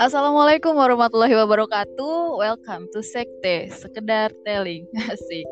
Assalamualaikum 0.00 0.72
warahmatullahi 0.72 1.36
wabarakatuh. 1.36 2.40
Welcome 2.40 2.88
to 2.96 3.04
Sekte, 3.04 3.68
sekedar 3.68 4.32
telling. 4.48 4.88
Asik. 5.12 5.44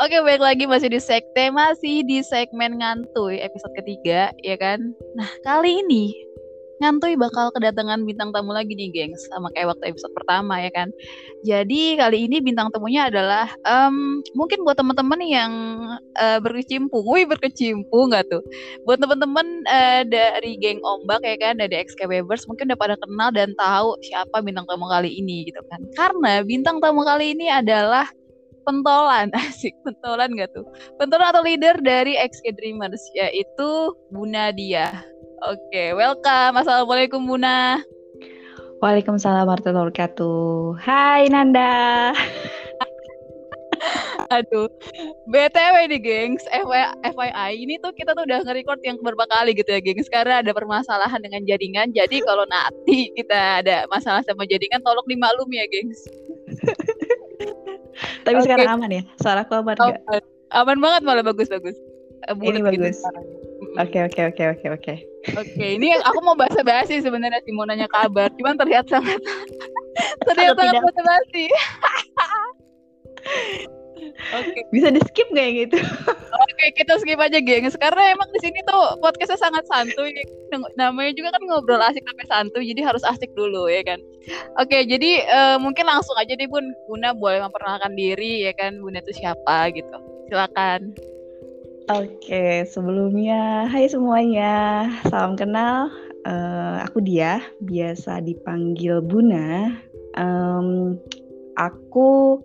Oke, 0.00 0.16
baik 0.24 0.40
lagi 0.40 0.64
masih 0.64 0.88
di 0.88 0.96
Sekte, 0.96 1.52
masih 1.52 2.00
di 2.08 2.24
segmen 2.24 2.80
ngantuy 2.80 3.36
episode 3.44 3.76
ketiga, 3.84 4.32
ya 4.40 4.56
kan? 4.56 4.96
Nah, 5.12 5.28
kali 5.44 5.84
ini 5.84 6.25
Ngantuy 6.76 7.16
bakal 7.16 7.48
kedatangan 7.56 8.04
bintang 8.04 8.30
tamu 8.36 8.52
lagi 8.52 8.76
nih, 8.76 8.92
gengs. 8.92 9.24
Sama 9.32 9.48
kayak 9.56 9.76
waktu 9.76 9.96
episode 9.96 10.12
pertama 10.12 10.60
ya 10.60 10.70
kan. 10.72 10.88
Jadi 11.46 11.96
kali 11.96 12.28
ini 12.28 12.42
bintang 12.44 12.68
tamunya 12.68 13.08
adalah 13.08 13.48
um, 13.64 14.20
mungkin 14.36 14.60
buat 14.66 14.76
teman-teman 14.76 15.20
yang 15.24 15.52
uh, 16.20 16.38
berkecimpung, 16.42 17.06
wih 17.08 17.24
berkecimpung 17.24 18.12
nggak 18.12 18.28
tuh? 18.28 18.42
Buat 18.84 19.00
teman-teman 19.00 19.64
uh, 19.64 20.02
dari 20.04 20.60
geng 20.60 20.82
Ombak 20.84 21.24
ya 21.24 21.36
kan, 21.40 21.56
dari 21.56 21.80
XK 21.80 22.08
Webers 22.10 22.44
mungkin 22.44 22.68
udah 22.68 22.78
pada 22.78 22.94
kenal 23.00 23.30
dan 23.32 23.56
tahu 23.56 23.96
siapa 24.04 24.44
bintang 24.44 24.68
tamu 24.68 24.84
kali 24.90 25.16
ini 25.16 25.48
gitu 25.48 25.60
kan. 25.72 25.80
Karena 25.96 26.44
bintang 26.44 26.82
tamu 26.84 27.06
kali 27.06 27.32
ini 27.32 27.48
adalah 27.48 28.04
pentolan 28.66 29.30
asik 29.46 29.72
pentolan 29.86 30.34
gak 30.34 30.50
tuh 30.50 30.66
pentolan 30.98 31.30
atau 31.30 31.46
leader 31.46 31.78
dari 31.78 32.18
XK 32.18 32.58
Dreamers 32.58 33.00
yaitu 33.14 33.94
Bu 34.10 34.26
Oke, 35.44 35.92
welcome. 35.92 36.56
Assalamualaikum 36.56 37.20
Buna. 37.28 37.84
Waalaikumsalam 38.80 39.44
warahmatullahi 39.44 39.92
wabarakatuh. 39.92 40.80
Hai 40.80 41.28
Nanda. 41.28 42.12
Aduh, 44.32 44.72
BTW 45.28 45.92
nih 45.92 46.00
gengs, 46.00 46.48
FYI, 47.04 47.52
ini 47.52 47.76
tuh 47.78 47.92
kita 47.94 48.16
tuh 48.16 48.26
udah 48.26 48.42
nge-record 48.48 48.80
yang 48.82 48.98
beberapa 48.98 49.28
kali 49.28 49.54
gitu 49.54 49.70
ya 49.70 49.78
gengs, 49.78 50.10
karena 50.10 50.42
ada 50.42 50.50
permasalahan 50.50 51.22
dengan 51.22 51.46
jaringan, 51.46 51.94
jadi 51.94 52.26
kalau 52.26 52.42
nanti 52.50 53.14
kita 53.14 53.62
ada 53.62 53.86
masalah 53.86 54.26
sama 54.26 54.42
jaringan, 54.48 54.82
tolong 54.82 55.06
dimaklum 55.06 55.46
ya 55.52 55.68
gengs. 55.70 56.10
Tapi 58.26 58.34
okay. 58.34 58.44
sekarang 58.48 58.68
aman 58.72 58.90
ya? 58.90 59.02
Suaraku 59.22 59.62
aman 59.62 59.78
oh, 59.78 59.94
gak? 59.94 60.26
Aman 60.50 60.82
banget 60.82 61.06
malah 61.06 61.22
bagus-bagus. 61.22 61.78
Ini 62.26 62.58
gitu 62.58 62.66
bagus. 62.66 62.98
Oke 63.76 63.98
oke 64.08 64.20
oke 64.32 64.42
oke 64.56 64.66
oke. 64.72 64.94
Oke, 65.34 65.66
ini 65.74 65.90
aku 66.06 66.22
mau 66.22 66.38
bahasa 66.38 66.62
basi 66.62 67.02
sebenarnya 67.02 67.42
sih 67.42 67.50
mau 67.50 67.66
nanya 67.66 67.90
kabar, 67.90 68.30
cuman 68.38 68.54
terlihat 68.54 68.86
sangat 68.86 69.18
terlihat 70.30 70.54
sangat 70.54 70.74
bahasa 70.80 71.02
basi. 71.02 71.44
Oke. 74.06 74.54
Okay. 74.54 74.62
Bisa 74.70 74.88
di 74.92 75.00
skip 75.02 75.26
nggak 75.32 75.46
yang 75.46 75.58
itu? 75.66 75.78
Oke, 76.46 76.52
okay, 76.54 76.68
kita 76.78 76.94
skip 77.00 77.18
aja, 77.18 77.38
gengs. 77.42 77.74
Karena 77.78 78.12
emang 78.12 78.28
di 78.30 78.40
sini 78.42 78.58
tuh 78.66 78.98
podcastnya 79.02 79.38
sangat 79.38 79.64
santuy. 79.66 80.12
Namanya 80.78 81.12
juga 81.16 81.34
kan 81.34 81.42
ngobrol 81.42 81.82
asik 81.82 82.04
tapi 82.06 82.22
santuy, 82.28 82.64
jadi 82.70 82.86
harus 82.86 83.02
asik 83.02 83.30
dulu 83.34 83.66
ya 83.66 83.82
kan. 83.82 83.98
Oke, 84.60 84.78
okay, 84.78 84.82
jadi 84.86 85.26
uh, 85.26 85.56
mungkin 85.58 85.86
langsung 85.86 86.14
aja 86.18 86.34
deh 86.34 86.46
Bun, 86.46 86.70
Buna 86.86 87.14
boleh 87.14 87.42
memperkenalkan 87.42 87.94
diri 87.94 88.46
ya 88.46 88.52
kan, 88.54 88.78
Buna 88.78 89.00
itu 89.02 89.12
siapa 89.16 89.70
gitu. 89.74 89.96
Silakan. 90.30 90.94
Oke, 91.86 92.66
sebelumnya 92.66 93.70
hai 93.70 93.86
semuanya, 93.86 94.90
salam 95.06 95.38
kenal. 95.38 95.86
Uh, 96.26 96.82
aku 96.82 96.98
dia, 96.98 97.38
biasa 97.62 98.26
dipanggil 98.26 98.98
Buna. 98.98 99.70
Um, 100.18 100.98
aku 101.54 102.42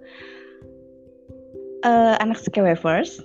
uh, 1.81 2.21
anak 2.21 2.37
Skewevers. 2.37 3.17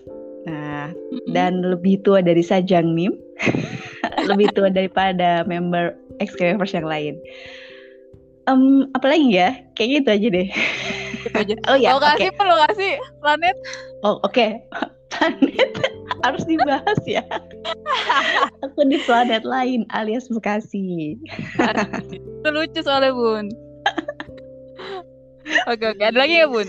Nah, 0.48 0.96
mm-hmm. 0.96 1.36
dan 1.36 1.60
lebih 1.60 2.00
tua 2.00 2.24
dari 2.24 2.40
Sajang 2.40 2.96
Nim. 2.96 3.12
lebih 4.32 4.48
tua 4.56 4.72
daripada 4.72 5.44
member 5.44 5.92
Skewevers 6.24 6.72
yang 6.72 6.88
lain. 6.88 7.20
Um, 8.48 8.88
apalagi 8.96 9.36
ya? 9.36 9.52
Kayak 9.76 10.00
gitu 10.00 10.08
aja 10.16 10.28
deh. 10.32 10.48
Gitu 11.28 11.36
aja. 11.36 11.54
oh 11.68 11.76
ya, 11.76 11.92
lokasi 11.92 12.32
okay. 12.32 12.40
lokasi 12.40 12.88
planet. 13.20 13.56
Oh, 14.00 14.16
oke. 14.24 14.32
Okay. 14.32 14.64
planet 15.12 15.95
harus 16.24 16.42
dibahas 16.48 17.00
ya. 17.04 17.24
Aku 18.64 18.86
di 18.86 18.96
planet 19.04 19.44
lain 19.44 19.84
alias 19.92 20.30
Bekasi. 20.30 21.18
Itu 22.14 22.48
lucu 22.48 22.80
soalnya 22.80 23.12
Bun. 23.12 23.52
Oke 25.70 25.94
oke, 25.94 26.02
ada 26.02 26.18
lagi 26.18 26.42
ya 26.42 26.50
Bun? 26.50 26.66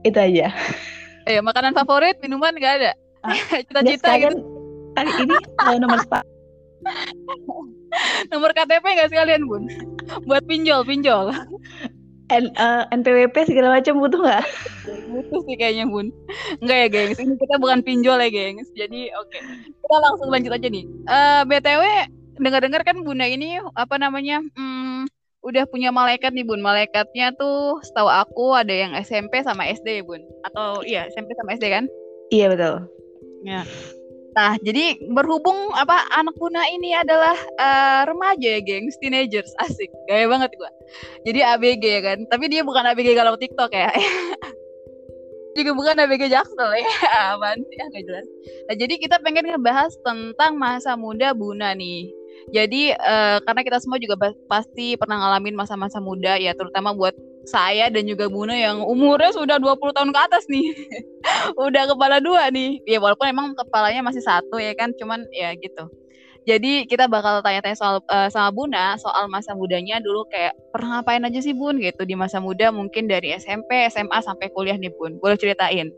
Itu 0.00 0.16
aja. 0.16 0.48
Eh, 1.28 1.44
makanan 1.44 1.76
favorit, 1.76 2.16
minuman 2.24 2.56
gak 2.56 2.80
ada? 2.80 2.96
Ah, 3.20 3.36
Cita-cita 3.68 4.16
gitu. 4.16 4.40
Kali 4.96 5.10
ini 5.28 5.36
nomor 5.76 6.00
spa. 6.08 6.24
nomor 8.32 8.56
KTP 8.56 8.80
gak 8.80 9.12
sekalian 9.12 9.44
Bun? 9.44 9.68
Buat 10.24 10.48
pinjol, 10.48 10.88
pinjol. 10.88 11.36
N, 12.28 12.52
uh, 12.60 12.84
eh, 12.84 12.96
NPWP 13.00 13.48
segala 13.48 13.80
macam 13.80 14.04
butuh 14.04 14.20
nggak? 14.20 14.44
butuh 15.08 15.40
sih 15.48 15.56
kayaknya 15.56 15.88
bun. 15.88 16.12
Enggak 16.60 16.76
ya 16.76 16.88
gengs, 16.92 17.18
ini 17.20 17.34
kita 17.40 17.56
bukan 17.56 17.80
pinjol 17.80 18.20
ya 18.20 18.28
gengs. 18.28 18.68
Jadi 18.76 19.08
oke, 19.16 19.32
okay. 19.32 19.40
kita 19.64 19.96
langsung 19.96 20.28
lanjut 20.28 20.52
aja 20.52 20.68
nih. 20.68 20.84
Uh, 21.08 21.16
eh, 21.16 21.42
btw, 21.48 21.82
dengar-dengar 22.36 22.84
kan 22.84 23.00
bunda 23.00 23.24
ini 23.24 23.56
apa 23.72 23.96
namanya? 23.96 24.44
Hmm, 24.52 25.08
udah 25.40 25.64
punya 25.72 25.88
malaikat 25.88 26.36
nih 26.36 26.44
bun. 26.44 26.60
Malaikatnya 26.60 27.32
tuh 27.32 27.80
setahu 27.80 28.12
aku 28.12 28.52
ada 28.52 28.76
yang 28.76 28.92
SMP 29.00 29.40
sama 29.40 29.64
SD 29.64 30.00
ya 30.00 30.04
bun. 30.04 30.20
Atau 30.44 30.84
iya 30.84 31.08
SMP 31.08 31.32
sama 31.32 31.56
SD 31.56 31.72
kan? 31.72 31.84
Iya 32.28 32.52
betul. 32.52 32.74
Ya. 33.46 33.64
Nah, 34.36 34.54
jadi 34.60 35.00
berhubung 35.08 35.72
apa 35.74 36.04
anak 36.14 36.36
Buna 36.36 36.62
ini 36.70 36.94
adalah 36.94 37.34
uh, 37.58 38.02
remaja 38.06 38.58
ya, 38.58 38.60
gengs, 38.62 38.94
teenagers, 39.00 39.50
asik, 39.64 39.90
gaya 40.06 40.28
banget 40.28 40.52
gua. 40.60 40.70
Jadi 41.24 41.40
ABG 41.42 41.84
ya 41.84 42.00
kan, 42.04 42.18
tapi 42.28 42.48
dia 42.52 42.62
bukan 42.62 42.84
ABG 42.86 43.16
kalau 43.16 43.34
TikTok 43.34 43.72
ya. 43.72 43.90
juga 45.58 45.74
bukan 45.74 45.98
ABG 45.98 46.30
Jaksel 46.30 46.70
ya, 46.78 46.86
apaan 47.34 47.58
sih, 47.66 47.76
nggak 47.82 48.04
jelas. 48.06 48.26
Nah, 48.70 48.74
jadi 48.78 48.94
kita 48.94 49.16
pengen 49.26 49.50
ngebahas 49.50 49.90
tentang 50.06 50.54
masa 50.54 50.94
muda 50.94 51.34
Buna 51.34 51.74
nih. 51.74 52.17
Jadi 52.48 52.96
uh, 52.96 53.38
karena 53.44 53.60
kita 53.60 53.78
semua 53.80 54.00
juga 54.00 54.16
pasti 54.48 54.96
pernah 54.96 55.20
ngalamin 55.20 55.52
masa-masa 55.52 56.00
muda 56.00 56.40
ya, 56.40 56.56
terutama 56.56 56.96
buat 56.96 57.12
saya 57.48 57.88
dan 57.88 58.04
juga 58.04 58.28
Buna 58.28 58.52
yang 58.52 58.84
umurnya 58.84 59.32
sudah 59.32 59.56
20 59.56 59.96
tahun 59.96 60.10
ke 60.12 60.20
atas 60.20 60.44
nih. 60.48 60.68
udah 61.68 61.84
kepala 61.88 62.20
dua 62.20 62.48
nih. 62.52 62.80
Ya 62.84 63.00
walaupun 63.00 63.28
emang 63.28 63.52
kepalanya 63.56 64.00
masih 64.04 64.24
satu 64.24 64.56
ya 64.60 64.72
kan, 64.76 64.92
cuman 64.96 65.24
ya 65.32 65.52
gitu. 65.56 65.88
Jadi 66.48 66.88
kita 66.88 67.12
bakal 67.12 67.44
tanya-tanya 67.44 67.76
soal 67.76 68.00
uh, 68.08 68.32
sama 68.32 68.48
Buna 68.48 68.96
soal 68.96 69.28
masa 69.28 69.52
mudanya 69.52 70.00
dulu 70.00 70.24
kayak 70.32 70.56
pernah 70.72 71.04
ngapain 71.04 71.20
aja 71.20 71.44
sih 71.44 71.52
Bun 71.52 71.76
gitu 71.76 72.08
di 72.08 72.16
masa 72.16 72.40
muda 72.40 72.72
mungkin 72.72 73.04
dari 73.04 73.36
SMP, 73.36 73.84
SMA 73.92 74.16
sampai 74.24 74.48
kuliah 74.56 74.80
nih 74.80 74.88
Bun. 74.96 75.20
Boleh 75.20 75.36
ceritain? 75.36 75.92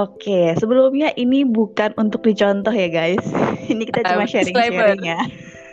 Oke, 0.00 0.56
sebelumnya 0.56 1.12
ini 1.20 1.44
bukan 1.44 1.92
untuk 2.00 2.24
dicontoh 2.24 2.72
ya 2.72 2.88
guys. 2.88 3.20
ini 3.72 3.84
kita 3.84 4.08
cuma 4.08 4.24
sharing-sharing 4.24 5.04
ya. 5.04 5.20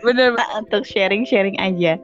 Bener. 0.04 0.36
untuk 0.60 0.84
sharing-sharing 0.84 1.56
aja. 1.58 1.96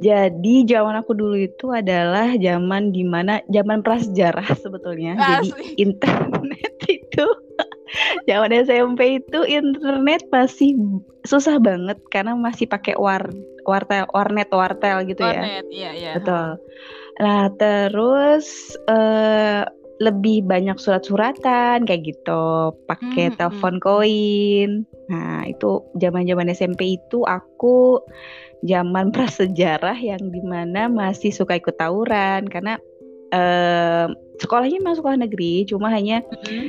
Jadi 0.00 0.64
zaman 0.64 0.96
aku 0.96 1.12
dulu 1.12 1.36
itu 1.36 1.68
adalah 1.76 2.32
zaman 2.40 2.88
di 2.88 3.04
mana 3.04 3.44
zaman 3.52 3.84
prasejarah 3.84 4.48
sebetulnya. 4.56 5.20
Asli. 5.20 5.28
Jadi 5.28 5.48
internet 5.84 6.74
itu 6.88 7.26
zaman 8.28 8.48
SMP 8.56 9.20
itu 9.20 9.44
internet 9.44 10.24
masih 10.32 10.80
susah 11.28 11.60
banget 11.60 12.00
karena 12.08 12.32
masih 12.32 12.64
pakai 12.64 12.96
war 12.96 13.28
wartel 13.68 14.08
warnet 14.16 14.48
wartel 14.48 15.04
gitu 15.04 15.20
ya. 15.20 15.44
Warnet, 15.44 15.66
iya 15.68 15.90
iya. 15.92 16.12
Betul. 16.16 16.56
Nah 17.20 17.52
terus 17.60 18.72
uh, 18.88 19.68
lebih 20.00 20.48
banyak 20.48 20.80
surat-suratan 20.80 21.84
kayak 21.84 22.02
gitu, 22.08 22.72
pakai 22.88 23.30
hmm, 23.30 23.36
telepon 23.36 23.76
hmm. 23.76 23.84
koin. 23.84 24.70
Nah 25.12 25.44
itu 25.44 25.84
zaman-zaman 26.00 26.48
SMP 26.48 26.96
itu 26.96 27.20
aku 27.28 28.00
zaman 28.64 29.10
prasejarah 29.14 29.96
yang 29.96 30.20
di 30.32 30.40
mana 30.40 30.88
masih 30.88 31.32
suka 31.32 31.60
ikut 31.60 31.76
tawuran 31.76 32.48
karena 32.48 32.80
uh, 33.34 34.08
sekolahnya 34.40 34.80
memang 34.80 34.98
sekolah 34.98 35.18
negeri 35.20 35.68
cuma 35.68 35.92
hanya 35.92 36.24
mm-hmm. 36.24 36.66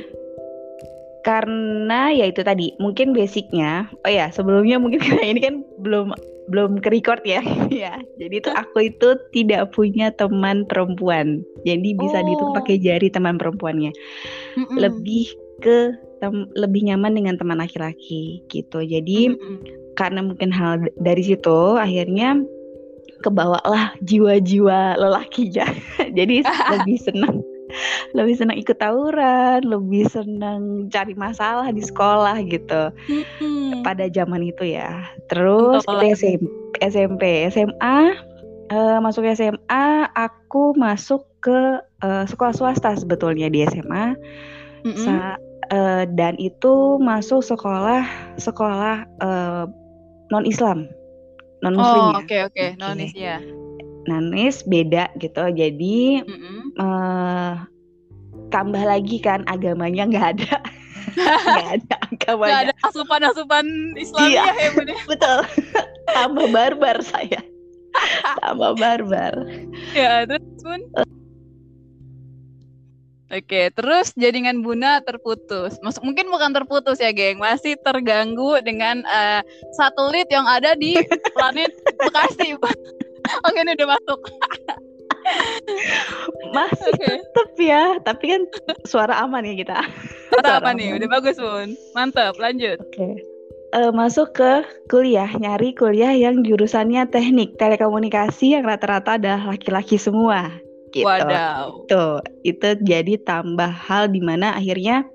karena 1.22 2.12
ya 2.12 2.28
itu 2.28 2.42
tadi 2.42 2.74
mungkin 2.78 3.14
basicnya 3.16 3.88
oh 4.04 4.12
ya 4.12 4.28
sebelumnya 4.30 4.76
mungkin 4.78 5.00
ini 5.22 5.40
kan 5.40 5.54
belum 5.80 6.12
belum 6.50 6.82
ke 6.82 6.88
record 6.90 7.22
ya. 7.22 7.42
Ya 7.72 7.98
jadi 8.18 8.42
itu 8.42 8.50
aku 8.52 8.90
itu 8.90 9.18
tidak 9.34 9.74
punya 9.74 10.10
teman 10.14 10.64
perempuan. 10.66 11.42
Jadi 11.66 11.94
bisa 11.96 12.20
oh. 12.20 12.24
dihitung 12.24 12.52
pakai 12.56 12.76
jari 12.78 13.08
teman 13.10 13.36
perempuannya. 13.38 13.92
Mm-hmm. 14.52 14.76
lebih 14.76 15.32
ke 15.64 15.96
tem- 16.20 16.50
lebih 16.52 16.92
nyaman 16.92 17.16
dengan 17.16 17.34
teman 17.40 17.56
laki-laki 17.56 18.44
gitu. 18.52 18.84
Jadi 18.84 19.32
mm-hmm 19.32 19.82
karena 19.94 20.24
mungkin 20.24 20.50
hal 20.52 20.88
dari 21.00 21.22
situ 21.24 21.76
akhirnya 21.76 22.40
kebawalah 23.22 23.94
jiwa-jiwa 24.02 24.98
lelakinya 24.98 25.68
jadi 26.18 26.42
lebih 26.78 26.96
senang 26.98 27.44
lebih 28.18 28.34
senang 28.36 28.58
ikut 28.58 28.76
tawuran, 28.78 29.64
lebih 29.64 30.08
senang 30.08 30.88
cari 30.92 31.14
masalah 31.16 31.68
di 31.72 31.82
sekolah 31.82 32.36
gitu. 32.46 32.92
Hmm. 33.08 33.82
Pada 33.82 34.06
zaman 34.12 34.44
itu 34.46 34.76
ya. 34.76 35.02
Terus 35.32 35.82
itu 35.84 36.06
SMP, 36.14 36.74
SMP, 36.80 37.22
SMA 37.50 37.98
eh, 38.72 38.98
masuk 39.00 39.26
SMA, 39.36 39.86
aku 40.16 40.72
masuk 40.76 41.28
ke 41.44 41.80
eh, 42.04 42.24
sekolah 42.28 42.54
swasta 42.54 42.96
sebetulnya 42.96 43.52
di 43.52 43.64
SMA. 43.68 44.16
Mm-mm. 44.82 44.98
Sa- 44.98 45.38
eh, 45.70 46.04
dan 46.18 46.34
itu 46.42 46.98
masuk 46.98 47.44
sekolah 47.44 48.02
sekolah 48.36 49.06
non 50.32 50.44
Islam, 50.48 50.88
non 51.60 51.76
Muslim 51.76 52.02
Oh, 52.02 52.10
ya. 52.10 52.18
oke 52.24 52.36
oke, 52.50 52.64
Oke. 52.74 52.80
nonis 52.80 53.12
ya. 53.12 53.38
Nanis 54.04 54.62
beda 54.64 55.10
gitu. 55.18 55.42
Jadi 55.50 56.22
Mm-mm. 56.26 56.74
eh 56.76 57.54
tambah 58.48 58.82
lagi 58.82 59.16
kan 59.16 59.44
agamanya 59.48 60.04
nggak 60.04 60.28
ada, 60.36 60.56
nggak 61.48 61.68
ada 61.80 61.96
Gak 62.20 62.28
agamanya. 62.28 62.56
ada 62.68 62.74
asupan-asupan 62.84 63.64
Islamnya 63.96 64.52
ya 64.52 64.68
Bun 64.76 64.88
ya. 64.88 64.96
Betul. 65.10 65.38
tambah 66.12 66.46
barbar 66.52 66.98
saya. 67.00 67.40
tambah 68.44 68.76
barbar. 68.76 69.34
Ya, 69.92 70.28
terus 70.28 70.44
Bun. 70.60 70.80
Oke, 73.32 73.72
terus 73.72 74.12
jaringan 74.12 74.60
Buna 74.60 75.00
terputus. 75.00 75.80
Masuk 75.80 76.04
mungkin 76.04 76.28
bukan 76.28 76.52
terputus 76.52 77.00
ya, 77.00 77.16
geng. 77.16 77.40
Masih 77.40 77.80
terganggu 77.80 78.60
dengan 78.60 79.00
eh, 79.08 79.40
satelit 79.72 80.28
yang 80.28 80.44
ada 80.44 80.76
di 80.76 81.00
planet 81.32 81.72
Bekasi. 81.96 82.52
Oke, 83.46 83.58
ini 83.62 83.72
udah 83.78 83.88
masuk. 83.98 84.20
Masih 86.56 86.92
Oke. 86.92 87.06
tetap 87.06 87.50
ya, 87.56 87.84
tapi 88.02 88.24
kan 88.34 88.42
suara 88.84 89.14
aman 89.22 89.46
ya 89.46 89.54
kita. 89.54 89.78
Suara 90.34 90.58
apa 90.58 90.74
Suara 90.74 90.78
nih? 90.78 90.86
aman. 90.90 90.98
Udah 90.98 91.08
bagus, 91.08 91.36
Bun. 91.38 91.68
Mantap, 91.94 92.34
lanjut. 92.42 92.78
Oke. 92.82 93.22
Eh, 93.72 93.88
masuk 93.88 94.36
ke 94.36 94.68
kuliah, 94.92 95.32
nyari 95.40 95.72
kuliah 95.72 96.12
yang 96.12 96.44
jurusannya 96.44 97.08
teknik 97.08 97.56
telekomunikasi 97.56 98.52
yang 98.52 98.68
rata-rata 98.68 99.16
adalah 99.16 99.56
laki-laki 99.56 99.96
semua. 99.96 100.52
Gitu. 100.92 101.08
Wadaw. 101.08 101.88
Tuh, 101.88 102.20
itu 102.44 102.76
jadi 102.84 103.16
tambah 103.24 103.72
hal 103.72 104.12
di 104.12 104.20
mana 104.20 104.52
akhirnya 104.52 105.08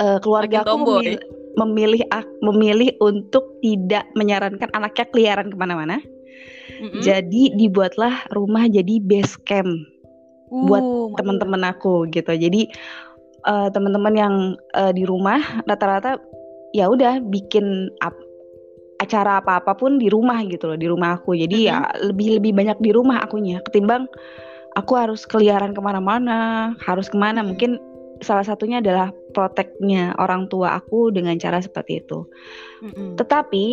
eh, 0.00 0.18
keluarga 0.24 0.64
Makin 0.64 0.68
aku 0.72 0.72
tomboy. 0.72 0.96
memilih, 1.04 1.18
memilih 1.60 2.02
memilih 2.40 2.90
untuk 3.04 3.44
tidak 3.60 4.08
menyarankan 4.16 4.72
anaknya 4.72 5.04
keliaran 5.12 5.52
ke 5.52 5.56
mana-mana. 5.60 6.00
Mm-mm. 6.80 7.00
Jadi 7.04 7.54
dibuatlah 7.54 8.28
rumah 8.34 8.66
jadi 8.66 8.98
base 9.02 9.36
camp 9.44 9.68
buat 10.50 10.82
Uh, 10.82 11.10
mantap. 11.10 11.16
teman-teman 11.18 11.62
aku 11.74 11.94
gitu. 12.14 12.32
Jadi 12.34 12.70
eh, 13.44 13.68
teman-teman 13.74 14.14
yang 14.14 14.34
eh, 14.74 14.92
di 14.94 15.04
rumah 15.04 15.40
rata-rata 15.68 16.16
ya 16.72 16.88
udah 16.88 17.20
bikin 17.28 17.90
ap- 18.02 18.22
acara 19.02 19.42
apa 19.42 19.60
apa 19.60 19.74
pun 19.76 19.98
di 19.98 20.08
rumah 20.08 20.40
gitu 20.46 20.70
loh 20.70 20.78
di 20.78 20.86
rumah 20.88 21.18
aku. 21.20 21.36
Jadi 21.36 21.68
ya 21.68 21.84
lebih 22.00 22.40
lebih 22.40 22.56
banyak 22.56 22.78
di 22.80 22.90
rumah 22.94 23.20
akunya 23.20 23.60
ketimbang 23.66 24.08
aku 24.74 24.92
harus 24.98 25.26
keliaran 25.26 25.74
ke 25.74 25.80
mana-mana, 25.82 26.72
harus 26.82 27.06
ke 27.10 27.16
mana. 27.18 27.42
Mungkin 27.42 27.78
salah 28.22 28.46
satunya 28.46 28.78
adalah 28.78 29.10
proteknya 29.34 30.14
orang 30.22 30.46
tua 30.46 30.78
aku 30.78 31.10
dengan 31.10 31.34
cara 31.38 31.58
seperti 31.58 32.02
itu. 32.02 32.26
Mm-mm. 32.82 33.18
Tetapi 33.18 33.64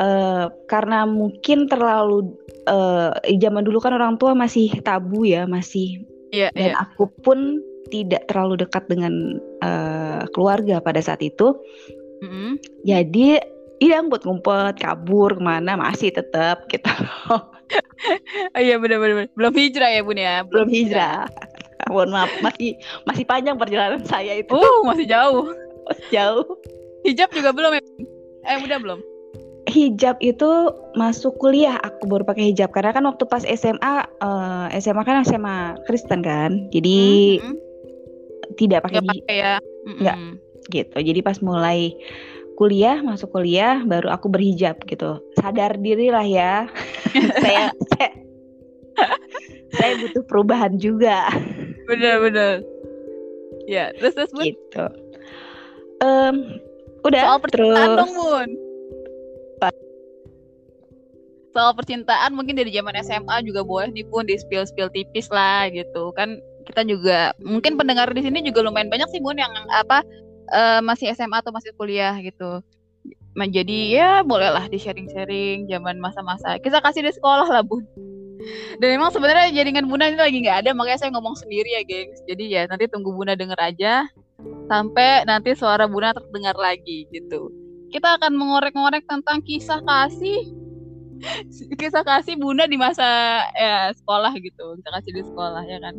eh, 0.00 0.46
karena 0.68 1.04
mungkin 1.08 1.66
terlalu 1.68 2.34
eh, 2.68 3.12
zaman 3.40 3.64
dulu 3.64 3.78
kan 3.80 3.96
orang 3.96 4.16
tua 4.16 4.32
masih 4.36 4.70
tabu 4.84 5.24
ya, 5.26 5.44
masih 5.44 6.04
Iya, 6.30 6.54
dan 6.54 6.70
iya. 6.72 6.78
aku 6.78 7.10
pun 7.26 7.58
tidak 7.90 8.30
terlalu 8.30 8.62
dekat 8.62 8.86
dengan 8.86 9.42
eh, 9.62 10.22
keluarga 10.30 10.78
pada 10.78 11.02
saat 11.02 11.18
itu. 11.20 11.58
Mm-mm. 12.22 12.54
Jadi 12.86 13.42
iya 13.82 13.98
ngumpet-ngumpet, 13.98 14.78
kabur 14.78 15.34
ke 15.34 15.42
mana 15.42 15.74
masih 15.74 16.14
tetap 16.14 16.66
gitu. 16.70 16.86
Oh, 18.50 18.58
iya 18.58 18.82
benar-benar. 18.82 19.30
Belum 19.38 19.54
hijrah 19.54 19.94
ya, 19.94 20.02
Bun 20.02 20.18
ya. 20.18 20.42
Belum 20.42 20.66
hijrah. 20.66 21.30
Mohon 21.94 22.10
maaf, 22.18 22.30
masih 22.42 22.74
masih 23.06 23.22
panjang 23.22 23.54
perjalanan 23.54 24.02
saya 24.02 24.42
itu 24.42 24.58
Uh, 24.58 24.82
masih 24.82 25.06
jauh. 25.06 25.54
jauh. 26.14 26.58
Hijab 27.06 27.30
juga 27.30 27.54
belum 27.54 27.78
ya? 27.78 27.82
Eh, 28.50 28.58
udah 28.66 28.78
belum? 28.82 28.98
Hijab 29.70 30.18
itu 30.18 30.50
masuk 30.98 31.38
kuliah 31.38 31.78
aku 31.78 32.10
baru 32.10 32.26
pakai 32.26 32.50
hijab 32.50 32.74
karena 32.74 32.90
kan 32.90 33.06
waktu 33.06 33.22
pas 33.24 33.46
SMA 33.46 33.94
eh, 34.02 34.66
SMA 34.82 35.02
kan 35.06 35.22
SMA 35.22 35.78
Kristen 35.86 36.20
kan. 36.20 36.66
Jadi 36.74 37.38
Mm-mm. 37.38 37.56
tidak 38.58 38.84
pakai 38.84 38.98
Nggak 38.98 39.14
hi- 39.14 39.22
pakai 39.22 39.36
ya? 39.38 39.54
Mm-mm. 39.86 40.00
Nggak. 40.02 40.18
gitu. 40.68 40.96
Jadi 40.98 41.20
pas 41.22 41.38
mulai 41.40 41.94
kuliah, 42.54 43.00
masuk 43.00 43.32
kuliah, 43.32 43.80
baru 43.82 44.10
aku 44.10 44.28
berhijab 44.28 44.76
gitu. 44.84 45.22
Sadar 45.38 45.78
diri 45.78 46.10
lah 46.10 46.26
ya. 46.26 46.68
saya, 47.42 47.70
saya 47.94 48.10
saya 49.70 49.92
butuh 49.96 50.22
perubahan 50.28 50.76
juga 50.76 51.30
Bener-bener. 51.88 52.60
Ya, 53.64 53.94
terus 53.96 54.14
terus 54.14 54.30
Bun. 54.30 54.44
gitu. 54.44 54.84
Em, 56.00 56.58
udah 57.00 57.22
Soal 57.24 57.40
percintaan 57.40 57.86
terus 57.88 57.98
dong, 57.98 58.12
Bun. 58.14 58.48
Soal 61.50 61.74
percintaan 61.74 62.30
mungkin 62.32 62.54
dari 62.54 62.70
zaman 62.70 62.94
SMA 63.02 63.42
juga 63.42 63.66
boleh 63.66 63.90
nih 63.90 64.06
Bun 64.06 64.26
di 64.26 64.38
spill-spill 64.38 64.90
tipis 64.94 65.26
lah 65.34 65.66
gitu. 65.70 66.14
Kan 66.14 66.38
kita 66.68 66.86
juga 66.86 67.34
mungkin 67.42 67.74
pendengar 67.74 68.06
di 68.14 68.22
sini 68.22 68.46
juga 68.46 68.62
lumayan 68.62 68.86
banyak 68.86 69.10
sih 69.10 69.18
Bun 69.18 69.34
yang 69.34 69.50
apa 69.74 70.06
eh, 70.54 70.80
masih 70.82 71.10
SMA 71.14 71.42
atau 71.42 71.50
masih 71.50 71.74
kuliah 71.74 72.14
gitu. 72.22 72.62
Nah, 73.34 73.46
Jadi 73.46 73.94
ya 73.94 74.26
bolehlah 74.26 74.66
di 74.66 74.78
sharing-sharing 74.78 75.70
zaman 75.70 76.02
masa-masa. 76.02 76.58
Kita 76.58 76.82
kasih 76.82 77.06
di 77.06 77.12
sekolah 77.14 77.46
lah 77.46 77.62
Bun. 77.62 77.86
Dan 78.80 78.96
memang 78.96 79.12
sebenarnya 79.12 79.52
jaringan 79.52 79.86
Bunda 79.86 80.08
ini 80.08 80.16
lagi 80.16 80.40
nggak 80.40 80.64
ada, 80.64 80.70
makanya 80.72 80.98
saya 81.04 81.10
ngomong 81.12 81.36
sendiri 81.36 81.76
ya, 81.76 81.82
gengs. 81.84 82.24
Jadi 82.24 82.44
ya 82.48 82.64
nanti 82.66 82.88
tunggu 82.88 83.12
Bunda 83.12 83.36
denger 83.36 83.58
aja 83.60 84.08
sampai 84.66 85.28
nanti 85.28 85.52
suara 85.52 85.84
Bunda 85.84 86.16
terdengar 86.16 86.56
lagi 86.56 87.04
gitu. 87.12 87.52
Kita 87.92 88.16
akan 88.16 88.32
mengorek-ngorek 88.38 89.04
tentang 89.04 89.42
kisah 89.44 89.82
kasih 89.82 90.46
kisah 91.80 92.04
kasih 92.04 92.36
Bunda 92.40 92.64
di 92.64 92.76
masa 92.80 93.40
ya 93.54 93.92
sekolah 93.94 94.32
gitu. 94.40 94.76
Kisah 94.80 94.92
kasih 95.00 95.12
di 95.16 95.22
sekolah 95.24 95.62
ya 95.66 95.78
kan. 95.80 95.96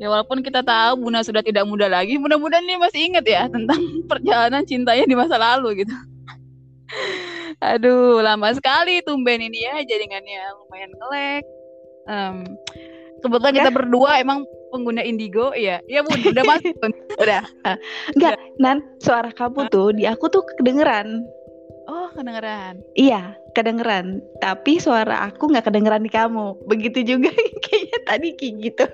Ya 0.00 0.08
walaupun 0.08 0.40
kita 0.40 0.64
tahu 0.64 1.04
Bunda 1.04 1.20
sudah 1.20 1.44
tidak 1.44 1.68
muda 1.68 1.84
lagi, 1.84 2.16
mudah-mudahan 2.16 2.64
ini 2.64 2.80
masih 2.80 3.00
ingat 3.12 3.24
ya 3.28 3.46
tentang 3.52 3.80
perjalanan 4.10 4.64
cintanya 4.64 5.04
di 5.04 5.16
masa 5.16 5.36
lalu 5.36 5.84
gitu. 5.84 5.92
Aduh, 7.60 8.24
lama 8.24 8.48
sekali 8.56 9.04
tumben 9.04 9.44
ini 9.44 9.68
ya 9.68 9.84
jaringannya 9.84 10.40
lumayan 10.64 10.90
ngelek. 10.96 11.44
Em, 12.08 12.36
kebetulan 13.20 13.52
kita 13.52 13.70
berdua 13.70 14.16
emang 14.24 14.48
pengguna 14.72 15.02
Indigo, 15.04 15.52
iya. 15.52 15.82
Iya 15.84 16.00
Bun, 16.06 16.16
udah 16.16 16.44
masuk. 16.46 16.74
Udah. 17.20 17.42
Ah, 17.66 17.76
Enggak, 18.16 18.40
Nan, 18.56 18.78
suara 19.02 19.28
kamu 19.34 19.68
tuh 19.68 19.92
di 19.92 20.08
aku 20.08 20.30
tuh 20.32 20.46
kedengeran. 20.56 21.26
Oh, 21.90 22.06
kedengeran. 22.14 22.78
Iya, 22.94 23.34
kedengeran. 23.50 24.22
Tapi 24.38 24.78
suara 24.78 25.26
aku 25.26 25.50
nggak 25.50 25.66
kedengeran 25.66 26.06
di 26.06 26.12
kamu. 26.12 26.54
Begitu 26.70 27.02
juga 27.02 27.34
kayaknya 27.66 27.98
tadi 28.06 28.28
kayak 28.38 28.54
gitu. 28.62 28.84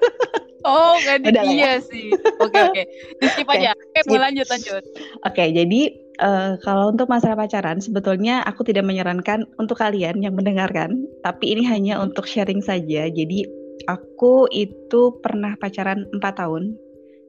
Oh, 0.64 0.96
gak 0.98 1.22
di 1.22 1.30
Udah 1.30 1.44
lah 1.44 1.54
ya. 1.54 1.72
sih. 1.78 2.10
Oke, 2.42 2.58
oke. 2.58 2.82
Di 3.20 3.26
skip 3.30 3.46
Oke, 3.46 3.54
aja. 3.54 3.70
Oke, 3.70 4.00
mau 4.02 4.16
skip. 4.16 4.24
lanjut, 4.24 4.46
lanjut. 4.48 4.82
Oke, 5.22 5.44
jadi 5.52 5.80
eh, 6.18 6.52
kalau 6.64 6.90
untuk 6.90 7.06
masalah 7.06 7.36
pacaran, 7.36 7.78
sebetulnya 7.78 8.42
aku 8.42 8.64
tidak 8.66 8.82
menyarankan 8.82 9.44
untuk 9.60 9.78
kalian 9.78 10.24
yang 10.24 10.34
mendengarkan, 10.34 11.04
tapi 11.22 11.52
ini 11.54 11.62
hanya 11.68 12.00
untuk 12.00 12.26
sharing 12.26 12.64
saja. 12.64 13.06
Jadi 13.06 13.44
aku 13.86 14.48
itu 14.50 15.14
pernah 15.22 15.54
pacaran 15.60 16.08
4 16.16 16.34
tahun. 16.40 16.74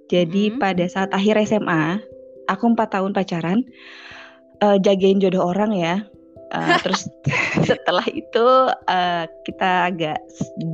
Jadi 0.08 0.56
Mhm. 0.56 0.58
pada 0.58 0.86
saat 0.88 1.12
akhir 1.14 1.38
SMA, 1.46 2.00
aku 2.48 2.64
empat 2.74 2.96
tahun 2.96 3.12
pacaran, 3.12 3.62
eh, 4.62 4.78
jagain 4.82 5.22
jodoh 5.22 5.52
orang 5.54 5.72
ya. 5.74 5.96
Eh, 6.48 6.76
terus 6.84 7.12
setelah 7.68 8.06
itu 8.12 8.48
eh, 8.88 9.26
kita 9.44 9.92
agak 9.92 10.20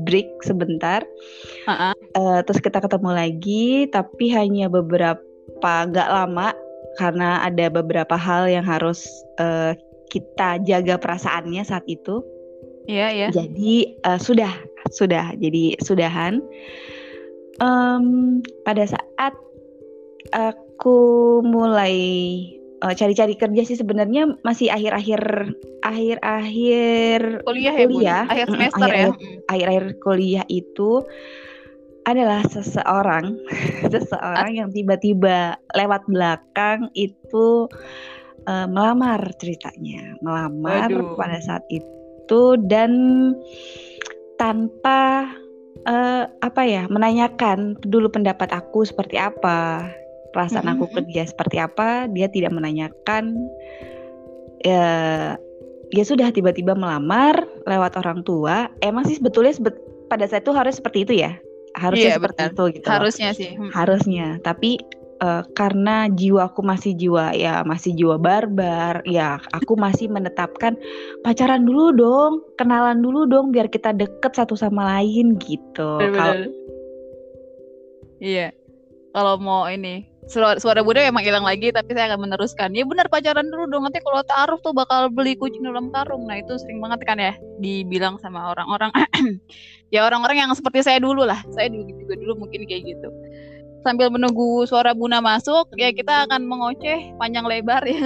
break 0.05 0.29
sebentar. 0.45 1.01
Heeh. 1.65 1.93
Eh, 1.93 2.39
terus 2.45 2.61
kita 2.61 2.77
ketemu 2.83 3.09
lagi, 3.13 3.89
tapi 3.89 4.29
hanya 4.29 4.69
beberapa 4.69 5.71
nggak 5.89 6.09
lama 6.09 6.53
karena 7.01 7.41
ada 7.41 7.73
beberapa 7.73 8.13
hal 8.13 8.45
yang 8.45 8.65
harus 8.65 9.09
eh, 9.41 9.73
kita 10.13 10.61
jaga 10.61 11.01
perasaannya 11.01 11.65
saat 11.65 11.85
itu. 11.89 12.21
Iya, 12.85 13.07
iya. 13.09 13.27
Jadi 13.33 13.97
eh, 13.97 14.19
sudah, 14.21 14.53
sudah, 14.93 15.33
jadi 15.39 15.79
sudahan. 15.81 16.37
Em, 17.61 18.05
pada 18.65 18.85
saat 18.89 19.33
aku 20.33 20.97
mulai 21.45 22.01
eh, 22.83 22.93
cari-cari 22.93 23.33
kerja 23.39 23.63
sih 23.63 23.79
sebenarnya 23.79 24.35
masih 24.43 24.67
akhir-akhir 24.69 25.21
akhir-akhir 25.83 27.21
Kuliah 27.47 27.75
ya. 27.75 27.85
Kuliah. 27.87 28.23
Akhir 28.27 28.45
Mm-mm, 28.51 28.59
semester 28.59 28.87
ya. 28.87 28.91
akhir-akhir 28.91 29.13
akhir-akhir 29.47 29.85
kuliah 30.03 30.45
itu 30.51 30.91
adalah 32.03 32.43
seseorang, 32.51 33.39
seseorang 33.93 34.51
yang 34.59 34.69
tiba-tiba 34.75 35.55
lewat 35.75 36.03
belakang 36.11 36.91
itu 36.95 37.67
uh, 38.47 38.67
melamar 38.67 39.23
ceritanya, 39.39 40.19
melamar 40.19 40.91
Waduh. 40.91 41.15
pada 41.15 41.39
saat 41.39 41.63
itu 41.71 42.59
dan 42.67 42.91
tanpa 44.35 45.31
uh, 45.87 46.27
apa 46.43 46.61
ya 46.67 46.83
menanyakan 46.91 47.79
dulu 47.87 48.11
pendapat 48.11 48.51
aku 48.51 48.83
seperti 48.83 49.15
apa, 49.15 49.87
perasaan 50.33 50.65
aku 50.65 50.89
ke 50.89 51.05
dia 51.07 51.23
seperti 51.29 51.61
apa, 51.61 52.09
dia 52.09 52.27
tidak 52.27 52.51
menanyakan. 52.51 53.37
Ya, 54.65 54.89
dia 55.93 56.03
sudah 56.03 56.33
tiba-tiba 56.33 56.73
melamar 56.73 57.45
lewat 57.69 57.93
orang 58.01 58.25
tua. 58.25 58.67
Emang 58.81 59.05
sih 59.05 59.21
sebetulnya 59.21 59.53
sebet, 59.53 59.77
pada 60.09 60.25
saat 60.25 60.41
itu 60.41 60.51
harus 60.55 60.81
seperti 60.81 61.05
itu 61.05 61.13
ya, 61.21 61.37
harusnya 61.77 62.15
Iya, 62.15 62.17
seperti 62.17 62.41
betul. 62.41 62.49
itu 62.49 62.63
gitu. 62.79 62.85
loh. 62.85 62.93
Harusnya 62.97 63.29
sih. 63.37 63.51
Hmm. 63.53 63.71
harusnya 63.73 64.27
tapi 64.41 64.81
eh, 65.21 65.43
karena 65.57 66.09
jiwaku 66.09 66.61
masih 66.61 66.93
jiwa 66.97 67.33
ya 67.33 67.61
masih 67.65 67.93
jiwa 67.97 68.17
barbar 68.21 69.01
ya 69.05 69.41
aku 69.53 69.73
masih 69.85 70.09
menetapkan 70.09 70.77
pacaran 71.25 71.65
dulu 71.65 71.93
dong 71.93 72.31
kenalan 72.57 73.01
dulu 73.01 73.25
dong 73.29 73.49
biar 73.53 73.69
kita 73.69 73.93
deket 73.93 74.33
satu 74.33 74.53
sama 74.57 74.97
lain 74.97 75.37
gitu 75.41 76.01
kalau. 76.13 76.49
Iya. 78.23 78.55
Kalau 79.13 79.37
mau 79.37 79.69
ini 79.69 80.09
suara, 80.27 80.59
suara 80.59 80.79
Bunda 80.83 81.03
emang 81.03 81.23
hilang 81.23 81.43
lagi 81.43 81.71
tapi 81.73 81.95
saya 81.95 82.13
akan 82.13 82.29
meneruskan. 82.29 82.71
Ya 82.75 82.83
benar 82.83 83.07
pacaran 83.07 83.47
dulu 83.47 83.69
dong. 83.69 83.83
Nanti 83.87 83.99
kalau 84.03 84.21
taruh 84.23 84.59
tuh 84.61 84.73
bakal 84.75 85.09
beli 85.09 85.35
kucing 85.35 85.63
dalam 85.63 85.89
karung. 85.89 86.27
Nah, 86.27 86.39
itu 86.39 86.55
sering 86.59 86.79
banget 86.83 87.03
kan 87.07 87.17
ya 87.19 87.33
dibilang 87.59 88.19
sama 88.19 88.51
orang-orang 88.51 88.91
ya 89.93 90.05
orang-orang 90.05 90.47
yang 90.47 90.51
seperti 90.53 90.83
saya 90.83 90.99
dulu 90.99 91.23
lah. 91.23 91.39
Saya 91.55 91.71
juga, 91.71 91.91
juga 91.95 92.13
dulu 92.19 92.47
mungkin 92.47 92.67
kayak 92.67 92.83
gitu. 92.95 93.09
Sambil 93.83 94.07
menunggu 94.07 94.63
suara 94.63 94.95
Buna 94.95 95.19
masuk, 95.19 95.67
ya 95.75 95.91
kita 95.91 96.27
akan 96.29 96.47
mengoceh 96.47 97.11
panjang 97.19 97.43
lebar 97.43 97.83
ya. 97.83 97.99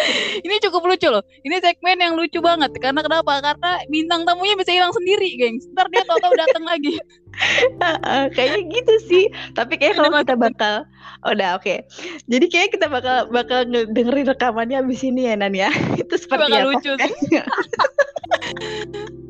Ini 0.46 0.54
cukup 0.64 0.88
lucu 0.88 1.08
loh. 1.08 1.24
Ini 1.44 1.60
segmen 1.60 2.00
yang 2.00 2.14
lucu 2.16 2.40
banget. 2.40 2.72
Karena 2.80 3.00
kenapa? 3.04 3.40
Karena 3.44 3.70
bintang 3.88 4.24
tamunya 4.24 4.56
bisa 4.56 4.72
hilang 4.72 4.94
sendiri, 4.94 5.36
gengs. 5.36 5.68
Ntar 5.76 5.88
dia 5.92 6.02
tahu-tahu 6.08 6.34
datang 6.36 6.64
lagi. 6.64 6.96
Kayaknya 8.36 8.60
gitu 8.74 8.94
sih 9.06 9.24
tapi 9.54 9.78
kayak 9.78 9.98
kalau 9.98 10.10
kita 10.12 10.34
bakal 10.36 10.74
oh, 11.26 11.32
udah 11.32 11.58
oke 11.58 11.74
jadi 12.30 12.46
kayak 12.50 12.68
kita 12.76 12.86
bakal 12.90 13.28
bakal 13.30 13.64
dengerin 13.66 14.26
rekamannya 14.28 14.82
abis 14.82 15.06
ini 15.06 15.30
ya 15.30 15.34
Nan 15.38 15.54
ya 15.54 15.70
itu 16.02 16.14
seperti 16.16 16.50
bakal 16.50 16.60
apa 16.60 16.68
lucu 16.74 16.92
kan? 16.98 17.10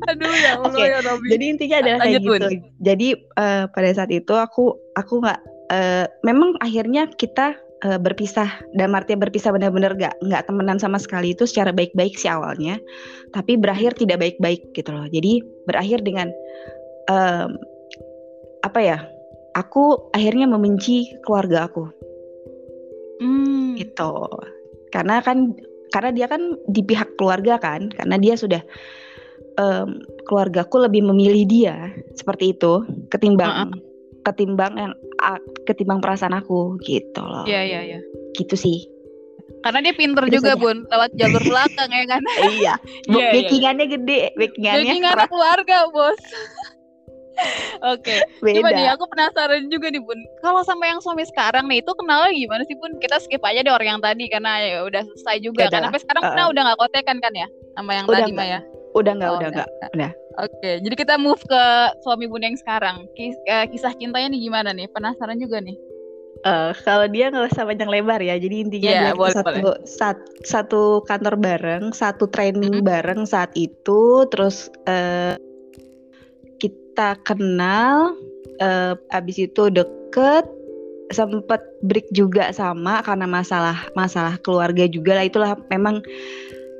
Aduh 0.09 0.33
ya 0.33 0.57
Allah 0.57 0.71
Oke, 0.73 0.81
ya 0.81 0.99
Robi. 1.05 1.27
Jadi 1.29 1.43
intinya 1.45 1.77
adalah 1.77 1.99
kayak 2.01 2.21
Lanjut, 2.21 2.33
gitu. 2.41 2.47
Jadi 2.81 3.07
eh, 3.17 3.63
pada 3.69 3.89
saat 3.93 4.09
itu 4.09 4.33
aku 4.33 4.73
aku 4.97 5.13
nggak 5.21 5.39
eh, 5.73 6.05
memang 6.25 6.57
akhirnya 6.57 7.05
kita 7.17 7.53
eh, 7.81 7.99
berpisah 7.99 8.49
dan 8.77 8.93
artinya 8.93 9.25
berpisah 9.27 9.51
benar-benar 9.53 9.97
nggak 9.97 10.15
nggak 10.21 10.43
temenan 10.45 10.77
sama 10.77 11.01
sekali 11.01 11.33
itu 11.33 11.49
secara 11.49 11.73
baik-baik 11.73 12.15
sih 12.15 12.29
awalnya, 12.29 12.77
tapi 13.33 13.57
berakhir 13.57 13.97
tidak 13.97 14.21
baik-baik 14.21 14.61
gitu 14.77 14.89
loh. 14.93 15.05
Jadi 15.09 15.41
berakhir 15.65 16.05
dengan 16.05 16.29
em, 17.09 17.57
apa 18.61 18.79
ya? 18.79 18.99
Aku 19.51 20.13
akhirnya 20.15 20.47
membenci 20.47 21.11
keluarga 21.27 21.67
aku 21.67 21.83
Hmm. 23.21 23.77
gitu. 23.77 24.25
Karena 24.89 25.21
kan 25.21 25.53
karena 25.91 26.09
dia 26.15 26.25
kan 26.31 26.55
di 26.71 26.81
pihak 26.81 27.19
keluarga 27.19 27.59
kan, 27.61 27.91
karena 27.91 28.15
dia 28.17 28.33
sudah 28.39 28.63
em, 29.59 30.01
keluargaku 30.25 30.87
lebih 30.87 31.03
memilih 31.05 31.43
dia 31.45 31.91
seperti 32.15 32.55
itu 32.55 32.87
ketimbang 33.11 33.11
ketimbang 33.11 33.51
yang 33.51 33.90
a- 35.21 35.43
ketimbang 35.65 35.99
perasaan 35.99 36.35
aku 36.37 36.77
gitu 36.85 37.21
loh. 37.21 37.45
Iya 37.45 37.61
iya 37.65 37.79
iya. 37.81 37.99
Gitu 38.37 38.55
sih. 38.55 38.77
Karena 39.61 39.79
dia 39.85 39.93
pinter 39.93 40.25
Terus 40.25 40.41
juga 40.41 40.51
aja. 40.57 40.61
bun 40.61 40.77
lewat 40.89 41.09
jalur 41.17 41.43
belakang 41.45 41.89
ya 41.93 42.05
kan. 42.09 42.21
iya. 42.57 42.73
Iya, 43.05 43.17
iya. 43.17 43.29
Backingannya 43.37 43.85
gede, 43.89 44.19
backingannya 44.33 44.85
Backing 44.89 45.03
keras, 45.05 45.29
keluarga 45.29 45.77
bos. 45.93 46.21
Oke, 47.81 48.21
coba 48.37 48.69
beda. 48.69 48.77
nih 48.77 48.87
aku 48.93 49.03
penasaran 49.09 49.65
juga 49.73 49.89
nih 49.89 50.01
bun. 50.01 50.17
Kalau 50.45 50.61
sama 50.61 50.85
yang 50.85 51.01
suami 51.01 51.25
sekarang 51.25 51.65
nih 51.65 51.81
itu 51.81 51.89
kenalnya 51.97 52.29
gimana 52.37 52.61
sih 52.69 52.77
bun? 52.77 52.93
Kita 53.01 53.17
skip 53.17 53.41
aja 53.41 53.65
deh 53.65 53.73
orang 53.73 53.97
yang 53.97 54.01
tadi 54.01 54.29
karena 54.29 54.61
ya 54.61 54.79
udah 54.85 55.01
selesai 55.09 55.37
juga 55.41 55.65
kan. 55.73 55.81
lah. 55.81 55.89
Sampai 55.89 56.01
sekarang 56.05 56.21
kita 56.21 56.43
udah 56.53 56.61
nggak 56.69 56.79
kontekan 56.79 57.17
kan 57.17 57.33
ya 57.33 57.47
sama 57.73 57.91
yang 57.97 58.05
Udah 58.05 58.17
tadi 58.21 58.31
nggak. 58.37 58.61
Udah 58.91 59.13
nggak, 59.15 59.31
Oh, 59.31 59.37
udah 59.39 59.49
nggak. 59.51 59.69
udah. 59.95 60.11
Oke, 60.39 60.71
jadi 60.79 60.95
kita 60.95 61.15
move 61.19 61.39
ke 61.43 61.63
suami 62.03 62.25
bun 62.27 62.43
yang 62.43 62.55
sekarang. 62.55 63.07
Kis- 63.15 63.39
eh, 63.47 63.67
kisah 63.67 63.91
cintanya 63.99 64.31
nih 64.31 64.41
gimana 64.47 64.71
nih? 64.71 64.87
Penasaran 64.91 65.39
juga 65.39 65.59
nih. 65.59 65.75
Eh, 66.41 66.71
kalau 66.81 67.05
dia 67.05 67.29
nggak 67.29 67.53
usah 67.53 67.67
panjang 67.67 67.91
lebar 67.91 68.17
ya. 68.17 68.33
Jadi 68.39 68.55
intinya 68.65 68.89
adalah 68.97 69.13
kita 69.13 69.19
boleh, 69.19 69.35
satu, 69.35 69.69
sat- 69.85 70.31
satu 70.41 70.83
kantor 71.05 71.35
bareng, 71.37 71.83
satu 71.93 72.25
training 72.31 72.81
Mhm. 72.81 72.87
bareng 72.87 73.21
saat 73.27 73.51
itu. 73.53 74.25
Terus 74.31 74.71
eh, 74.89 75.35
kita 76.57 77.19
kenal, 77.21 78.17
eh, 78.57 78.95
abis 79.13 79.37
itu 79.37 79.69
deket, 79.69 80.47
sempet 81.11 81.59
break 81.83 82.07
juga 82.15 82.55
sama 82.55 83.03
karena 83.03 83.27
masalah 83.27 83.77
masalah 83.93 84.39
keluarga 84.41 84.87
juga 84.87 85.19
lah. 85.19 85.25
Itulah 85.27 85.51
memang 85.69 86.01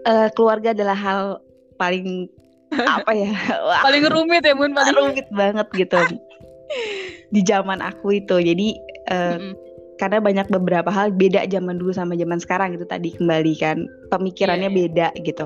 eh, 0.01 0.29
keluarga 0.33 0.73
adalah 0.73 0.97
hal 0.97 1.21
paling 1.81 2.29
apa 2.77 3.11
ya? 3.17 3.33
Wah, 3.67 3.81
Paling 3.81 4.05
rumit 4.13 4.45
ya 4.45 4.53
bun, 4.53 4.77
paling 4.77 4.93
rumit 4.93 5.27
banget 5.33 5.67
gitu 5.73 5.97
di 7.33 7.41
zaman 7.41 7.81
aku 7.81 8.21
itu. 8.21 8.37
Jadi 8.37 8.77
eh, 9.09 9.35
Mm-mm. 9.41 9.53
karena 9.97 10.21
banyak 10.21 10.47
beberapa 10.53 10.93
hal 10.93 11.09
beda 11.09 11.49
zaman 11.49 11.81
dulu 11.81 11.89
sama 11.89 12.13
zaman 12.13 12.37
sekarang 12.37 12.77
gitu 12.77 12.85
tadi 12.85 13.17
kembali 13.17 13.53
kan 13.57 13.89
pemikirannya 14.13 14.69
Iya, 14.69 14.73
iya. 14.73 14.81
beda 14.89 15.07
gitu 15.25 15.45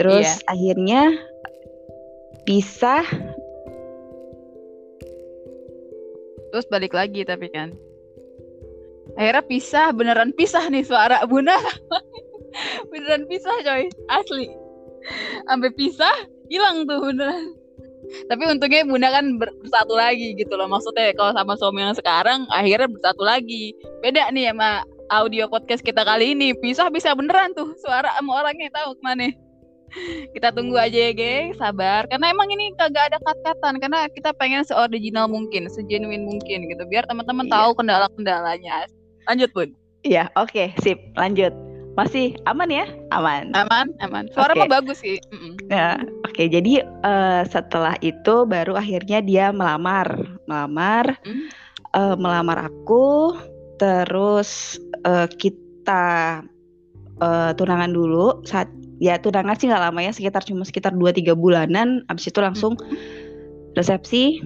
terus 0.00 0.40
akhirnya 0.48 1.12
pisah 2.48 3.04
Terus 6.54 6.70
balik 6.70 6.94
lagi 6.94 7.26
tapi 7.26 7.50
kan. 7.50 7.74
Akhirnya 9.18 9.42
pisah, 9.42 9.90
beneran 9.90 10.30
pisah 10.38 10.70
nih 10.70 10.86
suara 10.86 11.26
Bunda. 11.26 11.58
beneran 12.94 13.26
pisah 13.26 13.50
coy, 13.66 13.90
asli. 14.06 14.54
Sampai 15.44 15.70
pisah, 15.76 16.16
hilang 16.48 16.88
tuh 16.88 17.00
beneran. 17.12 17.54
Tapi 18.28 18.42
untungnya 18.44 18.84
Bunda 18.84 19.08
kan 19.08 19.40
ber- 19.40 19.56
bersatu 19.64 19.96
lagi 19.96 20.36
gitu 20.36 20.52
loh. 20.56 20.68
Maksudnya 20.68 21.16
kalau 21.16 21.32
sama 21.32 21.56
suami 21.56 21.80
yang 21.80 21.96
sekarang 21.96 22.44
akhirnya 22.52 22.88
bersatu 22.88 23.24
lagi. 23.24 23.72
Beda 24.04 24.28
nih 24.28 24.52
sama 24.52 24.84
audio 25.08 25.48
podcast 25.48 25.80
kita 25.80 26.04
kali 26.04 26.36
ini. 26.36 26.52
Pisah 26.52 26.92
bisa 26.92 27.16
beneran 27.16 27.56
tuh 27.56 27.72
suara 27.80 28.12
sama 28.20 28.44
orangnya 28.44 28.68
tahu 28.76 28.92
ke 28.96 29.02
mana. 29.04 29.28
Kita 30.34 30.50
tunggu 30.50 30.74
aja 30.74 30.98
ya 31.08 31.12
geng, 31.14 31.54
sabar. 31.54 32.04
Karena 32.10 32.34
emang 32.34 32.50
ini 32.50 32.74
kagak 32.74 33.14
ada 33.14 33.18
cut-cutan 33.22 33.78
karena 33.78 34.10
kita 34.10 34.34
pengen 34.36 34.66
seoriginal 34.66 35.30
mungkin, 35.30 35.70
segenuine 35.70 36.26
mungkin 36.26 36.66
gitu. 36.66 36.82
Biar 36.90 37.06
teman-teman 37.06 37.46
Iya. 37.46 37.54
tahu 37.56 37.70
kendala-kendalanya. 37.78 38.90
Lanjut, 39.30 39.48
Bun. 39.54 39.70
ya 40.04 40.28
oke 40.36 40.76
sip 40.84 41.00
lanjut 41.16 41.48
masih 41.94 42.34
aman 42.50 42.68
ya? 42.70 42.86
Aman. 43.14 43.54
Aman, 43.54 43.94
aman. 44.02 44.26
Suara 44.34 44.52
Oke. 44.54 44.66
mah 44.66 44.82
bagus 44.82 44.98
sih. 45.00 45.22
Ya, 45.70 45.98
oke. 46.26 46.42
Jadi 46.50 46.82
eh, 46.82 47.42
setelah 47.46 47.94
itu 48.02 48.44
baru 48.44 48.74
akhirnya 48.74 49.22
dia 49.22 49.54
melamar. 49.54 50.10
Melamar 50.50 51.14
Hmm. 51.22 51.46
eh, 51.94 52.16
melamar 52.18 52.66
aku. 52.66 53.38
Terus 53.78 54.78
eh, 55.06 55.28
kita 55.38 56.42
eh, 57.22 57.50
tunangan 57.54 57.90
dulu. 57.94 58.42
Saat 58.42 58.68
ya 58.98 59.18
tunangan 59.18 59.54
sih 59.54 59.70
nggak 59.70 59.84
lama 59.90 60.00
ya. 60.02 60.10
Sekitar 60.10 60.42
cuma 60.42 60.66
sekitar 60.66 60.92
2-3 60.94 61.34
bulanan. 61.38 62.02
Abis 62.10 62.30
itu 62.30 62.42
langsung 62.42 62.74
resepsi 63.74 64.38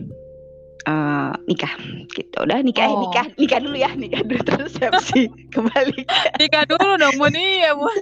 eh, 0.88 1.30
nikah 1.44 1.72
gitu 2.10 2.36
udah 2.40 2.58
nikah 2.64 2.88
eh, 2.88 2.94
Oh. 2.96 3.00
nikah 3.04 3.26
nikah 3.36 3.60
dulu 3.60 3.76
ya 3.76 3.90
nikah 3.92 4.24
dulu 4.24 4.40
terus 4.40 4.72
resepsi 4.80 5.28
kembali 5.52 6.00
Nikah 6.38 6.64
dulu 6.64 6.96
dong, 6.96 7.14
Bun. 7.18 7.34
Iya, 7.34 7.74
Bun. 7.74 7.92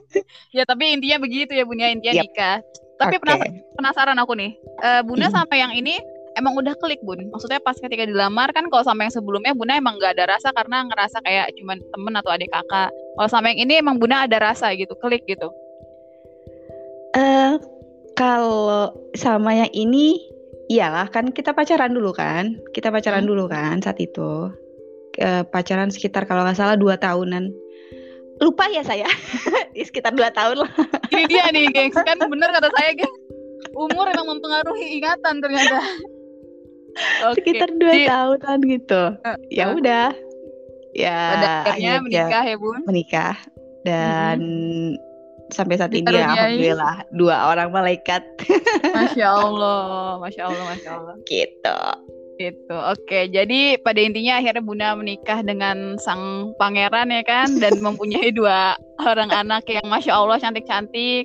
ya, 0.52 0.62
tapi 0.62 0.92
intinya 0.92 1.18
begitu 1.18 1.50
ya, 1.50 1.64
Bun. 1.64 1.80
Ya, 1.80 1.88
intinya 1.88 2.20
Yap. 2.20 2.24
nikah. 2.28 2.56
Tapi 2.96 3.16
penasa- 3.18 3.48
penasaran 3.74 4.18
aku 4.20 4.32
nih. 4.36 4.52
Eh, 4.82 5.00
Bunda 5.02 5.26
Mhm. 5.28 5.34
sampai 5.34 5.56
yang 5.58 5.72
ini 5.72 5.96
emang 6.34 6.52
udah 6.54 6.76
klik, 6.76 7.00
Bun. 7.00 7.32
Maksudnya 7.32 7.58
pas 7.58 7.74
ketika 7.74 8.04
dilamar 8.04 8.52
kan 8.52 8.68
kalau 8.68 8.84
sama 8.84 9.08
yang 9.08 9.14
sebelumnya 9.14 9.56
Bunda 9.56 9.74
emang 9.74 9.96
nggak 9.96 10.20
ada 10.20 10.36
rasa 10.36 10.52
karena 10.52 10.84
ngerasa 10.84 11.24
kayak 11.24 11.48
cuman 11.56 11.80
temen 11.82 12.14
atau 12.14 12.30
adik 12.30 12.52
kakak. 12.52 12.88
Kalau 12.92 13.28
sama 13.28 13.50
yang 13.50 13.60
ini 13.64 13.80
emang 13.80 13.96
Bunda 13.96 14.28
ada 14.28 14.36
rasa 14.38 14.70
gitu, 14.76 14.92
klik 14.96 15.24
gitu. 15.24 15.48
Eh, 17.12 17.52
kalau 18.12 18.92
sama 19.16 19.56
yang 19.56 19.72
ini, 19.72 20.20
iyalah 20.66 21.08
kan 21.10 21.30
kita 21.30 21.54
pacaran 21.54 21.94
dulu 21.94 22.10
kan, 22.12 22.58
kita 22.74 22.90
pacaran 22.90 23.22
Hmm. 23.24 23.30
dulu 23.30 23.44
kan 23.50 23.78
saat 23.82 23.98
itu, 24.02 24.50
Eh, 25.16 25.48
pacaran 25.48 25.88
sekitar 25.88 26.28
kalau 26.28 26.44
nggak 26.44 26.60
salah 26.60 26.76
dua 26.76 27.00
tahunan. 27.00 27.48
Lupa 28.36 28.68
ya 28.68 28.84
saya, 28.84 29.08
Di 29.72 29.80
sekitar 29.80 30.12
dua 30.12 30.28
tahun 30.28 30.60
lah. 30.60 30.70
Ini 31.08 31.24
dia 31.24 31.48
nih, 31.48 31.72
gengs. 31.72 31.96
Kan 31.96 32.20
bener 32.20 32.52
kata 32.52 32.68
saya, 32.76 32.92
gengs. 32.92 33.16
Umur 33.72 34.04
emang 34.12 34.36
mempengaruhi 34.36 35.00
ingatan 35.00 35.40
ternyata. 35.40 35.80
Oke. 37.28 37.44
sekitar 37.44 37.68
dua 37.76 37.92
Jadi, 37.92 38.04
tahunan 38.08 38.58
gitu 38.72 39.02
eh, 39.20 39.36
ya 39.52 39.64
eh, 39.68 39.76
udah 39.76 40.06
ya 40.96 41.16
pada 41.28 41.44
akhirnya 41.44 41.68
akhirnya 41.68 41.92
menikah 42.00 42.42
ya 42.44 42.56
bun. 42.56 42.80
menikah 42.88 43.34
dan 43.84 44.38
sampai 45.54 45.78
saat 45.78 45.94
ini 45.94 46.10
ya 46.10 46.34
alhamdulillah 46.34 46.94
dua 47.14 47.54
orang 47.54 47.70
malaikat 47.70 48.22
Masya 48.96 49.28
Allah, 49.30 50.18
masya 50.18 50.42
Allah, 50.50 50.64
masya 50.74 50.90
Allah. 50.98 51.14
gitu 51.24 51.78
Gitu. 52.36 52.68
Oke, 52.68 53.32
jadi 53.32 53.80
pada 53.80 53.96
intinya 53.96 54.36
akhirnya 54.36 54.60
Bunda 54.60 54.92
menikah 54.92 55.40
dengan 55.40 55.96
sang 55.96 56.52
pangeran 56.60 57.08
ya 57.08 57.24
kan 57.24 57.48
dan 57.56 57.80
mempunyai 57.86 58.28
dua 58.28 58.76
orang 59.00 59.32
anak 59.32 59.64
yang 59.72 59.84
masya 59.88 60.12
Allah 60.12 60.36
cantik-cantik 60.36 61.24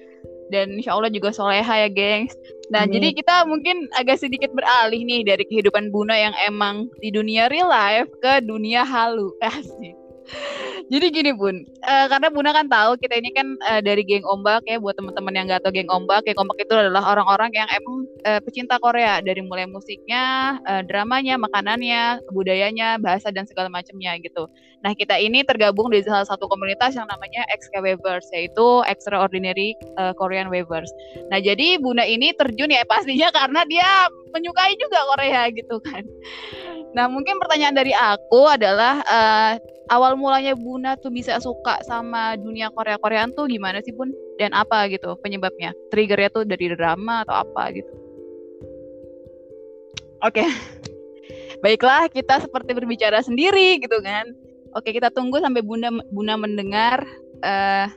dan 0.51 0.79
insya 0.79 0.95
Allah 0.95 1.11
juga 1.11 1.35
soleha 1.35 1.87
ya 1.87 1.89
gengs. 1.91 2.35
Nah 2.71 2.87
Amin. 2.87 2.95
jadi 2.95 3.07
kita 3.11 3.43
mungkin 3.43 3.91
agak 3.99 4.23
sedikit 4.23 4.51
beralih 4.55 5.03
nih 5.03 5.27
dari 5.27 5.43
kehidupan 5.47 5.91
Bunda 5.91 6.15
yang 6.15 6.35
emang 6.47 6.87
di 7.03 7.11
dunia 7.11 7.51
real 7.51 7.67
life 7.67 8.07
ke 8.23 8.39
dunia 8.47 8.87
halu. 8.87 9.35
Asik. 9.43 10.00
Jadi 10.91 11.05
gini 11.13 11.31
Bun, 11.35 11.63
eh, 11.63 12.05
karena 12.11 12.27
Bunda 12.33 12.51
kan 12.51 12.67
tahu 12.67 12.99
kita 12.99 13.15
ini 13.17 13.31
kan 13.31 13.47
eh, 13.69 13.81
dari 13.83 14.03
geng 14.05 14.25
ombak 14.27 14.65
ya 14.67 14.77
buat 14.81 14.95
teman-teman 14.97 15.33
yang 15.33 15.45
nggak 15.49 15.61
tahu 15.63 15.73
geng 15.73 15.89
ombak, 15.91 16.25
geng 16.27 16.39
ombak 16.41 16.57
itu 16.61 16.73
adalah 16.75 17.03
orang-orang 17.15 17.51
yang 17.55 17.67
emang 17.71 17.95
eh, 18.27 18.39
pecinta 18.43 18.75
Korea 18.81 19.19
dari 19.23 19.41
mulai 19.45 19.65
musiknya, 19.69 20.57
eh, 20.67 20.81
dramanya, 20.85 21.39
makanannya, 21.41 22.21
budayanya, 22.33 22.99
bahasa 23.01 23.31
dan 23.33 23.45
segala 23.47 23.71
macamnya 23.71 24.15
gitu. 24.21 24.47
Nah 24.81 24.97
kita 24.97 25.13
ini 25.21 25.45
tergabung 25.45 25.93
di 25.93 26.01
salah 26.01 26.25
satu 26.25 26.49
komunitas 26.49 26.97
yang 26.97 27.05
namanya 27.05 27.45
XK 27.53 27.85
Weavers 27.85 28.25
yaitu 28.33 28.81
Extraordinary 28.89 29.77
eh, 29.77 30.13
Korean 30.17 30.49
Weavers. 30.49 30.89
Nah 31.29 31.37
jadi 31.37 31.77
Bunda 31.77 32.01
ini 32.01 32.33
terjun 32.33 32.73
ya 32.73 32.81
pastinya 32.89 33.29
karena 33.37 33.61
dia 33.69 34.09
menyukai 34.33 34.73
juga 34.81 34.99
Korea 35.13 35.53
gitu 35.53 35.77
kan. 35.85 36.01
Nah 36.97 37.05
mungkin 37.05 37.37
pertanyaan 37.37 37.77
dari 37.77 37.93
aku 37.93 38.49
adalah 38.49 39.05
eh, 39.05 39.53
awal 39.93 40.17
mulanya 40.17 40.57
Bunda 40.57 40.97
tuh 40.97 41.13
bisa 41.13 41.37
suka 41.37 41.77
sama 41.85 42.33
dunia 42.41 42.73
Korea-Koreaan 42.73 43.37
tuh 43.37 43.45
gimana 43.45 43.85
sih 43.85 43.93
Bun? 43.93 44.09
Dan 44.41 44.57
apa 44.57 44.89
gitu 44.89 45.13
penyebabnya? 45.21 45.77
Triggernya 45.93 46.33
tuh 46.33 46.43
dari 46.49 46.73
drama 46.73 47.21
atau 47.21 47.45
apa 47.45 47.69
gitu? 47.75 47.91
Oke, 50.21 50.45
baiklah 51.65 52.09
kita 52.09 52.41
seperti 52.41 52.73
berbicara 52.73 53.21
sendiri 53.21 53.77
gitu 53.77 54.01
kan. 54.01 54.40
Oke 54.71 54.95
kita 54.95 55.11
tunggu 55.11 55.43
sampai 55.43 55.59
Bunda 55.59 55.91
Bunda 56.11 56.39
mendengar 56.39 57.03
eh 57.43 57.87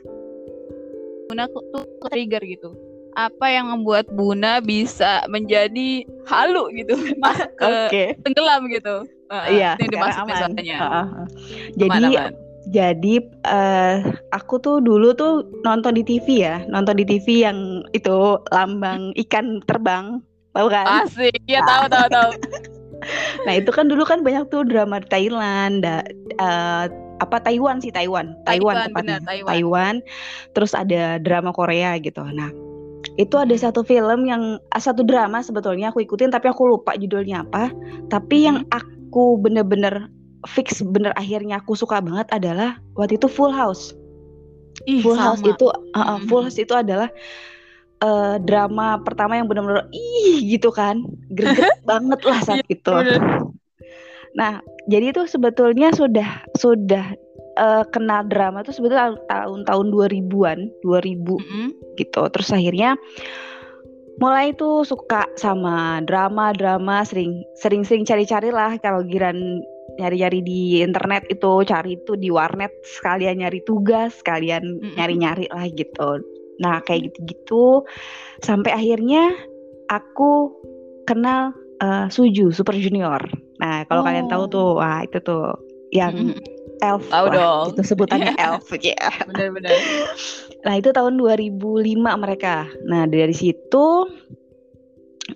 Bunda 1.31 1.47
tuh 1.51 1.87
trigger 2.07 2.43
gitu. 2.45 2.71
Apa 3.15 3.47
yang 3.47 3.71
membuat 3.71 4.11
Bunda 4.11 4.59
bisa 4.59 5.23
menjadi 5.31 6.03
halu 6.27 6.67
gitu, 6.75 6.99
masuk 7.23 7.51
ke 7.55 7.67
oke 7.67 8.05
tenggelam 8.27 8.67
gitu. 8.67 9.07
Eh, 9.31 9.63
iya 9.63 9.79
ini 9.79 9.97
aman 9.97 10.13
soalnya. 10.35 10.79
Heeh. 10.79 11.07
Aman, 11.07 11.27
jadi 11.79 11.99
aman. 12.11 12.33
Jadi 12.65 13.21
eh, 13.45 13.97
aku 14.33 14.57
tuh 14.57 14.81
dulu 14.81 15.13
tuh 15.13 15.45
nonton 15.63 15.95
di 15.95 16.03
TV 16.03 16.49
ya, 16.49 16.65
nonton 16.67 16.97
di 16.97 17.05
TV 17.05 17.45
yang 17.45 17.85
itu 17.93 18.41
lambang 18.51 19.13
ikan 19.29 19.61
terbang, 19.69 20.25
tahu 20.57 20.73
kan? 20.73 21.05
Asik, 21.05 21.39
ya 21.45 21.61
tahu 21.63 21.85
tahu 21.93 22.07
tahu. 22.09 22.31
Nah 23.45 23.53
itu 23.55 23.71
kan 23.71 23.87
dulu 23.89 24.03
kan 24.03 24.21
banyak 24.23 24.49
tuh 24.49 24.65
drama 24.65 25.01
Thailand, 25.09 25.85
da- 25.85 26.07
eh, 26.39 26.87
apa 27.23 27.37
Taiwan 27.41 27.79
sih 27.79 27.95
Taiwan, 27.95 28.35
Taiwan, 28.43 28.75
Taiwan, 28.75 28.87
tepatnya, 28.91 29.17
benar, 29.23 29.29
Taiwan. 29.29 29.49
Taiwan. 29.51 29.95
Terus 30.53 30.73
ada 30.75 31.03
drama 31.19 31.51
Korea 31.55 31.95
gitu. 31.99 32.25
Nah 32.25 32.51
itu 33.15 33.37
ada 33.39 33.55
Hmm. 33.55 33.63
satu 33.63 33.87
film 33.87 34.27
yang 34.27 34.59
ah, 34.75 34.83
satu 34.83 35.07
drama 35.07 35.39
sebetulnya 35.39 35.93
aku 35.95 36.03
ikutin, 36.03 36.35
tapi 36.35 36.51
aku 36.51 36.67
lupa 36.67 36.97
judulnya 36.97 37.47
apa. 37.47 37.71
Tapi 38.11 38.49
yang 38.49 38.67
Hmm. 38.67 38.79
aku 38.83 39.39
bener-bener 39.39 40.11
fix 40.45 40.85
bener 40.85 41.15
akhirnya 41.17 41.63
aku 41.63 41.73
suka 41.73 42.05
banget 42.05 42.29
adalah 42.29 42.77
waktu 42.99 43.17
itu 43.17 43.31
Full 43.31 43.55
House. 43.55 43.95
Ih, 44.91 45.01
Full 45.01 45.17
House 45.17 45.41
sama. 45.41 45.55
itu 45.55 45.67
uh, 45.71 45.99
uh. 46.03 46.19
Full 46.27 46.45
House 46.51 46.59
itu 46.59 46.75
adalah 46.75 47.09
uh, 48.05 48.37
drama 48.45 49.01
pertama 49.01 49.41
yang 49.41 49.49
benar-benar 49.49 49.89
ih 49.97 50.45
gitu 50.45 50.69
kan. 50.69 51.01
Greget 51.33 51.81
banget 51.89 52.21
lah 52.23 52.39
saat 52.45 52.65
Iya, 52.69 52.77
itu. 52.77 52.93
Nah, 54.37 54.61
jadi 54.91 55.15
itu 55.17 55.25
sebetulnya 55.25 55.95
sudah 55.97 56.45
sudah 56.59 57.17
uh, 57.57 57.85
kenal 57.89 58.27
drama 58.29 58.61
itu 58.61 58.77
sebetulnya 58.77 59.17
tahun-tahun 59.31 59.87
2000-an, 59.89 60.59
2000 60.85 61.41
Mm-mm. 61.41 61.67
gitu. 61.97 62.23
Terus 62.29 62.51
akhirnya 62.53 62.99
mulai 64.19 64.55
tuh 64.55 64.87
suka 64.87 65.27
sama 65.35 65.99
drama-drama 66.07 67.03
sering 67.03 67.43
sering-sering 67.59 68.07
cari-cari 68.07 68.55
lah 68.55 68.79
kalau 68.79 69.03
giran 69.03 69.63
nyari-nyari 69.99 70.43
di 70.43 70.83
internet 70.83 71.27
itu 71.31 71.63
cari 71.67 71.99
itu 71.99 72.19
di 72.19 72.31
warnet 72.31 72.71
sekalian 72.99 73.43
nyari 73.43 73.63
tugas 73.63 74.15
sekalian 74.23 74.63
nyari-nyari 74.99 75.47
lah 75.51 75.67
gitu 75.71 76.23
nah 76.57 76.79
kayak 76.81 77.11
gitu-gitu 77.11 77.83
sampai 78.41 78.71
akhirnya 78.71 79.33
aku 79.89 80.55
kenal 81.05 81.51
eh, 81.79 82.07
Suju 82.09 82.51
Super 82.51 82.77
Junior 82.77 83.21
nah 83.59 83.83
kalau 83.85 84.03
kalian 84.03 84.27
tahu 84.27 84.45
Oh. 84.45 84.51
tuh 84.51 84.69
wah 84.79 85.01
itu 85.01 85.19
tuh 85.19 85.55
yang 85.91 86.35
Mm-mm. 86.35 86.43
elf 86.83 87.07
Tahu 87.07 87.27
dong. 87.31 87.65
itu 87.73 87.83
sebutannya 87.87 88.35
elf 88.51 88.67
ya 88.77 88.99
Bener-bener. 89.25 89.73
Nah 90.65 90.75
itu 90.75 90.91
tahun 90.91 91.15
2005 91.17 91.55
mereka. 92.19 92.67
Nah 92.85 93.07
dari 93.07 93.31
situ 93.31 94.11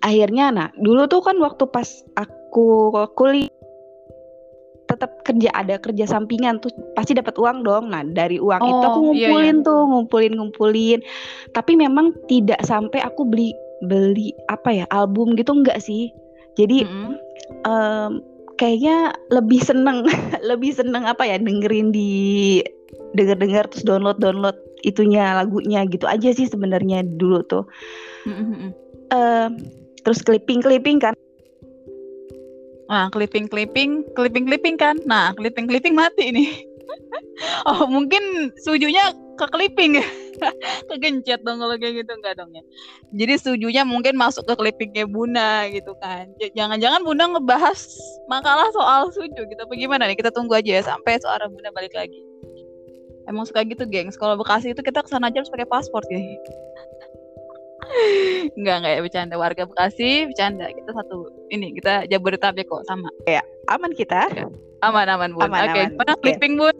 akhirnya, 0.01 0.51
nah 0.51 0.69
dulu 0.75 1.07
tuh 1.07 1.21
kan 1.21 1.37
waktu 1.39 1.65
pas 1.69 1.89
aku 2.15 2.91
kuliah 3.15 3.49
tetap 4.99 5.23
kerja 5.23 5.47
ada 5.55 5.79
kerja 5.79 6.11
sampingan 6.11 6.59
tuh 6.59 6.75
pasti 6.99 7.15
dapat 7.15 7.39
uang 7.39 7.63
dong. 7.63 7.95
Nah 7.95 8.03
dari 8.03 8.43
uang 8.43 8.59
itu 8.67 8.83
aku 8.83 8.99
Oh, 8.99 9.15
iya, 9.15 9.31
ngumpulin 9.31 9.57
tuh 9.63 9.81
ngumpulin 9.87 10.33
ngumpulin. 10.35 10.99
Tapi 11.55 11.79
memang 11.79 12.11
tidak 12.27 12.59
sampai 12.67 12.99
aku 13.07 13.23
beli 13.23 13.55
beli 13.87 14.35
apa 14.51 14.83
ya 14.83 14.85
album 14.91 15.39
gitu 15.39 15.55
enggak 15.55 15.79
sih. 15.79 16.11
Jadi 16.59 16.83
Mm-mm. 16.83 17.15
em, 17.63 18.13
kayaknya 18.59 19.15
lebih 19.31 19.63
seneng 19.63 20.03
lebih 20.51 20.75
seneng 20.75 21.07
apa 21.07 21.23
ya 21.23 21.39
dengerin 21.39 21.95
di 21.95 22.11
denger-denger 23.15 23.71
terus 23.71 23.87
download-download 23.87 24.59
itunya 24.83 25.39
lagunya 25.39 25.87
gitu 25.87 26.05
aja 26.11 26.35
sih 26.35 26.51
sebenarnya 26.51 27.07
dulu 27.07 27.47
tuh 27.47 27.65
Mm-mm. 28.27 28.75
Em, 29.15 29.51
terus 30.03 30.21
clipping-clipping 30.27 30.99
kan 30.99 31.15
Nah, 32.89 33.13
clipping-clipping, 33.13 34.17
clipping-clipping 34.17 34.77
kan. 34.81 34.97
Nah, 35.05 35.37
clipping-clipping 35.37 35.93
mati 35.93 36.33
nih. 36.33 36.51
oh, 37.69 37.85
mungkin 37.85 38.51
sujunya 38.65 39.13
ke 39.37 39.47
clipping 39.53 40.01
ya. 40.01 40.07
Kegencet 40.89 41.43
dong 41.45 41.61
kalau 41.61 41.77
kayak 41.77 42.03
gitu 42.03 42.13
enggak 42.17 42.41
dong 42.41 42.51
ya. 42.57 42.65
Jadi 43.13 43.35
sujunya 43.39 43.83
mungkin 43.85 44.17
masuk 44.17 44.49
ke 44.49 44.55
clippingnya 44.57 45.05
Bunda 45.05 45.69
gitu 45.69 45.93
kan. 46.01 46.33
Jangan-jangan 46.57 47.05
Bunda 47.05 47.29
ngebahas 47.29 47.79
makalah 48.27 48.73
soal 48.73 49.13
suju 49.13 49.45
gitu. 49.45 49.61
Apa 49.61 49.75
gimana 49.77 50.09
nih? 50.09 50.17
Kita 50.17 50.33
tunggu 50.33 50.57
aja 50.57 50.81
ya 50.81 50.83
sampai 50.83 51.21
suara 51.21 51.47
Bunda 51.47 51.71
balik 51.71 51.93
lagi. 51.93 52.19
Emang 53.29 53.45
suka 53.45 53.61
gitu, 53.69 53.85
gengs. 53.85 54.17
Kalau 54.17 54.41
Bekasi 54.41 54.73
itu 54.73 54.81
kita 54.81 55.05
ke 55.05 55.09
sana 55.13 55.29
aja 55.29 55.45
harus 55.45 55.53
pakai 55.53 55.69
paspor 55.69 56.01
ya. 56.09 56.17
Enggak, 58.59 58.77
enggak 58.83 58.93
ya 58.93 59.01
bercanda. 59.05 59.35
Warga 59.37 59.63
Bekasi 59.65 60.29
bercanda. 60.29 60.67
Kita 60.71 60.91
satu 60.93 61.31
ini, 61.53 61.73
kita 61.77 62.09
Jabodetabek 62.09 62.69
kok 62.69 62.85
sama. 62.89 63.09
aman 63.69 63.93
kita 63.93 64.29
Aman 64.81 65.11
aman 65.11 65.35
bun. 65.35 65.49
Aman, 65.51 65.69
Oke, 65.69 65.83
mana 65.99 66.13
Oke. 66.15 66.23
clipping 66.23 66.57
bun? 66.57 66.77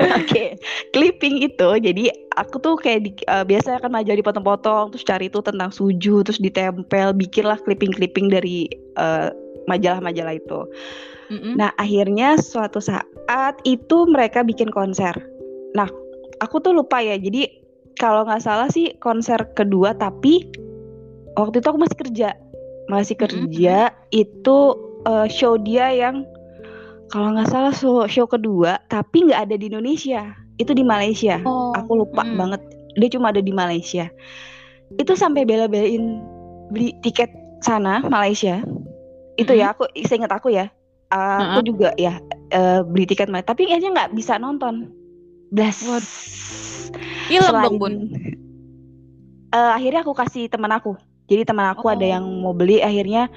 oke 0.00 0.56
clipping 0.96 1.44
itu 1.44 1.68
jadi 1.84 2.08
aku 2.40 2.56
tuh 2.56 2.80
kayak 2.80 3.00
di, 3.04 3.10
eh, 3.28 3.44
biasa 3.44 3.82
kan 3.84 3.92
majalah 3.92 4.16
dipotong-potong 4.16 4.94
terus 4.94 5.04
cari 5.04 5.28
itu 5.28 5.44
tentang 5.44 5.68
suju 5.68 6.24
terus 6.24 6.40
ditempel 6.40 7.12
bikinlah 7.12 7.60
clipping-clipping 7.68 8.32
dari 8.32 8.64
eh, 8.96 9.28
majalah-majalah 9.68 10.40
itu 10.40 10.60
Mm-mm. 11.28 11.60
Nah, 11.60 11.76
akhirnya 11.76 12.40
suatu 12.40 12.80
saat 12.80 13.60
itu 13.68 14.08
mereka 14.08 14.40
bikin 14.40 14.72
konser. 14.72 15.12
Nah, 15.76 15.84
aku 16.40 16.56
tuh 16.64 16.72
lupa 16.72 17.04
ya. 17.04 17.20
Jadi 17.20 17.57
kalau 17.98 18.22
nggak 18.24 18.40
salah 18.40 18.70
sih 18.70 18.94
konser 19.02 19.36
kedua, 19.58 19.92
tapi 19.98 20.46
waktu 21.34 21.58
itu 21.58 21.66
aku 21.66 21.80
masih 21.82 21.98
kerja, 21.98 22.28
masih 22.86 23.16
kerja. 23.18 23.90
Itu 24.14 24.58
eh, 25.04 25.26
show 25.28 25.58
dia 25.58 25.90
yang 25.90 26.22
kalau 27.10 27.34
nggak 27.34 27.50
salah 27.50 27.74
show, 27.74 28.06
show 28.06 28.24
kedua, 28.30 28.78
tapi 28.86 29.28
nggak 29.28 29.50
ada 29.50 29.54
di 29.58 29.66
Indonesia. 29.68 30.22
Itu 30.62 30.74
di 30.74 30.86
Malaysia. 30.86 31.42
Oh, 31.42 31.74
Aku 31.74 32.04
lupa 32.04 32.22
mm. 32.22 32.36
banget. 32.38 32.62
Dia 32.98 33.08
cuma 33.14 33.30
ada 33.34 33.42
di 33.42 33.50
Malaysia. 33.54 34.10
Itu 34.98 35.14
sampai 35.14 35.46
bela-belain 35.46 36.20
beli 36.70 36.94
tiket 37.02 37.30
sana 37.62 38.02
Malaysia. 38.06 38.62
Itu 39.38 39.54
ya 39.54 39.74
aku 39.74 39.86
seingat 40.06 40.30
aku 40.34 40.54
ya. 40.54 40.70
Uh, 41.08 41.56
aku 41.56 41.72
juga 41.72 41.96
ya 41.96 42.20
uh, 42.52 42.84
beli 42.84 43.08
tiket 43.08 43.32
Malaysia, 43.32 43.56
tapi 43.56 43.70
akhirnya 43.70 43.90
nggak 43.94 44.12
bisa 44.12 44.36
nonton. 44.36 44.92
Blas. 45.48 45.80
Waduh. 46.90 47.28
Hilang 47.28 47.52
Selain- 47.52 47.64
dong 47.66 47.76
bun. 47.76 47.94
Eh, 49.48 49.70
akhirnya 49.72 50.00
aku 50.04 50.12
kasih 50.12 50.48
teman 50.52 50.72
aku. 50.72 50.92
Jadi 51.28 51.44
teman 51.44 51.72
aku 51.72 51.88
ada 51.88 52.04
Oh. 52.04 52.12
yang 52.20 52.24
mau 52.40 52.52
beli, 52.52 52.80
akhirnya 52.80 53.28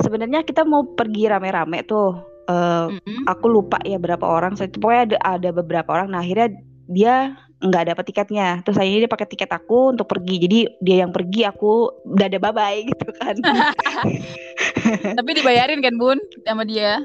sebenarnya 0.00 0.44
kita 0.44 0.64
mau 0.64 0.84
pergi 0.84 1.28
rame-rame 1.28 1.84
tuh. 1.84 2.24
Uh, 2.48 2.88
mm-hmm. 2.96 3.28
Aku 3.28 3.52
lupa 3.52 3.76
ya 3.84 4.00
berapa 4.00 4.24
orang. 4.24 4.56
So, 4.56 4.64
pokoknya 4.64 5.02
ada 5.04 5.16
ada 5.36 5.48
beberapa 5.52 5.92
orang. 5.92 6.08
Nah 6.08 6.24
akhirnya 6.24 6.56
dia 6.88 7.36
nggak 7.60 7.92
dapat 7.92 8.04
tiketnya. 8.08 8.64
Terus 8.64 8.80
akhirnya 8.80 9.04
dia 9.04 9.12
pakai 9.12 9.28
tiket 9.28 9.52
aku 9.52 9.92
untuk 9.92 10.08
pergi. 10.08 10.40
Jadi 10.40 10.58
dia 10.80 11.04
yang 11.04 11.12
pergi, 11.12 11.44
aku 11.44 11.92
udah 12.08 12.24
ada 12.24 12.40
bye 12.40 12.56
bye 12.56 12.80
gitu 12.88 13.04
kan. 13.20 13.36
Tapi 15.20 15.30
dibayarin 15.36 15.84
kan 15.84 16.00
bun 16.00 16.16
sama 16.48 16.64
dia? 16.64 17.04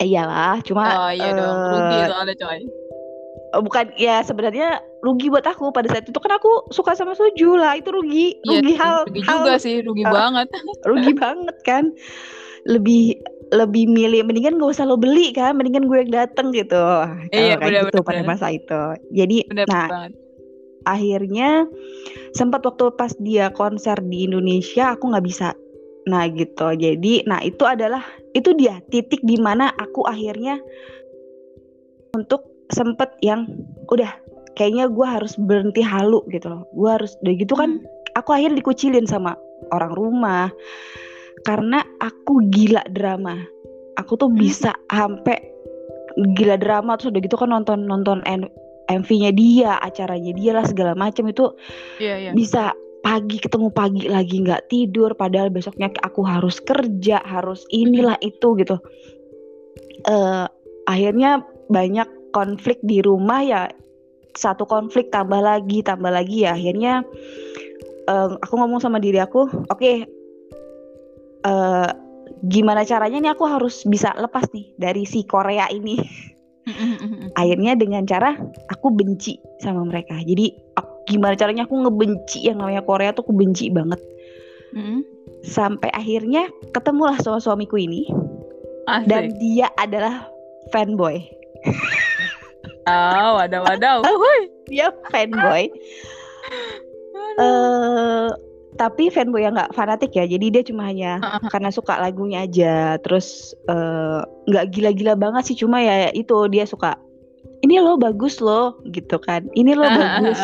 Eh, 0.00 0.08
iyalah, 0.08 0.62
cuma. 0.64 0.88
Oh 0.88 1.12
iya 1.12 1.32
uh, 1.32 1.36
dong, 1.36 1.56
rugi 1.74 1.98
soalnya 2.08 2.34
coy. 2.38 2.60
Oh, 3.56 3.64
bukan 3.64 3.88
ya 3.96 4.20
sebenarnya 4.20 4.84
rugi 5.00 5.32
buat 5.32 5.46
aku 5.46 5.72
pada 5.72 5.88
saat 5.88 6.04
itu 6.04 6.18
kan 6.20 6.36
aku 6.36 6.68
suka 6.68 6.92
sama 6.92 7.16
Soju 7.16 7.56
lah 7.56 7.80
itu 7.80 7.88
rugi 7.88 8.36
iya, 8.44 8.60
rugi 8.60 8.74
hal 8.76 8.96
rugi 9.08 9.22
hal, 9.24 9.36
juga 9.40 9.54
sih 9.56 9.76
rugi 9.80 10.04
uh, 10.04 10.12
banget. 10.12 10.48
Rugi 10.88 11.12
banget 11.16 11.56
kan. 11.64 11.84
Lebih 12.68 13.16
lebih 13.48 13.88
milih 13.88 14.28
mendingan 14.28 14.60
gak 14.60 14.76
usah 14.76 14.84
lo 14.84 15.00
beli 15.00 15.32
kan 15.32 15.56
mendingan 15.56 15.88
gue 15.88 15.98
yang 16.04 16.12
dateng 16.12 16.52
gitu. 16.52 16.84
Iya, 17.32 17.56
kayak 17.56 17.58
bener, 17.64 17.82
gitu 17.88 17.98
bener, 18.04 18.08
pada 18.08 18.20
masa 18.28 18.46
itu. 18.52 18.82
Jadi 19.16 19.38
bener, 19.48 19.64
nah 19.64 19.86
banget. 19.88 20.12
akhirnya 20.84 21.48
sempat 22.36 22.60
waktu 22.68 22.92
pas 23.00 23.16
dia 23.16 23.48
konser 23.56 23.96
di 24.04 24.28
Indonesia 24.28 24.92
aku 24.92 25.08
nggak 25.08 25.24
bisa. 25.24 25.56
Nah 26.04 26.28
gitu. 26.28 26.68
Jadi 26.76 27.24
nah 27.24 27.40
itu 27.40 27.64
adalah 27.64 28.04
itu 28.36 28.52
dia 28.52 28.84
titik 28.92 29.24
di 29.24 29.40
mana 29.40 29.72
aku 29.72 30.04
akhirnya 30.04 30.60
untuk 32.12 32.57
sempet 32.72 33.10
yang 33.24 33.48
udah 33.88 34.12
kayaknya 34.58 34.90
gue 34.90 35.06
harus 35.06 35.38
berhenti 35.38 35.80
halu 35.80 36.20
gitu 36.34 36.50
loh 36.50 36.62
gue 36.74 36.90
harus 36.90 37.14
udah 37.22 37.34
gitu 37.38 37.54
kan 37.54 37.78
hmm. 37.78 38.18
aku 38.18 38.34
akhirnya 38.34 38.58
dikucilin 38.60 39.06
sama 39.06 39.38
orang 39.70 39.94
rumah 39.94 40.50
karena 41.46 41.86
aku 42.02 42.42
gila 42.50 42.82
drama 42.90 43.38
aku 43.96 44.18
tuh 44.18 44.28
hmm. 44.28 44.38
bisa 44.38 44.74
sampai 44.90 45.38
gila 46.34 46.58
drama 46.58 46.98
terus 46.98 47.14
udah 47.14 47.22
gitu 47.22 47.36
kan 47.38 47.54
nonton 47.54 47.86
nonton 47.86 48.18
MV-nya 48.88 49.30
dia 49.30 49.78
acaranya 49.78 50.32
dia 50.34 50.50
lah 50.56 50.66
segala 50.66 50.98
macam 50.98 51.30
itu 51.30 51.54
yeah, 52.02 52.18
yeah. 52.18 52.34
bisa 52.34 52.74
pagi 53.06 53.38
ketemu 53.38 53.70
pagi 53.70 54.10
lagi 54.10 54.42
nggak 54.42 54.66
tidur 54.66 55.14
padahal 55.14 55.54
besoknya 55.54 55.94
aku 56.02 56.26
harus 56.26 56.58
kerja 56.58 57.22
harus 57.22 57.62
inilah 57.70 58.18
itu 58.18 58.58
gitu 58.58 58.82
uh, 60.10 60.50
akhirnya 60.90 61.46
banyak 61.70 62.08
konflik 62.38 62.78
di 62.86 63.02
rumah 63.02 63.42
ya 63.42 63.66
satu 64.38 64.62
konflik 64.70 65.10
tambah 65.10 65.42
lagi 65.42 65.82
tambah 65.82 66.14
lagi 66.14 66.46
ya. 66.46 66.54
Akhirnya 66.54 67.02
uh, 68.06 68.38
aku 68.38 68.54
ngomong 68.54 68.78
sama 68.78 69.02
diri 69.02 69.18
aku 69.18 69.50
oke 69.50 69.66
okay, 69.66 70.06
uh, 71.42 71.50
eh, 71.50 71.90
gimana 72.46 72.86
caranya 72.86 73.18
nih 73.18 73.32
aku 73.34 73.42
harus 73.50 73.82
bisa 73.82 74.14
lepas 74.14 74.46
nih 74.54 74.70
dari 74.78 75.02
si 75.02 75.26
Korea 75.26 75.66
ini? 75.74 75.98
Akhirnya 77.34 77.74
dengan 77.74 78.06
cara 78.06 78.38
aku 78.70 78.94
benci 78.94 79.40
sama 79.58 79.82
mereka. 79.82 80.14
Jadi 80.22 80.54
gimana 81.08 81.34
caranya 81.34 81.64
aku 81.64 81.74
ngebenci 81.88 82.46
yang 82.46 82.60
namanya 82.62 82.84
Korea 82.84 83.10
tuh 83.10 83.26
aku 83.26 83.34
benci 83.34 83.72
banget. 83.72 83.98
Sampai 85.42 85.90
akhirnya 85.90 86.46
ketemulah 86.76 87.18
sama 87.18 87.42
suamiku 87.42 87.80
ini. 87.80 88.06
Asik. 88.88 89.08
dan 89.12 89.24
dia 89.36 89.68
adalah 89.76 90.24
fanboy 90.72 91.20
Oh, 92.88 93.30
wadaw 93.36 93.62
wadaw. 93.68 93.98
Dia 94.68 94.88
fanboy. 95.12 95.68
uh, 97.40 98.32
tapi 98.80 99.12
fanboy 99.12 99.44
yang 99.44 99.56
nggak 99.56 99.76
fanatik 99.76 100.16
ya. 100.16 100.24
Jadi 100.24 100.46
dia 100.48 100.62
cuma 100.64 100.88
hanya 100.88 101.20
karena 101.52 101.68
suka 101.68 102.00
lagunya 102.00 102.48
aja. 102.48 102.96
Terus 103.02 103.52
eh, 103.68 104.20
nggak 104.48 104.64
uh, 104.64 104.70
gila-gila 104.72 105.14
banget 105.18 105.52
sih. 105.52 105.56
Cuma 105.58 105.82
ya 105.82 106.08
itu 106.14 106.48
dia 106.48 106.64
suka. 106.64 106.96
Ini 107.60 107.82
lo 107.82 107.98
bagus 107.98 108.38
lo 108.38 108.78
gitu 108.94 109.18
kan. 109.18 109.44
Ini 109.52 109.74
lo 109.74 109.84
bagus. 109.84 110.40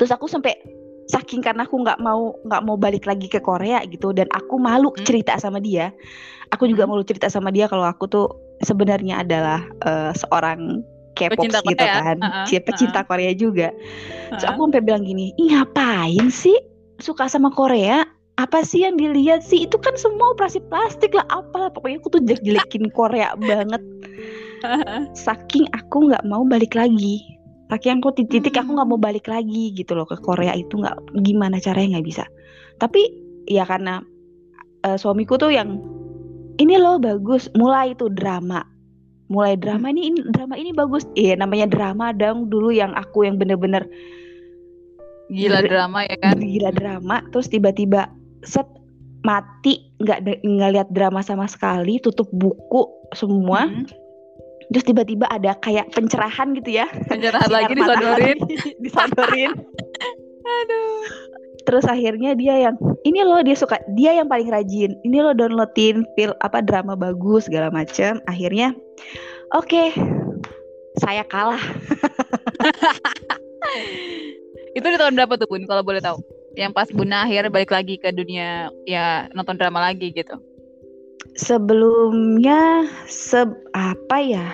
Terus 0.00 0.10
aku 0.14 0.24
sampai 0.30 0.56
saking 1.08 1.40
karena 1.40 1.64
aku 1.64 1.80
nggak 1.80 2.00
mau 2.04 2.36
nggak 2.44 2.62
mau 2.68 2.76
balik 2.76 3.08
lagi 3.08 3.32
ke 3.32 3.40
Korea 3.40 3.80
gitu 3.88 4.12
dan 4.12 4.28
aku 4.32 4.60
malu 4.60 4.92
hmm. 4.92 5.04
cerita 5.04 5.36
sama 5.36 5.60
dia. 5.60 5.92
Aku 6.56 6.64
juga 6.64 6.88
hmm. 6.88 6.96
malu 6.96 7.02
cerita 7.04 7.28
sama 7.28 7.52
dia 7.52 7.68
kalau 7.68 7.84
aku 7.84 8.08
tuh 8.08 8.28
sebenarnya 8.64 9.20
adalah 9.20 9.60
uh, 9.84 10.12
seorang 10.16 10.80
K-pop 11.18 11.42
gitu 11.44 11.84
Korea. 11.84 11.94
kan, 11.98 12.16
uh 12.22 12.26
-uh, 12.46 12.62
pecinta 12.62 13.00
uh 13.00 13.02
-uh. 13.02 13.08
Korea 13.10 13.32
juga. 13.34 13.68
Uh 13.74 13.78
-uh. 14.34 14.38
So 14.38 14.44
aku 14.46 14.70
sampai 14.70 14.82
bilang 14.86 15.02
gini, 15.02 15.34
ih 15.34 15.50
ngapain 15.50 16.30
sih 16.30 16.54
suka 17.02 17.26
sama 17.26 17.50
Korea? 17.50 18.06
Apa 18.38 18.62
sih 18.62 18.86
yang 18.86 18.94
dilihat 18.94 19.42
sih? 19.42 19.66
Itu 19.66 19.82
kan 19.82 19.98
semua 19.98 20.30
operasi 20.30 20.62
plastik 20.70 21.10
lah, 21.10 21.26
apalah. 21.26 21.74
Pokoknya 21.74 21.98
aku 21.98 22.08
tuh 22.14 22.22
jelek-jelekin 22.22 22.86
Korea 22.98 23.34
banget. 23.34 23.82
Saking 25.18 25.66
aku 25.74 26.06
nggak 26.06 26.22
mau 26.22 26.46
balik 26.46 26.78
lagi. 26.78 27.18
Saking 27.66 27.98
aku 27.98 28.14
titik 28.14 28.54
aku 28.54 28.78
nggak 28.78 28.88
mau 28.88 28.96
balik 28.96 29.26
lagi 29.26 29.74
gitu 29.74 29.98
loh 29.98 30.06
ke 30.06 30.14
Korea 30.22 30.54
itu 30.54 30.78
nggak 30.78 31.18
gimana 31.26 31.58
caranya 31.58 31.98
nggak 31.98 32.06
bisa. 32.06 32.24
Tapi 32.78 33.02
ya 33.50 33.66
karena 33.66 34.06
uh, 34.86 34.94
suamiku 34.94 35.34
tuh 35.34 35.50
yang 35.50 35.82
ini 36.58 36.74
loh 36.78 36.98
bagus, 36.98 37.50
mulai 37.54 37.94
itu 37.94 38.10
drama 38.10 38.62
mulai 39.28 39.54
drama 39.60 39.92
ini, 39.92 40.12
ini 40.12 40.20
drama 40.32 40.54
ini 40.56 40.72
bagus. 40.72 41.04
Iya 41.14 41.36
namanya 41.36 41.68
drama 41.68 42.12
dong 42.16 42.48
dulu 42.48 42.72
yang 42.72 42.96
aku 42.96 43.28
yang 43.28 43.36
bener-bener 43.36 43.84
gila 45.28 45.60
drama 45.60 46.08
ya 46.08 46.16
kan? 46.20 46.36
Gila 46.40 46.70
drama 46.72 47.20
terus 47.32 47.52
tiba-tiba 47.52 48.08
set 48.44 48.64
mati 49.22 49.84
nggak 50.00 50.40
ngeliat 50.40 50.88
drama 50.92 51.20
sama 51.20 51.44
sekali 51.44 52.00
tutup 52.00 52.28
buku 52.32 52.88
semua. 53.16 53.68
Hmm. 53.68 53.86
terus 54.68 54.84
tiba-tiba 54.84 55.24
ada 55.32 55.56
kayak 55.64 55.88
pencerahan 55.96 56.52
gitu 56.52 56.76
ya. 56.84 56.84
Pencerahan 57.08 57.48
lagi 57.56 57.72
disodorin. 57.72 58.36
disodorin. 58.84 59.52
Aduh 60.60 61.37
terus 61.68 61.84
akhirnya 61.84 62.32
dia 62.32 62.64
yang 62.64 62.80
ini 63.04 63.20
loh 63.20 63.44
dia 63.44 63.52
suka 63.52 63.76
dia 63.92 64.16
yang 64.16 64.24
paling 64.24 64.48
rajin. 64.48 64.96
Ini 65.04 65.20
loh 65.20 65.36
downloadin 65.36 66.08
fil 66.16 66.32
apa 66.40 66.64
drama 66.64 66.96
bagus 66.96 67.44
segala 67.44 67.68
macam 67.68 68.24
akhirnya 68.24 68.72
oke 69.52 69.68
okay, 69.68 69.92
saya 70.96 71.28
kalah. 71.28 71.60
Itu 74.76 74.86
di 74.88 74.96
tahun 74.96 75.12
berapa 75.12 75.36
tuh 75.36 75.44
bun 75.44 75.68
kalau 75.68 75.84
boleh 75.84 76.00
tahu? 76.00 76.16
Yang 76.56 76.72
pas 76.72 76.88
bun 76.88 77.12
akhir 77.12 77.52
balik 77.52 77.68
lagi 77.68 78.00
ke 78.00 78.16
dunia 78.16 78.72
ya 78.88 79.28
nonton 79.36 79.60
drama 79.60 79.92
lagi 79.92 80.08
gitu? 80.16 80.40
Sebelumnya 81.36 82.88
se 83.04 83.44
apa 83.76 84.16
ya 84.24 84.48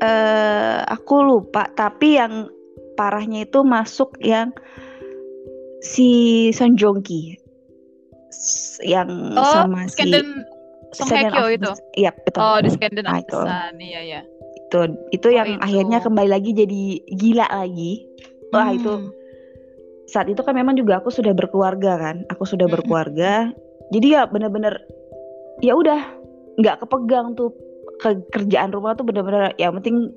uh, 0.00 0.80
aku 0.88 1.28
lupa. 1.28 1.68
Tapi 1.76 2.16
yang 2.16 2.48
parahnya 2.96 3.44
itu 3.46 3.62
masuk 3.62 4.16
yang 4.18 4.50
si 5.84 6.08
Son 6.54 6.74
Joong 6.74 7.02
Ki 7.02 7.38
yang 8.84 9.34
oh, 9.34 9.52
sama 9.54 9.88
Skandin, 9.90 10.44
si 10.94 11.02
Song 11.02 11.08
Hye 11.10 11.30
Kyo 11.32 11.46
itu. 11.50 11.70
Iya, 11.98 12.10
betul. 12.22 12.40
Oh, 12.40 12.58
di 12.62 12.70
Skandin 12.70 13.04
nah, 13.04 13.18
itu. 13.18 13.40
Iya, 13.80 14.00
iya. 14.04 14.20
Itu 14.68 14.78
itu 15.10 15.26
oh, 15.26 15.32
yang 15.32 15.48
itu. 15.58 15.64
akhirnya 15.64 15.98
kembali 16.04 16.30
lagi 16.30 16.50
jadi 16.54 16.82
gila 17.18 17.46
lagi. 17.50 18.04
Wah, 18.54 18.70
hmm. 18.72 18.78
itu 18.78 18.92
saat 20.08 20.28
itu 20.32 20.40
kan 20.40 20.56
memang 20.56 20.76
juga 20.76 21.00
aku 21.00 21.12
sudah 21.12 21.32
berkeluarga 21.34 21.98
kan. 21.98 22.16
Aku 22.32 22.44
sudah 22.46 22.68
hmm. 22.68 22.74
berkeluarga. 22.78 23.52
Jadi 23.92 24.06
ya 24.12 24.28
benar-benar 24.28 24.76
ya 25.64 25.74
udah 25.74 26.00
nggak 26.60 26.84
kepegang 26.84 27.34
tuh 27.34 27.50
ke 27.98 28.14
kerjaan 28.30 28.70
rumah 28.70 28.94
tuh 28.94 29.06
benar-benar 29.06 29.54
ya 29.58 29.74
penting 29.74 30.12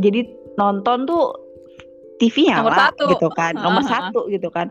jadi 0.00 0.24
nonton 0.56 1.04
tuh 1.04 1.32
TV 2.20 2.52
nyala 2.52 2.68
nomor 2.68 2.74
satu. 2.76 3.04
gitu 3.16 3.28
kan. 3.32 3.52
Nomor 3.56 3.82
satu 3.88 4.20
gitu 4.28 4.48
kan. 4.52 4.68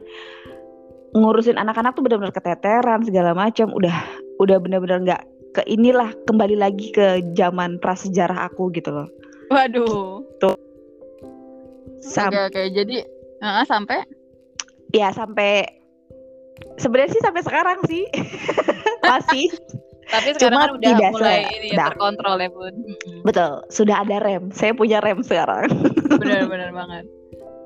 Ngurusin 1.17 1.57
anak-anak 1.57 1.97
tuh 1.97 2.05
benar-benar 2.05 2.29
keteteran 2.29 3.01
segala 3.01 3.33
macam 3.33 3.73
udah 3.73 3.97
udah 4.37 4.57
benar-benar 4.61 5.01
nggak 5.01 5.21
ke 5.57 5.65
inilah 5.65 6.13
kembali 6.29 6.61
lagi 6.61 6.93
ke 6.93 7.25
zaman 7.33 7.81
prasejarah 7.81 8.45
aku 8.53 8.69
gitu 8.77 8.93
loh. 8.93 9.09
Waduh. 9.49 10.21
Tuh 10.37 10.55
Sam 12.05 12.29
oke, 12.29 12.53
oke. 12.53 12.61
Jadi 12.69 13.01
uh, 13.41 13.65
sampai? 13.65 14.05
Ya 14.93 15.09
sampai 15.09 15.65
sebenarnya 16.77 17.17
sih 17.17 17.21
sampai 17.25 17.41
sekarang 17.41 17.77
sih. 17.89 18.05
Masih. 19.09 19.49
Tapi 20.09 20.37
sekarang 20.37 20.57
Cuma 20.57 20.65
kan 20.65 20.71
udah 20.77 20.89
tidak 20.93 21.11
mulai 21.13 21.41
ini 21.53 21.69
ya, 21.73 21.77
terkontrol 21.89 22.37
ya 22.37 22.49
bun. 22.53 22.75
Betul 23.25 23.51
sudah 23.73 24.05
ada 24.05 24.17
rem. 24.21 24.53
Saya 24.53 24.77
punya 24.77 25.01
rem 25.01 25.25
sekarang. 25.25 25.69
Benar-benar 26.21 26.73
banget 26.73 27.05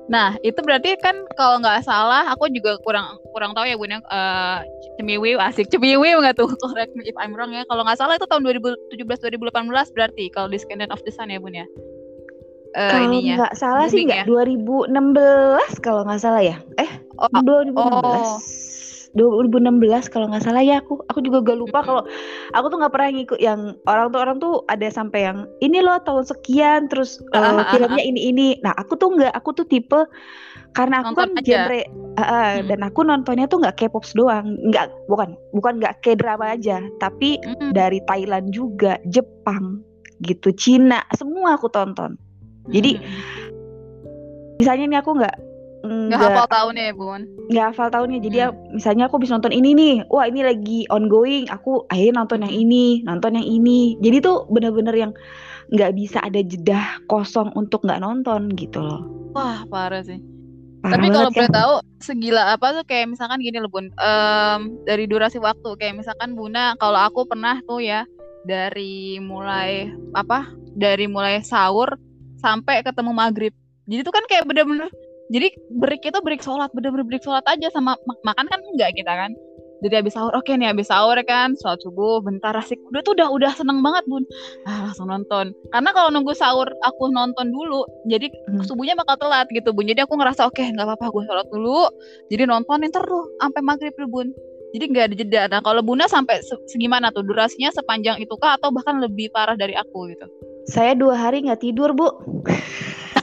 Nah, 0.04 0.36
itu 0.44 0.60
berarti 0.60 1.00
kan 1.00 1.16
kalau 1.32 1.64
nggak 1.64 1.80
salah, 1.80 2.28
aku 2.28 2.52
juga 2.52 2.76
kurang 2.84 3.16
kurang 3.32 3.56
tahu 3.56 3.64
ya 3.64 3.76
Bun. 3.80 4.04
Uh, 4.12 4.60
cemiwi 5.00 5.34
asik 5.40 5.72
cemiwi 5.72 6.12
nggak 6.20 6.36
tuh? 6.36 6.48
Correct 6.62 6.92
me 6.92 7.08
if 7.08 7.16
I'm 7.16 7.32
wrong 7.32 7.56
ya. 7.56 7.64
Kalau 7.64 7.82
nggak 7.88 7.96
salah 7.96 8.20
itu 8.20 8.28
tahun 8.28 8.44
2017 8.44 9.00
2018 9.00 9.96
berarti 9.96 10.24
kalau 10.28 10.48
di 10.52 10.60
Scandal 10.60 10.92
of 10.92 11.00
the 11.08 11.12
Sun 11.12 11.32
ya 11.32 11.40
Bun 11.40 11.56
ya. 11.56 11.66
Uh, 12.74 12.90
kalau 12.90 13.22
nggak 13.22 13.54
salah 13.54 13.86
sih 13.86 14.02
nggak 14.02 14.26
ya? 14.26 14.52
2016 14.52 15.78
kalau 15.80 16.02
nggak 16.04 16.20
salah 16.20 16.42
ya. 16.42 16.56
Eh, 16.76 16.90
oh, 17.16 17.30
2016. 17.30 17.78
Oh. 17.78 18.36
2016 19.14 20.10
kalau 20.10 20.26
nggak 20.30 20.42
salah 20.42 20.62
ya 20.62 20.82
aku 20.82 20.98
aku 21.06 21.22
juga 21.22 21.38
gak 21.46 21.58
lupa 21.58 21.86
kalau 21.86 22.02
aku 22.50 22.66
tuh 22.66 22.78
nggak 22.82 22.92
pernah 22.92 23.08
ngikut 23.14 23.40
yang 23.40 23.78
orang 23.86 24.10
tuh 24.10 24.20
orang 24.20 24.36
tuh 24.42 24.54
ada 24.66 24.90
sampai 24.90 25.30
yang 25.30 25.38
ini 25.62 25.78
loh 25.78 26.02
tahun 26.02 26.26
sekian 26.26 26.90
terus 26.90 27.22
uh, 27.30 27.62
filmnya 27.70 28.02
ini 28.02 28.34
ini 28.34 28.46
nah 28.66 28.74
aku 28.74 28.98
tuh 28.98 29.14
nggak 29.14 29.30
aku 29.34 29.54
tuh 29.54 29.66
tipe 29.70 30.02
karena 30.74 31.06
aku 31.06 31.14
Nonton 31.14 31.30
kan 31.30 31.38
aja. 31.38 31.46
genre 31.46 31.80
uh, 32.18 32.26
hmm. 32.26 32.66
dan 32.66 32.80
aku 32.82 33.00
nontonnya 33.06 33.46
tuh 33.46 33.62
nggak 33.62 33.78
K-pop 33.78 34.02
doang 34.18 34.58
nggak 34.66 34.90
bukan 35.06 35.38
bukan 35.54 35.78
nggak 35.78 35.94
K-drama 36.02 36.58
aja 36.58 36.82
tapi 36.98 37.38
hmm. 37.38 37.70
dari 37.70 38.02
Thailand 38.10 38.50
juga 38.50 38.98
Jepang 39.06 39.78
gitu 40.26 40.50
Cina 40.58 41.06
semua 41.14 41.54
aku 41.54 41.70
tonton 41.70 42.18
jadi 42.74 42.98
hmm. 42.98 44.58
misalnya 44.58 44.84
nih 44.90 44.98
aku 44.98 45.10
nggak 45.22 45.36
nggak 45.84 46.20
hafal 46.20 46.46
tahunnya 46.48 46.84
ya 46.90 46.94
bun 46.96 47.20
nggak 47.52 47.66
hafal 47.72 47.88
tahunnya 47.92 48.18
jadi 48.24 48.36
hmm. 48.36 48.44
ya, 48.44 48.48
misalnya 48.72 49.04
aku 49.12 49.16
bisa 49.20 49.36
nonton 49.36 49.52
ini 49.52 49.70
nih 49.76 49.94
wah 50.08 50.24
ini 50.24 50.40
lagi 50.40 50.80
ongoing 50.88 51.44
aku 51.52 51.84
akhirnya 51.92 52.24
nonton 52.24 52.40
yang 52.48 52.54
ini 52.56 53.04
nonton 53.04 53.36
yang 53.36 53.46
ini 53.46 54.00
jadi 54.00 54.24
tuh 54.24 54.48
bener-bener 54.48 54.96
yang 54.96 55.12
nggak 55.72 55.92
bisa 55.96 56.20
ada 56.24 56.40
jeda 56.40 57.00
kosong 57.08 57.52
untuk 57.52 57.84
nggak 57.84 58.00
nonton 58.00 58.48
gitu 58.56 58.80
loh 58.80 59.04
wah 59.36 59.64
parah 59.68 60.00
sih 60.00 60.20
Parah 60.84 61.00
Tapi 61.00 61.08
kalau 61.16 61.30
boleh 61.32 61.48
tahu 61.48 61.74
segila 61.96 62.42
apa 62.52 62.76
tuh 62.76 62.84
kayak 62.84 63.16
misalkan 63.16 63.40
gini 63.40 63.56
loh 63.56 63.72
Bun. 63.72 63.88
Um, 63.96 64.76
dari 64.84 65.08
durasi 65.08 65.40
waktu 65.40 65.80
kayak 65.80 66.04
misalkan 66.04 66.36
Buna 66.36 66.76
kalau 66.76 67.00
aku 67.00 67.24
pernah 67.24 67.56
tuh 67.64 67.80
ya 67.80 68.04
dari 68.44 69.16
mulai 69.16 69.88
apa? 70.12 70.52
Dari 70.76 71.08
mulai 71.08 71.40
sahur 71.40 71.96
sampai 72.36 72.84
ketemu 72.84 73.16
maghrib. 73.16 73.56
Jadi 73.88 74.04
tuh 74.04 74.12
kan 74.12 74.28
kayak 74.28 74.44
bener-bener 74.44 74.92
jadi 75.32 75.48
break 75.72 76.04
itu 76.04 76.18
break 76.20 76.42
sholat 76.44 76.68
bener-bener 76.76 77.06
break 77.08 77.24
sholat 77.24 77.44
aja 77.48 77.72
sama 77.72 77.96
mak 78.04 78.18
makan 78.24 78.46
kan 78.48 78.60
enggak 78.60 78.92
kita 78.92 79.12
kan. 79.12 79.32
Jadi 79.84 80.00
habis 80.00 80.16
sahur 80.16 80.32
oke 80.32 80.48
nih 80.48 80.72
habis 80.72 80.88
sahur 80.88 81.16
kan 81.28 81.52
sholat 81.60 81.80
subuh 81.84 82.20
bentar 82.24 82.56
asik. 82.56 82.80
Udah 82.88 83.04
tuh 83.04 83.12
udah 83.16 83.28
udah 83.28 83.52
seneng 83.52 83.84
banget 83.84 84.04
bun. 84.08 84.24
Ah, 84.64 84.88
langsung 84.88 85.12
nonton. 85.12 85.52
Karena 85.72 85.92
kalau 85.92 86.08
nunggu 86.08 86.32
sahur 86.32 86.68
aku 86.84 87.12
nonton 87.12 87.52
dulu 87.52 87.84
jadi 88.08 88.32
hmm. 88.32 88.64
subuhnya 88.64 88.96
bakal 88.96 89.20
telat 89.20 89.48
gitu 89.52 89.76
bun. 89.76 89.84
Jadi 89.84 90.04
aku 90.04 90.16
ngerasa 90.16 90.48
oke 90.48 90.56
okay, 90.56 90.72
nggak 90.72 90.88
apa-apa 90.88 91.12
gue 91.12 91.22
sholat 91.28 91.46
dulu. 91.52 91.88
Jadi 92.32 92.42
nontonin 92.48 92.92
terus 92.92 93.28
sampai 93.40 93.60
maghrib 93.60 93.92
tuh 93.96 94.08
bun 94.08 94.32
jadi 94.74 94.84
nggak 94.90 95.04
ada 95.06 95.14
jeda. 95.14 95.42
Nah 95.54 95.60
kalau 95.62 95.80
bunda 95.86 96.10
sampai 96.10 96.42
segimana 96.66 97.14
tuh? 97.14 97.22
Durasinya 97.22 97.70
sepanjang 97.70 98.18
itu 98.18 98.34
kah 98.42 98.58
atau 98.58 98.74
bahkan 98.74 98.98
lebih 98.98 99.30
parah 99.30 99.54
dari 99.54 99.78
aku 99.78 100.10
gitu? 100.10 100.26
Saya 100.66 100.98
dua 100.98 101.14
hari 101.14 101.46
nggak 101.46 101.62
tidur 101.62 101.94
bu. 101.94 102.10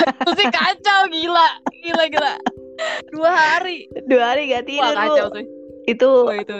Itu 0.01 0.31
sih 0.33 0.49
kacau 0.49 1.01
gila. 1.13 1.47
Gila 1.83 2.03
gila. 2.09 2.33
Dua 3.13 3.29
hari. 3.29 3.85
Dua 4.09 4.33
hari 4.33 4.49
gak 4.49 4.65
tidur 4.65 4.89
Wah, 4.89 4.97
kacau 4.97 5.27
tuh 5.29 5.45
itu, 5.89 6.09
oh, 6.09 6.33
itu. 6.33 6.57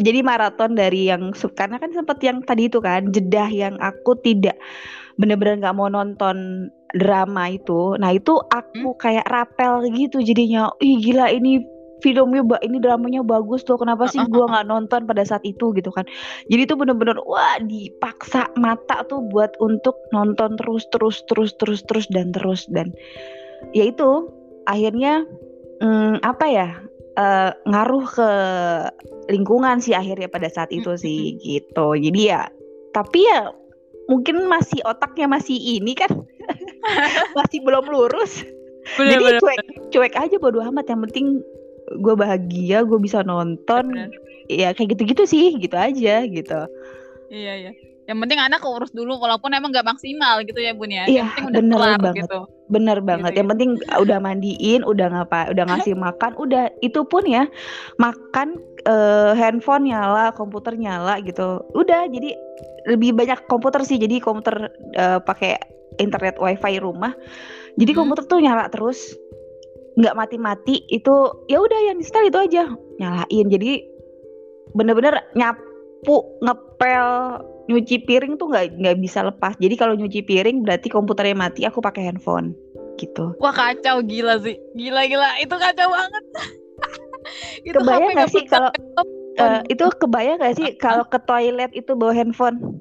jadi 0.00 0.20
maraton 0.20 0.76
dari 0.76 1.08
yang 1.08 1.32
karena 1.56 1.80
kan 1.80 1.90
sempat 1.94 2.20
yang 2.20 2.44
tadi 2.44 2.68
itu 2.68 2.78
kan 2.78 3.08
jedah 3.10 3.48
yang 3.48 3.74
aku 3.80 4.14
tidak 4.20 4.56
bener-bener 5.18 5.58
nggak 5.58 5.74
mau 5.74 5.90
nonton 5.90 6.68
drama 6.94 7.50
itu. 7.50 7.98
Nah 7.98 8.14
itu 8.14 8.38
aku 8.38 8.94
hmm? 8.94 9.00
kayak 9.02 9.26
rapel 9.26 9.82
gitu 9.90 10.22
jadinya. 10.22 10.70
Ih 10.78 11.02
gila 11.02 11.28
ini 11.34 11.60
filmnya 11.98 12.42
ini 12.62 12.78
dramanya 12.78 13.22
bagus 13.26 13.66
tuh 13.66 13.78
kenapa 13.78 14.06
sih 14.06 14.22
gue 14.22 14.44
nggak 14.46 14.66
nonton 14.70 15.04
pada 15.04 15.22
saat 15.26 15.42
itu 15.42 15.74
gitu 15.74 15.90
kan. 15.90 16.06
Jadi 16.46 16.62
itu 16.68 16.74
bener-bener 16.78 17.18
wah 17.26 17.58
dipaksa 17.62 18.50
mata 18.54 19.02
tuh 19.06 19.22
buat 19.30 19.54
untuk 19.58 19.98
nonton 20.14 20.58
terus 20.58 20.86
terus 20.94 21.22
terus 21.26 21.54
terus 21.58 21.80
terus 21.86 22.06
dan 22.14 22.30
terus. 22.30 22.66
Dan 22.70 22.94
ya 23.74 23.90
itu 23.90 24.30
akhirnya 24.70 25.26
hmm, 25.82 26.22
apa 26.22 26.46
ya 26.46 26.68
uh, 27.18 27.50
ngaruh 27.66 28.06
ke 28.06 28.30
lingkungan 29.28 29.82
sih 29.82 29.92
akhirnya 29.92 30.30
pada 30.30 30.48
saat 30.48 30.70
itu 30.70 30.94
sih 30.94 31.36
gitu. 31.42 31.98
Jadi 31.98 32.20
ya 32.30 32.46
tapi 32.94 33.26
ya 33.26 33.52
mungkin 34.08 34.48
masih 34.48 34.80
otaknya 34.88 35.28
masih 35.28 35.54
ini 35.54 35.92
kan 35.92 36.08
masih 37.38 37.60
belum 37.60 37.84
lurus. 37.90 38.46
Bener, 38.96 39.20
jadi 39.20 39.24
bener. 39.36 39.40
cuek 39.42 39.60
cuek 39.92 40.14
aja 40.16 40.36
bodo 40.40 40.64
amat 40.64 40.88
yang 40.88 41.04
penting 41.04 41.44
gue 41.96 42.14
bahagia 42.14 42.84
gue 42.84 42.98
bisa 43.00 43.24
nonton. 43.24 43.94
Bener. 43.94 44.12
ya 44.48 44.72
kayak 44.72 44.96
gitu-gitu 44.96 45.28
sih 45.28 45.60
gitu 45.60 45.76
aja 45.76 46.24
gitu. 46.24 46.60
Iya 47.28 47.52
iya. 47.68 47.72
Yang 48.08 48.18
penting 48.24 48.40
anak 48.40 48.64
urus 48.64 48.88
dulu 48.88 49.20
walaupun 49.20 49.52
emang 49.52 49.68
gak 49.68 49.84
maksimal 49.84 50.40
gitu 50.40 50.56
ya 50.56 50.72
bun 50.72 50.88
ya. 50.88 51.04
Iya, 51.04 51.28
yang 51.28 51.28
penting 51.28 51.44
udah 51.44 51.60
bener 51.60 51.76
kelar 51.76 52.00
banget. 52.00 52.16
gitu. 52.24 52.40
Bener 52.72 52.98
banget. 53.04 53.30
Gitu, 53.32 53.38
yang 53.44 53.48
penting 53.52 53.70
udah 54.00 54.18
mandiin 54.18 54.80
udah 54.88 55.06
ngapa 55.12 55.40
udah 55.52 55.64
ngasih 55.68 55.92
makan 55.92 56.32
udah 56.40 56.64
itu 56.80 57.00
pun 57.04 57.28
ya 57.28 57.44
makan 58.00 58.56
uh, 58.88 59.36
handphone 59.36 59.92
nyala 59.92 60.32
komputer 60.32 60.72
nyala 60.80 61.20
gitu. 61.20 61.60
Udah 61.76 62.08
jadi 62.08 62.32
lebih 62.88 63.12
banyak 63.12 63.44
komputer 63.44 63.84
sih. 63.84 64.00
Jadi 64.00 64.24
komputer 64.24 64.72
uh, 64.96 65.20
pakai 65.20 65.60
internet 66.00 66.40
wifi 66.40 66.80
rumah. 66.80 67.12
Jadi 67.76 67.92
hmm. 67.92 68.00
komputer 68.00 68.24
tuh 68.24 68.40
nyala 68.40 68.72
terus 68.72 69.12
nggak 69.98 70.14
mati-mati 70.14 70.86
itu 70.88 71.14
ya 71.50 71.58
udah 71.58 71.80
yang 71.90 71.98
install 71.98 72.30
itu 72.30 72.38
aja 72.38 72.64
nyalain 73.02 73.46
jadi 73.50 73.82
bener-bener 74.78 75.18
nyapu 75.34 76.38
ngepel 76.38 77.06
nyuci 77.68 78.08
piring 78.08 78.40
tuh 78.40 78.48
nggak 78.48 78.80
nggak 78.80 78.96
bisa 78.98 79.20
lepas. 79.22 79.54
Jadi 79.60 79.76
kalau 79.76 79.92
nyuci 79.94 80.24
piring 80.24 80.64
berarti 80.64 80.88
komputernya 80.88 81.36
mati, 81.36 81.68
aku 81.68 81.84
pakai 81.84 82.08
handphone 82.08 82.56
gitu. 82.96 83.36
Wah 83.38 83.52
kacau 83.52 84.00
gila 84.02 84.40
sih, 84.40 84.56
gila 84.74 85.04
gila 85.06 85.36
itu 85.38 85.54
kacau 85.54 85.88
banget. 85.92 86.24
itu 87.68 87.76
kebayang 87.76 88.16
nggak 88.16 88.32
sih 88.32 88.44
kalau 88.48 88.70
uh, 89.36 89.60
itu 89.68 89.84
kebayang 90.00 90.40
nggak 90.40 90.56
sih 90.56 90.68
kalau 90.80 91.04
ke 91.04 91.20
toilet 91.28 91.70
itu 91.76 91.92
bawa 91.92 92.16
handphone? 92.16 92.80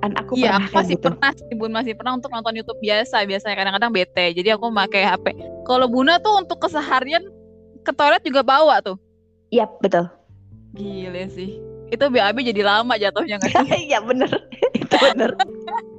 An 0.00 0.16
aku 0.16 0.32
iya, 0.40 0.56
aku 0.56 0.72
masih 0.72 0.96
gitu. 0.96 1.12
pernah 1.12 1.30
sih 1.36 1.54
Bun 1.56 1.72
masih 1.76 1.92
pernah 1.92 2.16
untuk 2.16 2.32
nonton 2.32 2.56
YouTube 2.56 2.80
biasa 2.80 3.20
biasanya 3.28 3.56
kadang-kadang 3.56 3.92
bete 3.92 4.26
jadi 4.32 4.56
aku 4.56 4.72
pakai 4.72 5.04
HP 5.04 5.26
kalau 5.68 5.86
Buna 5.92 6.16
tuh 6.16 6.40
untuk 6.40 6.56
keseharian 6.56 7.20
ke 7.84 7.92
toilet 7.92 8.24
juga 8.24 8.40
bawa 8.40 8.80
tuh 8.80 8.96
iya 9.52 9.68
betul 9.84 10.08
gile 10.72 11.28
sih 11.28 11.60
itu 11.90 12.04
BAB 12.06 12.38
jadi 12.46 12.62
lama 12.62 12.94
jatuhnya 12.94 13.36
nggak 13.42 13.50
sih? 13.66 13.82
Iya 13.90 13.98
bener, 14.06 14.30
itu 14.78 14.94
bener. 14.94 15.34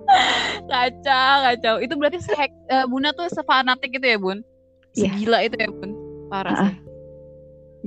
kacau, 0.72 1.36
kacau. 1.52 1.76
Itu 1.84 1.94
berarti 2.00 2.24
se 2.24 2.32
uh, 2.32 2.88
Bunda 2.88 3.12
tuh 3.12 3.28
sefanatik 3.28 3.92
itu 3.92 4.06
ya 4.08 4.18
Bun? 4.18 4.40
Iya. 4.96 5.12
Segila 5.12 5.38
yeah. 5.44 5.48
itu 5.52 5.56
ya 5.60 5.68
Bun? 5.68 5.92
Parah 6.32 6.56
uh, 6.56 6.60
sih. 6.72 6.76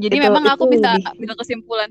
Jadi 0.05 0.17
itu, 0.21 0.25
memang 0.29 0.45
aku 0.53 0.69
bisa 0.69 1.01
ambil 1.01 1.35
kesimpulan. 1.39 1.89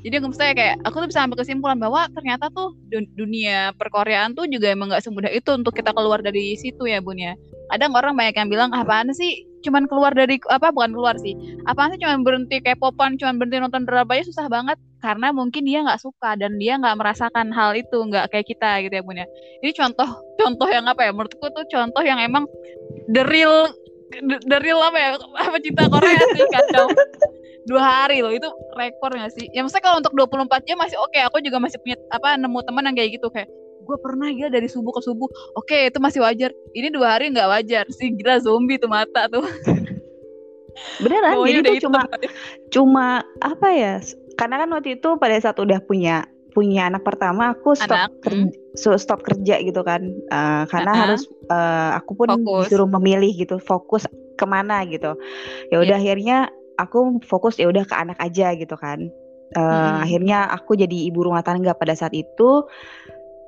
Jadi 0.00 0.14
aku 0.16 0.32
saya 0.32 0.52
kayak 0.56 0.80
aku 0.80 0.96
tuh 1.04 1.08
bisa 1.12 1.20
ambil 1.28 1.36
kesimpulan 1.44 1.76
bahwa 1.76 2.08
ternyata 2.16 2.48
tuh 2.48 2.72
dunia 2.88 3.76
perkoreaan 3.76 4.32
tuh 4.32 4.48
juga 4.48 4.72
emang 4.72 4.88
nggak 4.88 5.04
semudah 5.04 5.28
itu 5.28 5.52
untuk 5.52 5.76
kita 5.76 5.92
keluar 5.92 6.24
dari 6.24 6.56
situ 6.56 6.88
ya 6.88 7.04
Bun 7.04 7.20
ya. 7.20 7.36
Ada 7.68 7.86
orang 7.92 8.16
banyak 8.16 8.34
yang 8.34 8.48
bilang 8.48 8.70
apaan 8.72 9.12
sih 9.12 9.44
cuman 9.60 9.84
keluar 9.84 10.16
dari 10.16 10.40
apa 10.48 10.72
bukan 10.72 10.96
keluar 10.96 11.20
sih. 11.20 11.36
Apa 11.68 11.92
sih 11.92 12.00
cuman 12.00 12.24
berhenti 12.24 12.64
kayak 12.64 12.80
popan 12.80 13.20
cuman 13.20 13.36
berhenti 13.36 13.60
nonton 13.60 13.84
drama 13.84 14.08
aja 14.16 14.24
susah 14.24 14.48
banget 14.48 14.80
karena 15.04 15.36
mungkin 15.36 15.68
dia 15.68 15.84
nggak 15.84 16.00
suka 16.00 16.32
dan 16.40 16.56
dia 16.56 16.80
nggak 16.80 16.96
merasakan 16.96 17.52
hal 17.52 17.76
itu 17.76 18.00
nggak 18.00 18.32
kayak 18.32 18.48
kita 18.48 18.80
gitu 18.84 18.94
ya 19.00 19.04
punya 19.04 19.24
ini 19.60 19.72
contoh 19.76 20.08
contoh 20.40 20.68
yang 20.72 20.88
apa 20.88 21.04
ya? 21.04 21.12
Menurutku 21.12 21.44
tuh 21.52 21.68
contoh 21.68 22.00
yang 22.00 22.16
emang 22.16 22.48
the 23.12 23.20
real 23.28 23.68
the 24.48 24.58
real 24.64 24.80
apa 24.80 24.96
ya? 24.96 25.08
Apa 25.44 25.60
cinta 25.60 25.92
Korea 25.92 26.24
sih 26.32 26.44
kacau 26.48 26.88
dua 27.68 27.82
hari 27.82 28.24
loh 28.24 28.32
itu 28.32 28.48
rekor 28.78 29.12
gak 29.12 29.32
sih 29.36 29.48
ya 29.52 29.60
maksudnya 29.60 29.84
kalau 29.84 29.96
untuk 30.00 30.14
24 30.16 30.64
jam 30.64 30.76
masih 30.80 30.96
oke 30.96 31.12
okay. 31.12 31.22
aku 31.26 31.44
juga 31.44 31.60
masih 31.60 31.76
punya 31.82 31.96
apa 32.08 32.40
nemu 32.40 32.58
teman 32.64 32.88
yang 32.88 32.96
kayak 32.96 33.10
gitu 33.20 33.28
kayak 33.28 33.48
gue 33.80 33.98
pernah 34.00 34.28
ya 34.30 34.48
dari 34.48 34.68
subuh 34.70 34.92
ke 34.94 35.02
subuh 35.02 35.28
oke 35.58 35.78
itu 35.90 35.98
masih 35.98 36.22
wajar 36.22 36.54
ini 36.72 36.88
dua 36.88 37.18
hari 37.18 37.32
nggak 37.34 37.48
wajar 37.50 37.84
sih 37.90 38.14
gila 38.14 38.38
zombie 38.40 38.78
tuh 38.78 38.88
mata 38.88 39.26
tuh 39.26 39.42
beneran 41.02 41.36
oh, 41.36 41.44
jadi 41.44 41.60
tuh 41.60 41.90
cuma 41.90 42.00
cuma 42.70 43.06
apa 43.42 43.68
ya 43.74 43.94
karena 44.38 44.64
kan 44.64 44.68
waktu 44.72 44.96
itu 44.96 45.18
pada 45.20 45.36
saat 45.42 45.58
udah 45.58 45.82
punya 45.84 46.24
punya 46.50 46.90
anak 46.90 47.06
pertama 47.06 47.54
aku 47.54 47.78
stop 47.78 48.10
anak. 48.10 48.12
kerja 48.26 48.50
so, 48.74 48.94
stop 48.98 49.22
kerja 49.22 49.62
gitu 49.62 49.82
kan 49.86 50.02
uh, 50.30 50.66
karena 50.66 50.90
uh 50.90 50.96
-huh. 50.96 51.02
harus 51.06 51.22
uh, 51.50 51.98
aku 51.98 52.12
pun 52.18 52.28
fokus. 52.30 52.66
disuruh 52.66 52.90
memilih 52.90 53.30
gitu 53.34 53.58
fokus 53.62 54.06
ke 54.34 54.46
mana 54.46 54.82
gitu 54.86 55.14
ya 55.70 55.78
udah 55.78 55.98
yeah. 55.98 56.00
akhirnya 56.00 56.38
aku 56.80 57.20
fokus 57.22 57.60
ya 57.60 57.68
udah 57.68 57.84
ke 57.84 57.94
anak 57.94 58.18
aja 58.18 58.56
gitu 58.56 58.74
kan 58.80 59.12
uh, 59.54 59.60
hmm. 59.60 60.04
akhirnya 60.04 60.48
aku 60.50 60.74
jadi 60.74 61.12
ibu 61.12 61.22
rumah 61.24 61.44
tangga 61.44 61.76
pada 61.76 61.92
saat 61.92 62.16
itu 62.16 62.64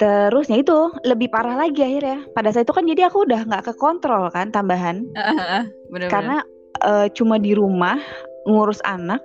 Terusnya 0.03 0.59
itu 0.59 0.91
lebih 1.07 1.31
parah 1.31 1.55
lagi 1.55 1.79
akhirnya. 1.79 2.27
Pada 2.35 2.51
saat 2.51 2.67
itu 2.67 2.75
kan 2.75 2.91
jadi 2.91 3.07
aku 3.07 3.23
udah 3.23 3.47
nggak 3.47 3.71
ke 3.71 3.73
kontrol 3.79 4.27
kan 4.35 4.51
tambahan. 4.51 5.07
bener 5.15 5.71
-bener. 5.87 6.09
Karena 6.11 6.37
uh, 6.83 7.07
cuma 7.15 7.39
di 7.39 7.55
rumah 7.55 8.03
ngurus 8.51 8.83
anak 8.83 9.23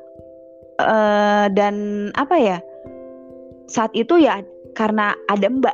uh, 0.78 1.50
dan 1.50 2.08
apa 2.14 2.36
ya? 2.38 2.58
Saat 3.66 3.90
itu 3.98 4.22
ya 4.22 4.46
karena 4.78 5.18
ada 5.34 5.50
mbak 5.50 5.74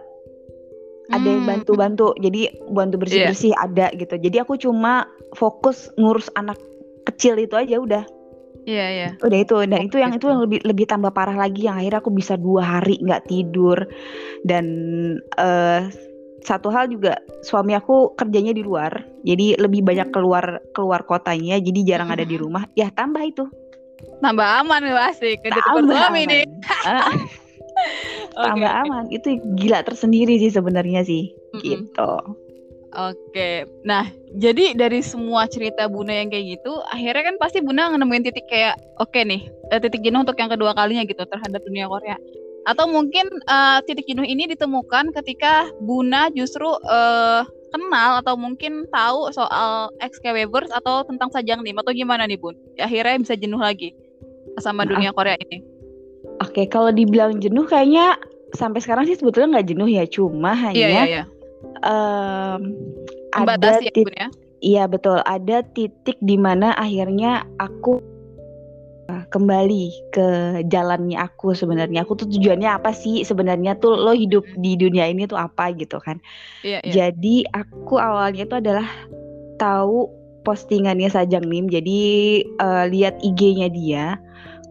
ada 1.12 1.28
yang 1.28 1.44
hmm. 1.44 1.52
bantu-bantu 1.52 2.16
jadi 2.24 2.48
bantu 2.72 3.04
bersih-bersih 3.04 3.52
yeah. 3.52 3.68
ada 3.68 3.88
gitu 4.00 4.16
jadi 4.16 4.48
aku 4.48 4.56
cuma 4.56 5.04
fokus 5.36 5.92
ngurus 6.00 6.32
anak 6.40 6.56
kecil 7.04 7.36
itu 7.36 7.54
aja 7.60 7.76
udah 7.84 8.04
Iya 8.64 8.86
iya. 8.96 9.10
Udah 9.20 9.40
itu 9.44 9.56
dan 9.68 9.82
itu 9.84 9.98
yang 10.00 10.12
itu 10.16 10.26
yang 10.32 10.42
lebih 10.44 10.60
lebih 10.64 10.86
tambah 10.88 11.12
parah 11.12 11.36
lagi 11.36 11.68
yang 11.68 11.76
akhirnya 11.80 12.00
aku 12.00 12.12
bisa 12.16 12.40
dua 12.40 12.64
hari 12.80 12.96
nggak 13.04 13.28
tidur 13.28 13.76
dan 14.48 14.66
eh 15.36 15.82
satu 16.44 16.68
hal 16.76 16.92
juga 16.92 17.24
suami 17.40 17.72
aku 17.72 18.20
kerjanya 18.20 18.52
di 18.52 18.64
luar 18.68 18.92
jadi 19.24 19.56
lebih 19.64 19.80
banyak 19.80 20.12
keluar 20.12 20.60
keluar 20.76 21.08
kotanya 21.08 21.56
jadi 21.60 21.96
jarang 21.96 22.12
ada 22.12 22.28
di 22.28 22.36
rumah 22.36 22.68
ya 22.76 22.92
tambah 22.92 23.24
itu 23.24 23.48
Tambah 24.20 24.48
aman 24.64 24.84
nih 24.84 24.96
asik. 24.96 25.44
Tambah 25.44 25.64
suami 25.64 25.96
aman 25.96 26.24
nih. 26.28 26.44
Ah, 26.84 27.08
tambah 28.48 28.72
oke. 28.72 28.82
aman 28.88 29.04
itu 29.10 29.40
gila 29.58 29.84
tersendiri 29.84 30.38
sih 30.40 30.52
sebenarnya 30.54 31.02
sih 31.06 31.34
Mm-mm. 31.54 31.64
gitu 31.64 32.12
Oke, 32.94 33.66
nah 33.82 34.06
jadi 34.38 34.78
dari 34.78 35.02
semua 35.02 35.50
cerita 35.50 35.90
Bunda 35.90 36.14
yang 36.14 36.30
kayak 36.30 36.62
gitu, 36.62 36.78
akhirnya 36.94 37.34
kan 37.34 37.36
pasti 37.42 37.58
Bunda 37.58 37.90
nemuin 37.90 38.30
titik 38.30 38.46
kayak, 38.46 38.78
oke 39.02 39.18
nih, 39.18 39.50
eh, 39.74 39.82
titik 39.82 40.06
jenuh 40.06 40.22
untuk 40.22 40.38
yang 40.38 40.54
kedua 40.54 40.78
kalinya 40.78 41.02
gitu 41.02 41.26
terhadap 41.26 41.58
dunia 41.66 41.90
Korea. 41.90 42.22
Atau 42.70 42.86
mungkin 42.86 43.26
eh, 43.34 43.80
titik 43.90 44.06
jenuh 44.06 44.30
ini 44.30 44.46
ditemukan 44.46 45.10
ketika 45.10 45.74
Bunda 45.82 46.30
justru 46.38 46.70
eh, 46.86 47.42
kenal 47.74 48.22
atau 48.22 48.38
mungkin 48.38 48.86
tahu 48.94 49.34
soal 49.34 49.90
XK 49.98 50.30
Weverse 50.46 50.70
atau 50.70 51.02
tentang 51.02 51.34
Sajang 51.34 51.66
Nim 51.66 51.82
atau 51.82 51.90
gimana 51.98 52.30
nih 52.30 52.38
Bun? 52.38 52.54
Akhirnya 52.78 53.18
bisa 53.18 53.34
jenuh 53.34 53.58
lagi 53.58 53.98
sama 54.62 54.86
Nah, 54.86 54.94
dunia 54.94 55.10
Korea 55.10 55.34
ini. 55.42 55.66
Oke, 56.46 56.70
kalau 56.70 56.94
dibilang 56.94 57.42
jenuh 57.42 57.66
kayaknya 57.66 58.22
sampai 58.54 58.86
sekarang 58.86 59.10
sih 59.10 59.18
sebetulnya 59.18 59.58
nggak 59.58 59.68
jenuh 59.74 59.90
ya, 59.90 60.06
cuma 60.06 60.54
Iya 60.54 60.62
hanya 60.70 60.86
iya 60.86 61.04
iya. 61.10 61.24
Em, 61.84 62.62
ada 63.34 63.44
Membatasi 63.44 63.90
ya 63.90 63.94
tit- 63.94 64.14
ya. 64.14 64.28
iya 64.64 64.84
betul, 64.86 65.20
ada 65.26 65.66
titik 65.74 66.18
di 66.22 66.38
mana 66.38 66.72
akhirnya 66.78 67.44
aku 67.58 68.00
eh, 69.10 69.24
kembali 69.34 69.84
ke 70.14 70.28
jalannya 70.70 71.18
aku 71.20 71.52
sebenarnya. 71.58 72.06
Aku 72.08 72.16
tuh 72.16 72.30
tujuannya 72.30 72.70
apa 72.70 72.96
sih 72.96 73.26
sebenarnya 73.26 73.76
tuh 73.82 73.98
lo 73.98 74.14
hidup 74.16 74.46
di 74.60 74.80
dunia 74.80 75.10
ini 75.10 75.28
tuh 75.28 75.40
apa 75.40 75.74
gitu 75.76 76.00
kan. 76.00 76.22
Iya 76.64 76.80
iya. 76.86 76.94
Jadi 76.94 77.44
aku 77.52 78.00
awalnya 78.00 78.48
itu 78.48 78.56
adalah 78.56 78.88
tahu 79.60 80.08
postingannya 80.48 81.12
Sajang 81.12 81.50
Nim. 81.50 81.68
Jadi 81.68 82.00
eh, 82.46 82.86
lihat 82.92 83.20
IG-nya 83.20 83.68
dia. 83.74 84.20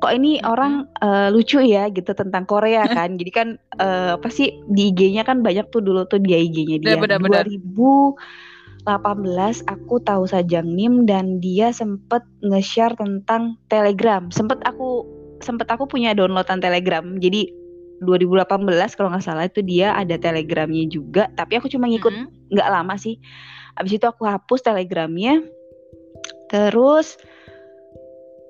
Kok 0.02 0.10
ini 0.18 0.42
Mm-mm. 0.42 0.50
orang 0.50 0.90
eh, 0.98 1.30
lucu 1.30 1.62
ya 1.62 1.86
gitu 1.94 2.10
tentang 2.10 2.42
Korea 2.42 2.82
kan. 2.96 3.14
Jadi 3.14 3.30
kan 3.30 3.54
eh, 3.78 4.18
apa 4.18 4.26
sih 4.26 4.50
di 4.66 4.90
IG-nya 4.90 5.22
kan 5.22 5.46
banyak 5.46 5.70
tuh 5.70 5.78
dulu 5.78 6.02
tuh 6.10 6.18
dia 6.18 6.42
IG-nya 6.42 6.82
dia. 6.82 6.98
Iya, 6.98 6.98
benar-benar. 6.98 7.46
2018 7.46 8.82
aku 9.70 9.94
tahu 10.02 10.26
Sajang 10.26 10.74
Nim 10.74 11.06
dan 11.06 11.38
dia 11.38 11.70
sempet 11.70 12.26
nge-share 12.42 12.98
tentang 12.98 13.54
Telegram. 13.70 14.26
Sempet 14.34 14.58
aku 14.66 15.06
sempet 15.38 15.70
aku 15.70 15.86
punya 15.86 16.10
downloadan 16.18 16.58
Telegram. 16.58 17.06
Jadi 17.22 17.62
2018 18.02 18.98
kalau 18.98 19.14
nggak 19.14 19.22
salah 19.22 19.46
itu 19.46 19.62
dia 19.62 19.94
ada 19.94 20.18
Telegramnya 20.18 20.90
juga. 20.90 21.30
Tapi 21.38 21.62
aku 21.62 21.70
cuma 21.70 21.86
ngikut 21.86 22.10
nggak 22.50 22.68
lama 22.68 22.98
sih. 22.98 23.22
Abis 23.78 24.02
itu 24.02 24.06
aku 24.10 24.26
hapus 24.26 24.66
telegramnya. 24.66 25.46
Terus 26.50 27.16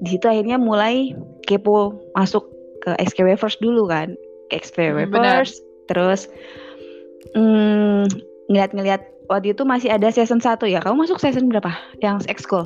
di 0.00 0.16
situ 0.16 0.24
akhirnya 0.24 0.56
mulai 0.56 1.12
kepo 1.44 1.94
masuk 2.16 2.57
ke 2.84 2.90
XKW 2.98 3.38
first 3.38 3.58
dulu 3.62 3.88
kan. 3.88 4.14
Ke 4.48 4.62
XKW 4.62 5.08
Hmm, 5.08 5.14
first 5.14 5.62
terus 5.88 6.28
mm, 7.32 8.08
ngeliat-ngeliat 8.52 9.02
waktu 9.28 9.52
itu 9.52 9.62
masih 9.64 9.92
ada 9.92 10.08
season 10.08 10.40
1 10.40 10.58
ya. 10.68 10.80
Kamu 10.80 11.04
masuk 11.04 11.20
season 11.20 11.52
berapa? 11.52 11.70
Yang 12.00 12.28
ekskul 12.28 12.64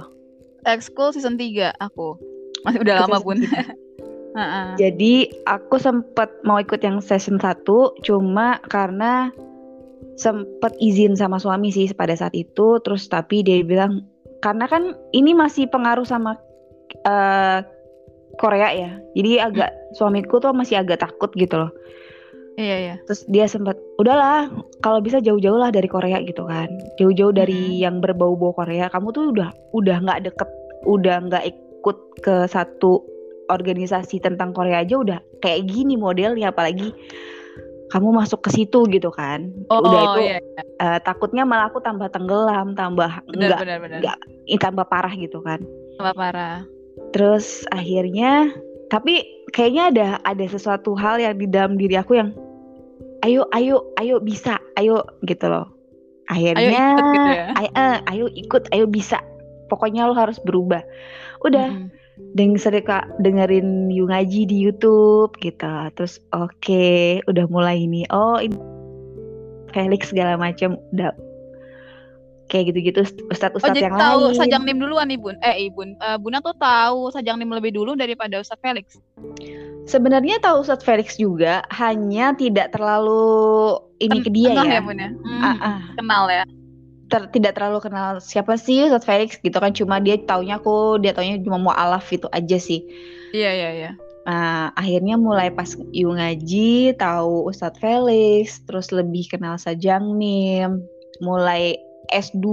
Ekskul 0.63 1.11
season 1.11 1.35
3 1.35 1.75
aku. 1.83 2.15
Masih 2.63 2.87
udah 2.87 2.95
lama. 3.03 3.19
Heeh. 4.39 4.69
Jadi 4.81 5.29
aku 5.45 5.77
sempat 5.77 6.33
mau 6.47 6.57
ikut 6.57 6.81
yang 6.81 7.03
season 7.03 7.37
1 7.37 7.67
cuma 8.07 8.63
karena 8.71 9.29
sempat 10.17 10.73
izin 10.81 11.19
sama 11.19 11.37
suami 11.43 11.75
sih 11.75 11.91
pada 11.93 12.15
saat 12.15 12.33
itu. 12.33 12.79
Terus 12.81 13.11
tapi 13.11 13.45
dia 13.45 13.61
bilang 13.67 14.07
karena 14.41 14.71
kan 14.71 14.95
ini 15.13 15.35
masih 15.37 15.69
pengaruh 15.69 16.07
sama 16.07 16.39
eh, 17.05 17.61
Korea 18.41 18.69
ya. 18.73 18.91
Jadi 19.13 19.31
agak 19.41 19.71
suamiku 19.97 20.41
tuh 20.41 20.57
masih 20.57 20.81
agak 20.81 21.05
takut 21.05 21.33
gitu 21.37 21.61
loh. 21.61 21.73
Iya 22.61 22.77
iya. 22.77 22.95
Terus 23.09 23.25
dia 23.33 23.49
sempat 23.49 23.81
udahlah 23.97 24.53
kalau 24.85 25.01
bisa 25.01 25.25
jauh-jauh 25.25 25.57
lah 25.57 25.73
dari 25.73 25.89
Korea 25.89 26.21
gitu 26.21 26.45
kan. 26.45 26.69
Jauh-jauh 27.01 27.33
dari 27.33 27.81
yang 27.81 28.05
berbau-bau 28.05 28.53
Korea. 28.53 28.93
Kamu 28.93 29.09
tuh 29.13 29.33
udah 29.33 29.49
udah 29.73 29.97
nggak 30.05 30.21
deket, 30.29 30.49
udah 30.85 31.17
nggak 31.29 31.45
ikut 31.49 31.99
ke 32.21 32.45
satu 32.49 33.01
organisasi 33.49 34.21
tentang 34.21 34.53
Korea 34.57 34.85
aja 34.85 34.97
udah 34.97 35.19
kayak 35.45 35.69
gini 35.69 35.99
modelnya 35.99 36.55
apalagi 36.55 36.95
kamu 37.93 38.09
masuk 38.25 38.41
ke 38.49 38.51
situ 38.57 38.89
gitu 38.89 39.13
kan. 39.13 39.53
Oh, 39.69 39.85
udah 39.85 40.01
itu 40.01 40.21
iya. 40.33 40.39
eh, 40.81 40.99
takutnya 41.05 41.45
malah 41.45 41.69
aku 41.69 41.85
tambah 41.85 42.09
tenggelam, 42.09 42.73
tambah 42.73 43.21
Benar 43.29 43.53
nggak 43.53 43.61
benar 43.61 43.79
benar. 43.85 43.99
nggak 44.01 44.19
ih, 44.49 44.61
tambah 44.61 44.89
parah 44.89 45.13
gitu 45.13 45.45
kan. 45.45 45.61
Tambah 46.01 46.17
parah. 46.17 46.65
Terus 47.13 47.69
akhirnya 47.71 48.53
tapi 48.89 49.25
kayaknya 49.53 49.83
ada 49.89 50.09
ada 50.29 50.45
sesuatu 50.49 50.93
hal 50.97 51.21
yang 51.21 51.37
di 51.41 51.49
dalam 51.49 51.81
diri 51.81 51.97
aku 51.97 52.21
yang 52.21 52.37
ayo 53.25 53.49
ayo 53.57 53.89
ayo 53.97 54.21
bisa 54.21 54.61
ayo 54.77 55.05
gitu 55.25 55.49
loh. 55.49 55.69
Ayo 56.33 56.53
akhirnya 56.57 56.85
ikut 56.97 57.05
gitu 57.13 57.31
ya. 57.33 57.47
ayo, 57.57 57.71
eh, 57.77 57.97
ayo 58.13 58.27
ikut 58.33 58.65
ayo 58.73 58.85
bisa. 58.89 59.19
Pokoknya 59.69 60.09
lo 60.09 60.13
harus 60.13 60.37
berubah. 60.45 60.85
Udah 61.45 61.73
Mm-mm. 61.73 61.89
deng 62.37 62.57
sering 62.61 62.85
kak 62.85 63.09
dengerin 63.25 63.89
Yu 63.89 64.09
ngaji 64.09 64.49
di 64.49 64.57
YouTube 64.61 65.33
gitu. 65.41 65.73
Terus 65.97 66.21
oke 66.33 67.21
udah 67.29 67.45
mulai 67.49 67.85
ini 67.85 68.05
oh 68.13 68.41
ini 68.41 68.57
Felix 69.73 70.13
segala 70.13 70.37
macam 70.37 70.77
udah 70.93 71.17
kayak 72.53 72.69
gitu-gitu 72.69 73.01
Oh 73.01 73.33
ustadz-ustadz 73.33 73.81
jadi 73.81 73.89
yang 73.89 73.97
tahu 73.97 74.21
lain 74.29 74.37
Sajang 74.37 74.63
Nim 74.69 74.77
duluan 74.77 75.09
nih 75.09 75.17
Bun. 75.17 75.41
Eh 75.41 75.73
Ibun. 75.73 75.97
Eh, 75.97 76.19
Buna 76.21 76.45
tuh 76.45 76.53
tahu 76.61 77.09
Sajang 77.09 77.41
Nim 77.41 77.49
lebih 77.49 77.73
dulu 77.73 77.97
daripada 77.97 78.37
Ustadz 78.45 78.61
Felix. 78.61 79.01
Sebenarnya 79.89 80.37
tahu 80.45 80.61
Ustadz 80.61 80.85
Felix 80.85 81.17
juga, 81.17 81.65
hanya 81.73 82.37
tidak 82.37 82.77
terlalu 82.77 83.81
ini 84.05 84.21
ke 84.21 84.29
dia 84.29 84.53
Kenal 84.53 84.69
ya. 84.69 84.75
ya 84.77 84.81
Bun 84.85 84.99
ya. 85.01 85.11
Hmm, 85.11 85.41
Ah, 85.41 85.57
ah. 85.57 85.79
Kenal 85.97 86.25
ya. 86.29 86.45
Ter- 87.09 87.29
tidak 87.33 87.53
terlalu 87.57 87.79
kenal 87.85 88.21
siapa 88.21 88.61
sih 88.61 88.85
Ustadz 88.85 89.09
Felix 89.09 89.41
gitu 89.41 89.57
kan. 89.57 89.73
Cuma 89.73 89.97
dia 90.05 90.21
taunya 90.21 90.61
aku, 90.61 91.01
dia 91.01 91.17
taunya 91.17 91.41
cuma 91.41 91.57
mau 91.57 91.73
alaf 91.73 92.13
itu 92.13 92.29
aja 92.29 92.61
sih. 92.61 92.85
Iya 93.33 93.51
iya 93.57 93.71
iya. 93.73 93.93
Nah, 94.23 94.71
akhirnya 94.79 95.19
mulai 95.19 95.51
pas 95.51 95.75
Yu 95.91 96.15
ngaji, 96.15 96.95
tahu 96.95 97.51
Ustadz 97.51 97.83
Felix, 97.83 98.63
terus 98.69 98.95
lebih 98.95 99.27
kenal 99.27 99.59
Sajang 99.59 100.15
Nim, 100.15 100.79
mulai 101.19 101.75
S2 102.15 102.47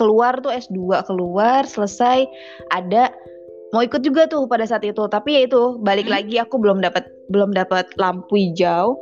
keluar 0.00 0.40
tuh 0.42 0.50
S2 0.50 1.04
keluar 1.06 1.62
selesai 1.68 2.26
ada 2.74 3.12
mau 3.70 3.82
ikut 3.82 4.02
juga 4.02 4.26
tuh 4.26 4.46
pada 4.46 4.66
saat 4.66 4.82
itu 4.86 5.06
tapi 5.10 5.38
ya 5.38 5.40
itu 5.46 5.78
balik 5.82 6.06
Hmm. 6.06 6.16
lagi 6.18 6.36
aku 6.38 6.58
belum 6.58 6.82
dapat 6.82 7.06
belum 7.30 7.54
dapat 7.54 7.90
lampu 7.98 8.38
hijau 8.38 8.98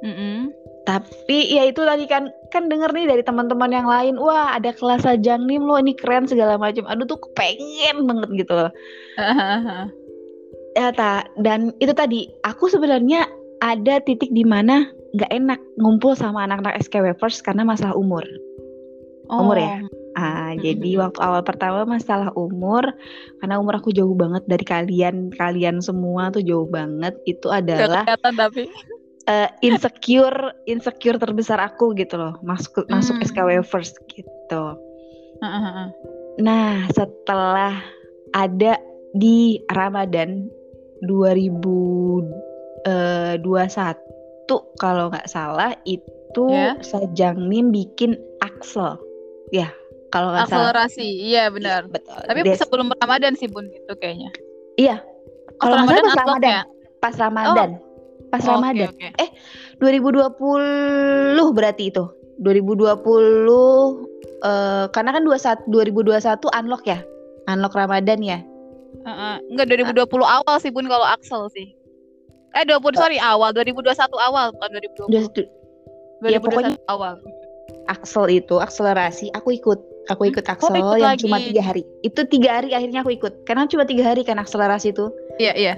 Mm-mm. 0.00 0.48
tapi 0.88 1.44
ya 1.52 1.68
itu 1.68 1.84
tadi 1.84 2.08
kan 2.08 2.32
kan 2.52 2.72
denger 2.72 2.88
nih 2.92 3.04
dari 3.04 3.22
teman-teman 3.24 3.68
yang 3.72 3.84
lain 3.84 4.16
wah 4.16 4.56
ada 4.56 4.72
kelas 4.72 5.04
Sajang 5.04 5.44
Nim 5.44 5.64
lo 5.64 5.76
ini 5.76 5.92
keren 5.92 6.24
segala 6.24 6.56
macam 6.56 6.88
aduh 6.88 7.04
tuh 7.04 7.20
pengen 7.36 8.08
banget 8.08 8.44
gitu 8.44 8.52
loh 8.56 8.72
ya 10.80 10.88
ta 10.96 11.28
dan 11.40 11.76
itu 11.84 11.92
tadi 11.92 12.32
aku 12.48 12.72
sebenarnya 12.72 13.28
ada 13.60 14.00
titik 14.00 14.32
di 14.32 14.44
mana 14.44 14.88
nggak 15.16 15.30
enak 15.32 15.60
ngumpul 15.82 16.14
sama 16.16 16.46
anak-anak 16.46 16.78
SKW 16.86 17.12
first 17.18 17.42
karena 17.42 17.66
masalah 17.66 17.92
umur. 17.98 18.22
Umur 19.30 19.56
ya? 19.58 19.78
Ah, 20.18 20.52
jadi 20.58 20.98
waktu 20.98 21.22
awal 21.22 21.46
pertama 21.46 21.86
masalah 21.86 22.34
umur 22.34 22.82
karena 23.38 23.62
umur 23.62 23.78
aku 23.78 23.94
jauh 23.94 24.12
banget 24.18 24.42
dari 24.50 24.66
kalian, 24.66 25.30
kalian 25.30 25.78
semua 25.78 26.34
tuh 26.34 26.42
jauh 26.42 26.66
banget. 26.66 27.14
Itu 27.30 27.46
adalah 27.54 28.02
kelihatan 28.04 28.34
tapi 28.34 28.66
uh, 29.30 29.48
insecure 29.62 30.50
insecure 30.66 31.14
terbesar 31.14 31.62
aku 31.62 31.94
gitu 31.94 32.18
loh. 32.18 32.34
Masuk 32.42 32.90
masuk 32.90 33.22
Hmm. 33.22 33.26
SKW 33.30 33.62
first 33.62 34.02
gitu. 34.10 34.62
Heeh. 35.40 35.86
Nah, 36.42 36.90
setelah 36.90 37.78
ada 38.34 38.82
di 39.14 39.62
Ramadan 39.70 40.50
2021 41.06 42.26
kalau 44.78 45.06
nggak 45.10 45.30
salah 45.30 45.74
itu 45.86 46.10
Ya. 46.46 46.78
Sajang 46.78 47.50
Nim 47.50 47.74
bikin 47.74 48.14
Axel. 48.38 48.94
Ya, 49.50 49.68
kalau 50.08 50.30
nggak 50.30 50.46
salah. 50.46 50.70
akselerasi 50.70 51.02
iya 51.02 51.48
benar 51.48 51.82
Iya, 51.82 51.90
betul. 51.90 52.18
tapi 52.22 52.40
Des- 52.42 52.56
sebelum 52.56 52.86
Ramadan 52.94 53.34
sih 53.34 53.46
bun 53.46 53.66
itu 53.66 53.92
kayaknya 53.94 54.30
Iya. 54.76 54.96
Oh, 55.58 55.66
Kalau 55.66 55.76
nggak 55.78 55.90
salah 55.90 56.00
pas 56.00 56.14
unlock 56.14 56.20
Ramadan. 56.30 56.50
ya? 56.50 56.62
Pas 56.96 57.14
Ramadan. 57.14 57.68
Pas 58.28 58.40
Oh, 58.40 58.50
Ramadan. 58.52 58.88
oke, 58.88 59.06
oke. 59.10 59.26
2020 59.78 61.50
berarti 61.52 61.84
itu. 61.86 62.04
2020 62.38 64.06
eh 64.40 64.84
karena 64.88 65.10
kan 65.12 65.22
21 65.22 65.68
2021 65.68 66.48
unlock 66.50 66.82
ya. 66.84 66.98
Unlock 67.46 67.74
Ramadan 67.74 68.20
ya. 68.20 68.38
Heeh. 69.00 69.34
enggak 69.48 69.66
2020 69.70 69.96
awal 70.20 70.56
sih 70.58 70.68
bun 70.68 70.84
kalau 70.84 71.04
Axel 71.04 71.46
sih 71.50 71.72
eh 72.50 72.64
20 72.64 72.82
sorry 72.92 73.16
awal 73.16 73.50
2021 73.50 73.86
awal 74.18 74.50
bukan 74.50 74.68
2020 74.72 75.06
Udah- 75.06 75.30
2021 76.20 76.26
Ya, 76.26 76.38
pokoknya- 76.38 76.80
awal 76.86 77.12
Axel 77.86 78.28
itu 78.28 78.58
akselerasi 78.58 79.30
aku 79.32 79.54
ikut. 79.54 79.80
Aku 80.08 80.26
ikut 80.26 80.42
Hmm, 80.42 80.54
Axel 80.58 80.74
ikut 80.76 80.98
yang 80.98 81.14
lagi. 81.14 81.22
cuma 81.22 81.38
tiga 81.38 81.62
hari. 81.62 81.82
Itu 82.02 82.26
tiga 82.26 82.58
hari 82.58 82.74
akhirnya 82.74 83.00
aku 83.00 83.14
ikut. 83.14 83.46
Karena 83.46 83.64
cuma 83.64 83.86
tiga 83.86 84.04
hari 84.04 84.26
kan 84.26 84.36
akselerasi 84.36 84.90
itu. 84.90 85.06
Iya 85.38 85.54
iya. 85.54 85.74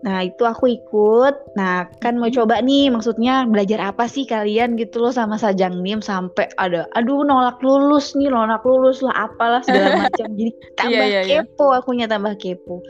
Nah 0.00 0.24
itu 0.24 0.40
aku 0.42 0.64
ikut. 0.64 1.34
Nah 1.60 1.84
kan 2.00 2.16
mau 2.16 2.32
Mhm. 2.32 2.36
coba 2.40 2.56
nih 2.64 2.88
maksudnya 2.88 3.44
belajar 3.44 3.84
apa 3.84 4.08
sih 4.08 4.24
kalian 4.24 4.80
gitu 4.80 4.96
loh 4.98 5.12
sama 5.12 5.36
Sajang 5.36 5.84
Nim 5.84 6.00
sampai 6.00 6.48
ada 6.56 6.88
aduh 6.96 7.20
nolak 7.20 7.60
lulus 7.60 8.16
nih 8.16 8.32
nolak 8.32 8.64
lulus 8.64 9.04
lah 9.04 9.28
apalah 9.28 9.60
segala 9.60 9.92
macam. 10.08 10.28
Jadi 10.32 10.52
tambah 10.74 11.04
iya, 11.04 11.20
iya. 11.20 11.44
kepo 11.44 11.76
akunya 11.76 12.08
tambah 12.08 12.32
kepo. 12.40 12.80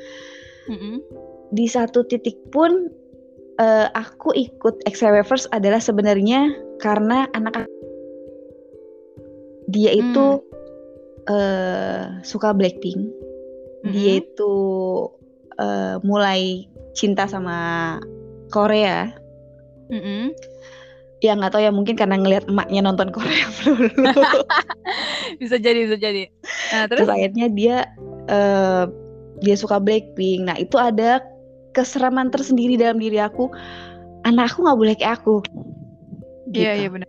Mm-mm. 0.71 1.03
di 1.51 1.67
satu 1.67 2.07
titik 2.07 2.39
pun 2.55 2.87
eh, 3.59 3.87
aku 3.91 4.31
ikut 4.39 4.87
XW 4.87 5.27
First 5.27 5.51
adalah 5.51 5.83
sebenarnya 5.83 6.47
karena 6.79 7.27
anak 7.35 7.67
dia 9.71 9.91
itu 9.95 10.43
eh, 11.31 12.03
suka 12.27 12.51
Blackpink. 12.53 13.01
Dia 13.91 14.19
Mm-mm. 14.19 14.23
itu 14.27 14.55
eh, 15.57 15.97
mulai 16.05 16.67
cinta 16.93 17.25
sama 17.31 17.99
Korea. 18.51 19.15
Mm-mm. 19.91 20.35
ya 21.21 21.37
nggak 21.37 21.53
tahu 21.53 21.61
ya 21.61 21.69
mungkin 21.69 22.01
karena 22.01 22.17
ngelihat 22.17 22.49
emaknya 22.49 22.81
nonton 22.81 23.13
Korea 23.17 23.45
dulu. 23.61 23.93
Bisa 25.41 25.61
jadi 25.61 25.85
bisa 25.85 25.97
jadi. 26.01 26.33
Nah 26.73 26.89
terus? 26.89 27.05
Terus 27.05 27.13
akhirnya 27.13 27.47
dia 27.53 27.77
eh, 28.29 28.85
dia 29.45 29.57
suka 29.57 29.77
Blackpink. 29.77 30.49
Nah 30.49 30.57
itu 30.57 30.81
ada 30.81 31.21
keseraman 31.77 32.33
tersendiri 32.33 32.81
dalam 32.81 32.97
diri 32.97 33.21
aku. 33.21 33.53
Anak 34.25 34.57
aku 34.57 34.65
nggak 34.65 34.79
boleh 34.81 34.95
kayak 34.97 35.21
aku. 35.21 35.45
Iya 36.51 36.73
gitu. 36.73 36.81
iya 36.85 36.89
benar. 36.89 37.09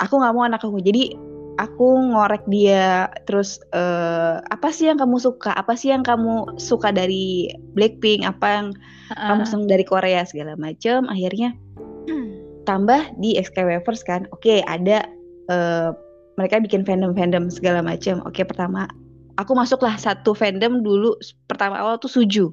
Aku 0.00 0.14
nggak 0.16 0.32
mau 0.32 0.44
anak 0.48 0.60
aku. 0.64 0.80
Jadi 0.80 1.12
aku 1.60 2.12
ngorek 2.12 2.44
dia 2.48 3.10
terus 3.28 3.60
eh, 3.74 4.36
apa 4.40 4.68
sih 4.72 4.88
yang 4.88 5.00
kamu 5.00 5.20
suka? 5.20 5.52
Apa 5.52 5.76
sih 5.76 5.92
yang 5.92 6.04
kamu 6.04 6.56
suka 6.56 6.92
dari 6.92 7.52
Blackpink? 7.76 8.24
Apa 8.24 8.46
yang 8.48 8.66
kamu 9.12 9.42
seneng 9.44 9.68
dari 9.68 9.84
Korea? 9.84 10.24
Segala 10.24 10.56
macam 10.56 11.08
akhirnya 11.12 11.52
tambah 12.68 13.12
di 13.18 13.36
XKW 13.36 13.82
First 13.82 14.06
kan. 14.06 14.30
Oke 14.30 14.62
ada 14.64 15.04
eh, 15.50 15.90
mereka 16.40 16.62
bikin 16.62 16.86
fandom 16.86 17.12
fandom 17.12 17.52
segala 17.52 17.84
macam 17.84 18.24
oke 18.24 18.40
pertama 18.40 18.88
aku 19.36 19.52
masuklah 19.52 19.96
satu 20.00 20.32
fandom 20.32 20.80
dulu 20.80 21.16
pertama 21.50 21.76
awal 21.80 22.00
tuh 22.00 22.08
Suju. 22.08 22.52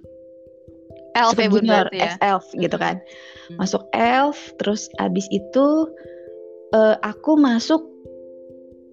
Elf 1.18 1.36
ya 1.36 1.90
ya? 1.90 2.14
elf 2.22 2.46
gitu 2.54 2.78
kan. 2.78 3.02
Hmm. 3.50 3.66
masuk 3.66 3.82
elf 3.98 4.38
terus 4.62 4.86
abis 5.02 5.26
itu 5.34 5.90
eh, 6.78 6.96
aku 7.02 7.34
masuk 7.34 7.82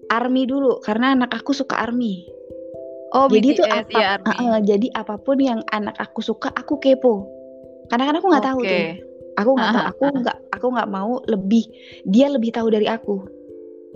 army 0.09 0.47
dulu 0.47 0.79
karena 0.83 1.13
anak 1.15 1.31
aku 1.35 1.51
suka 1.51 1.75
army. 1.77 2.23
Oh 3.15 3.31
jadi 3.31 3.55
itu 3.55 3.63
BTS, 3.63 3.87
apa 3.87 3.95
ya 3.95 4.07
Army. 4.19 4.27
eh, 4.27 4.35
eh, 4.43 4.57
jadi 4.67 4.87
apa 4.99 5.15
pun 5.15 5.39
yang 5.39 5.63
anak 5.71 5.95
aku 5.95 6.19
suka 6.19 6.51
aku 6.51 6.75
kepo. 6.79 7.23
Karena 7.87 8.11
kan 8.11 8.15
aku 8.19 8.27
nggak 8.27 8.45
tahu 8.45 8.59
Oke. 8.63 8.67
tuh. 8.67 8.83
Aku 9.37 9.49
nggak 9.55 9.69
tahu 9.71 9.79
Ah, 9.79 9.87
aku 9.93 10.03
nggak 10.19 10.37
aku 10.51 10.67
nggak 10.75 10.89
mau 10.91 11.11
lebih 11.29 11.63
dia 12.03 12.27
lebih 12.27 12.51
tahu 12.51 12.67
dari 12.67 12.87
aku. 12.89 13.23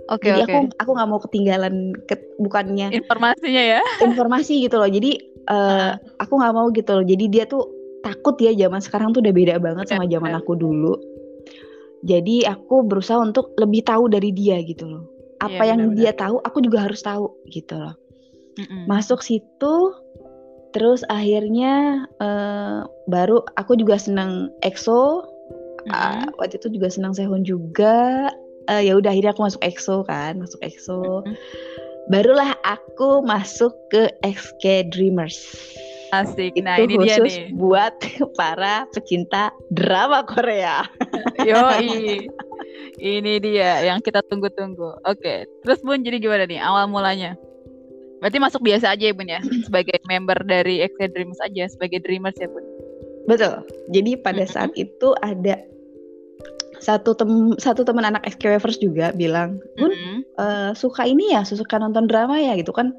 Oke 0.08 0.26
jadi 0.26 0.48
oke. 0.48 0.48
aku 0.48 0.58
aku 0.80 0.90
nggak 0.96 1.08
mau 1.12 1.20
ketinggalan 1.20 1.74
ke- 2.08 2.32
bukannya 2.40 2.88
informasinya 2.90 3.62
ya. 3.76 3.80
informasi 4.00 4.64
gitu 4.64 4.80
loh. 4.80 4.88
Jadi 4.88 5.10
eh, 5.44 5.52
Ah. 5.52 6.00
aku 6.16 6.32
nggak 6.40 6.54
mau 6.56 6.66
gitu 6.72 6.90
loh. 6.96 7.04
Jadi 7.04 7.24
dia 7.28 7.44
tuh 7.44 7.68
takut 8.00 8.34
ya 8.40 8.56
zaman 8.56 8.80
sekarang 8.80 9.12
tuh 9.12 9.20
udah 9.20 9.34
beda 9.36 9.54
banget 9.60 9.92
sama 9.92 10.08
zaman 10.08 10.32
aku 10.40 10.56
dulu. 10.56 10.96
Jadi 12.02 12.48
aku 12.48 12.82
berusaha 12.82 13.20
untuk 13.20 13.52
lebih 13.60 13.84
tahu 13.84 14.08
dari 14.10 14.32
dia 14.32 14.58
gitu 14.64 14.88
loh 14.88 15.11
apa 15.42 15.50
Iya, 15.58 15.70
yang 15.74 15.80
benar-benar. 15.90 15.98
dia 15.98 16.12
tahu 16.14 16.36
aku 16.46 16.58
juga 16.62 16.78
harus 16.86 17.02
tahu 17.02 17.26
gitu 17.50 17.74
loh 17.74 17.94
Mm-mm. 18.56 18.86
masuk 18.86 19.20
situ 19.20 19.74
terus 20.70 21.02
akhirnya 21.10 22.06
eh, 22.16 22.78
baru 23.06 23.42
aku 23.58 23.74
juga 23.76 23.98
senang 23.98 24.48
EXO 24.62 25.26
Ah, 25.90 26.22
Mm-mm. 26.22 26.38
waktu 26.38 26.62
itu 26.62 26.78
juga 26.78 26.86
senang 26.88 27.10
Sehun 27.12 27.42
juga 27.42 28.30
Eh, 28.70 28.86
ya 28.86 28.94
udah 28.94 29.10
akhirnya 29.10 29.34
aku 29.34 29.42
masuk 29.42 29.58
EXO 29.66 30.06
kan 30.06 30.38
masuk 30.38 30.62
EXO 30.62 31.26
Mm-mm. 31.26 31.34
barulah 32.06 32.54
aku 32.62 33.18
masuk 33.26 33.74
ke 33.90 34.06
XK 34.22 34.86
Dreamers 34.94 35.34
asik 36.14 36.54
itu 36.54 36.62
nah 36.62 36.78
ini 36.78 36.94
dia 36.94 37.18
khusus 37.18 37.42
nih 37.42 37.58
buat 37.58 37.90
para 38.38 38.86
pecinta 38.94 39.50
drama 39.74 40.22
Korea 40.22 40.86
Yoi. 41.42 42.30
Ini 42.96 43.40
dia 43.40 43.82
yang 43.82 44.00
kita 44.00 44.20
tunggu-tunggu. 44.28 45.02
Oke, 45.04 45.44
terus 45.64 45.80
Bun 45.80 46.04
jadi 46.04 46.20
gimana 46.20 46.44
nih 46.46 46.60
awal 46.60 46.88
mulanya? 46.88 47.34
Berarti 48.22 48.38
masuk 48.38 48.62
biasa 48.62 48.94
aja 48.94 49.10
ya 49.10 49.14
Bun 49.14 49.26
ya, 49.26 49.40
sebagai 49.66 49.98
member 50.06 50.38
dari 50.46 50.78
Extra 50.80 51.10
Dreams 51.10 51.38
aja, 51.42 51.66
sebagai 51.68 51.98
Dreamers 52.04 52.38
ya 52.38 52.48
Bun. 52.48 52.64
betul 53.22 53.62
jadi 53.94 54.18
pada 54.18 54.42
saat 54.42 54.74
itu 54.74 55.14
ada 55.22 55.54
satu 56.82 57.14
tem 57.14 57.54
satu 57.54 57.86
teman 57.86 58.02
anak 58.02 58.26
XK 58.26 58.58
Wavers 58.58 58.82
juga 58.82 59.14
bilang 59.14 59.62
Bun 59.78 59.94
Mm-mm. 59.94 60.16
eh, 60.42 60.70
suka 60.74 61.06
ini 61.06 61.30
ya 61.30 61.46
suka 61.46 61.78
nonton 61.78 62.10
drama 62.10 62.34
ya 62.42 62.58
gitu 62.58 62.74
kan 62.74 62.90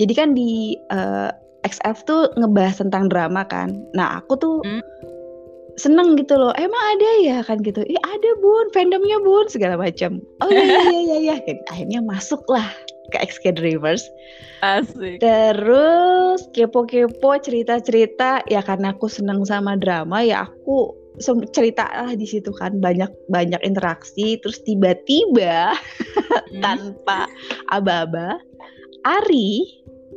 jadi 0.00 0.12
kan 0.16 0.28
di 0.32 0.80
eh, 0.88 1.28
XF 1.68 2.08
tuh 2.08 2.32
ngebahas 2.40 2.80
tentang 2.80 3.12
drama 3.12 3.44
kan 3.44 3.76
nah 3.92 4.16
aku 4.16 4.40
tuh 4.40 4.56
Hmm. 4.64 4.80
Seneng 5.76 6.16
gitu 6.16 6.36
loh. 6.36 6.52
Emang 6.56 6.82
ada 6.96 7.10
ya? 7.22 7.38
Kan 7.44 7.60
gitu. 7.62 7.84
Ih 7.84 8.00
ada 8.02 8.30
bun. 8.40 8.68
Fandomnya 8.72 9.20
bun. 9.20 9.46
Segala 9.48 9.76
macam 9.76 10.20
oh 10.40 10.48
iya 10.50 10.64
iya 10.64 10.80
iya 10.82 11.00
iya. 11.00 11.16
Iya 11.22 11.34
Kan 11.44 11.58
akhirnya 11.70 12.00
masuklah 12.02 12.66
ke 13.14 13.22
XK 13.22 13.54
Drivers 13.54 14.02
Asik. 14.66 15.22
terus 15.22 16.48
kepo-kepo 16.50 17.30
cerita-cerita. 17.38 18.42
Ya 18.50 18.64
karena 18.64 18.96
aku 18.96 19.06
seneng 19.06 19.44
sama 19.46 19.76
drama 19.78 20.24
ya 20.24 20.48
aku 20.50 20.96
cerita 21.52 21.86
lah 21.92 22.12
di 22.16 22.24
situ 22.26 22.50
kan. 22.56 22.80
Banyak 22.80 23.12
banyak 23.28 23.60
interaksi. 23.62 24.40
Terus 24.40 24.60
tiba-tiba 24.64 25.72
Hmm. 26.46 26.62
tanpa 26.62 27.26
aba-aba 27.68 28.38
Ari 29.04 29.66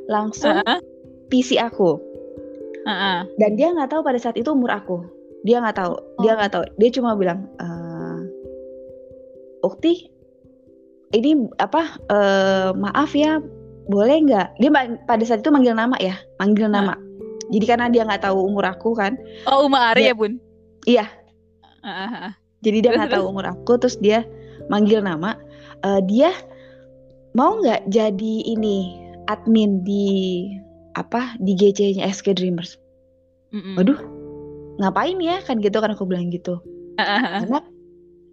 langsung 0.08 0.56
Heeh, 0.62 0.80
PC 1.28 1.60
aku. 1.60 2.00
Heeh. 2.88 3.20
dan 3.38 3.52
dia 3.60 3.74
nggak 3.76 3.92
tahu 3.92 4.02
pada 4.02 4.16
saat 4.22 4.40
itu 4.40 4.50
umur 4.50 4.72
aku 4.72 5.04
dia 5.42 5.58
nggak 5.58 5.78
tahu. 5.78 5.94
Dia 6.20 6.32
Oh. 6.32 6.36
nggak 6.36 6.52
tahu. 6.52 6.64
Dia 6.76 6.90
cuma 6.92 7.16
bilang 7.16 7.48
eh 7.58 8.20
Ukti 9.60 10.08
ini 11.10 11.32
apa 11.58 11.82
eh, 12.08 12.70
maaf 12.74 13.12
ya 13.12 13.42
boleh 13.86 14.18
nggak? 14.24 14.48
Dia 14.58 14.70
pada 15.04 15.24
saat 15.24 15.42
itu 15.42 15.50
manggil 15.50 15.74
nama 15.74 15.98
ya 15.98 16.16
manggil 16.38 16.70
nama. 16.70 16.96
Jadi 17.50 17.66
karena 17.66 17.90
dia 17.90 18.06
nggak 18.06 18.24
tahu 18.24 18.46
umur 18.46 18.64
aku 18.64 18.94
kan. 18.94 19.18
Oh, 19.44 19.66
Uma 19.66 19.92
Ari 19.92 20.06
Dia- 20.06 20.14
ya 20.14 20.16
Bun? 20.16 20.34
iya. 20.86 21.06
Heeh. 21.80 22.36
jadi 22.60 22.78
dia 22.84 22.92
nggak 22.92 23.16
tahu 23.16 23.32
umur 23.32 23.48
aku 23.48 23.80
terus 23.80 23.96
dia 23.98 24.28
manggil 24.68 25.00
nama. 25.00 25.40
Eh, 25.82 26.02
dia 26.06 26.30
mau 27.32 27.56
nggak 27.58 27.88
jadi 27.88 28.34
ini 28.46 29.00
admin 29.26 29.80
di 29.82 30.06
apa 30.94 31.40
di 31.40 31.56
GC-nya 31.56 32.04
SK 32.06 32.36
Dreamers? 32.36 32.76
Mm-mm. 33.50 33.80
waduh 33.80 33.98
ngapain 34.80 35.20
ya? 35.20 35.44
Kan 35.44 35.60
gitu 35.60 35.78
kan 35.84 35.94
aku 35.94 36.08
bilang 36.08 36.32
gitu. 36.32 36.58
Karena 36.98 37.60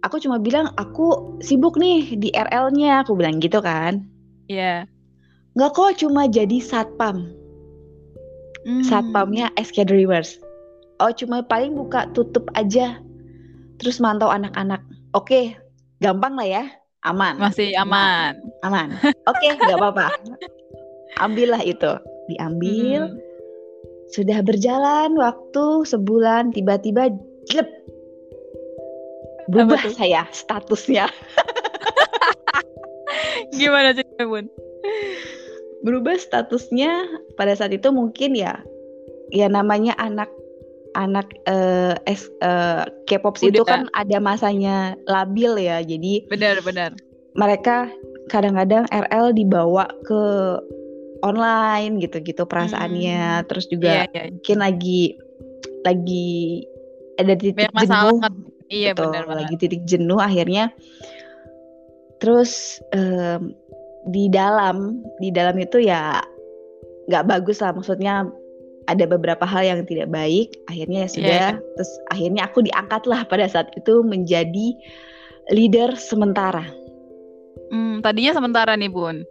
aku 0.03 0.17
cuma 0.23 0.39
bilang 0.39 0.71
aku 0.79 1.37
sibuk 1.43 1.75
nih 1.75 2.15
di 2.15 2.31
RL-nya 2.31 3.03
aku 3.03 3.15
bilang 3.15 3.43
gitu 3.43 3.59
kan. 3.59 4.03
Iya. 4.47 4.87
nggak 5.57 5.73
kok 5.73 5.97
cuma 5.99 6.29
jadi 6.29 6.61
satpam. 6.61 7.33
Hmm. 8.67 8.83
satpamnya 8.83 9.47
SK 9.55 9.87
Dreamers 9.87 10.37
oh 10.99 11.11
cuma 11.13 11.45
paling 11.45 11.77
buka 11.77 12.09
tutup 12.11 12.49
aja 12.57 12.99
terus 13.77 14.01
mantau 14.01 14.29
anak-anak. 14.33 14.81
Oke 15.13 15.57
gampang 16.01 16.33
lah 16.37 16.47
ya. 16.47 16.63
Aman. 17.05 17.37
Masih 17.37 17.77
aman. 17.77 18.35
aman. 18.65 18.97
Oke 19.29 19.47
nggak 19.53 19.77
apa-apa. 19.77 20.11
Ambillah 21.23 21.61
itu. 21.61 21.91
Diambil. 22.27 23.13
Hmm. 23.13 23.26
Sudah 24.13 24.39
berjalan 24.43 25.15
waktu 25.19 25.65
sebulan 25.83 26.55
tiba-tiba 26.55 27.11
jelek 27.51 27.69
berubah 29.51 29.79
saya 29.95 30.27
statusnya 30.31 31.07
Gimana 33.57 33.95
ceritanya 33.95 34.25
bun? 34.27 34.45
berubah 35.85 36.17
statusnya 36.19 37.05
pada 37.39 37.53
saat 37.55 37.71
itu 37.71 37.87
mungkin 37.93 38.33
ya 38.35 38.59
ya 39.31 39.47
namanya 39.47 39.93
anak 40.01 40.27
anak 40.97 41.29
eh, 41.45 41.93
es- 42.09 42.33
eh, 42.41 42.83
K-pop 43.05 43.37
itu 43.45 43.61
kan 43.63 43.85
ada 43.93 44.17
masanya 44.17 44.97
labil 45.05 45.53
ya 45.61 45.79
jadi 45.85 46.25
Benar-benar. 46.27 46.97
mereka 47.37 47.87
kadang-kadang 48.33 48.89
RL 48.89 49.31
dibawa 49.37 49.85
ke 50.03 50.21
online 51.25 52.01
gitu-gitu 52.01 52.45
perasaannya 52.45 53.45
terus 53.49 53.65
juga 53.69 54.05
Iya, 54.05 54.11
iya. 54.13 54.23
mungkin 54.33 54.57
lagi 54.61 55.01
lagi 55.85 56.29
ada 57.17 57.33
titik 57.33 57.69
Banyak 57.69 57.73
masalah 57.73 58.13
jenuh. 58.13 58.55
Iya 58.67 58.91
Betul, 58.91 59.05
benar 59.15 59.25
lagi 59.31 59.55
titik 59.55 59.81
jenuh 59.87 60.19
akhirnya 60.19 60.75
terus 62.19 62.81
em, 62.91 63.53
di 64.09 64.27
dalam 64.27 64.99
di 65.21 65.29
dalam 65.31 65.55
itu 65.61 65.79
ya 65.83 66.19
nggak 67.07 67.25
bagus 67.29 67.61
lah 67.63 67.71
maksudnya 67.71 68.27
ada 68.87 69.03
beberapa 69.03 69.43
hal 69.43 69.63
yang 69.67 69.81
tidak 69.87 70.11
baik 70.11 70.51
akhirnya 70.67 71.05
ya 71.05 71.09
sudah 71.11 71.41
Iya. 71.55 71.63
terus 71.75 71.91
akhirnya 72.11 72.41
aku 72.47 72.59
diangkat 72.65 73.03
lah 73.07 73.21
pada 73.27 73.45
saat 73.47 73.67
itu 73.75 74.03
menjadi 74.03 74.75
leader 75.51 75.95
sementara 75.95 76.67
Hmm, 77.67 77.99
tadinya 77.99 78.31
sementara 78.31 78.79
nih 78.79 78.91
bun. 78.91 79.27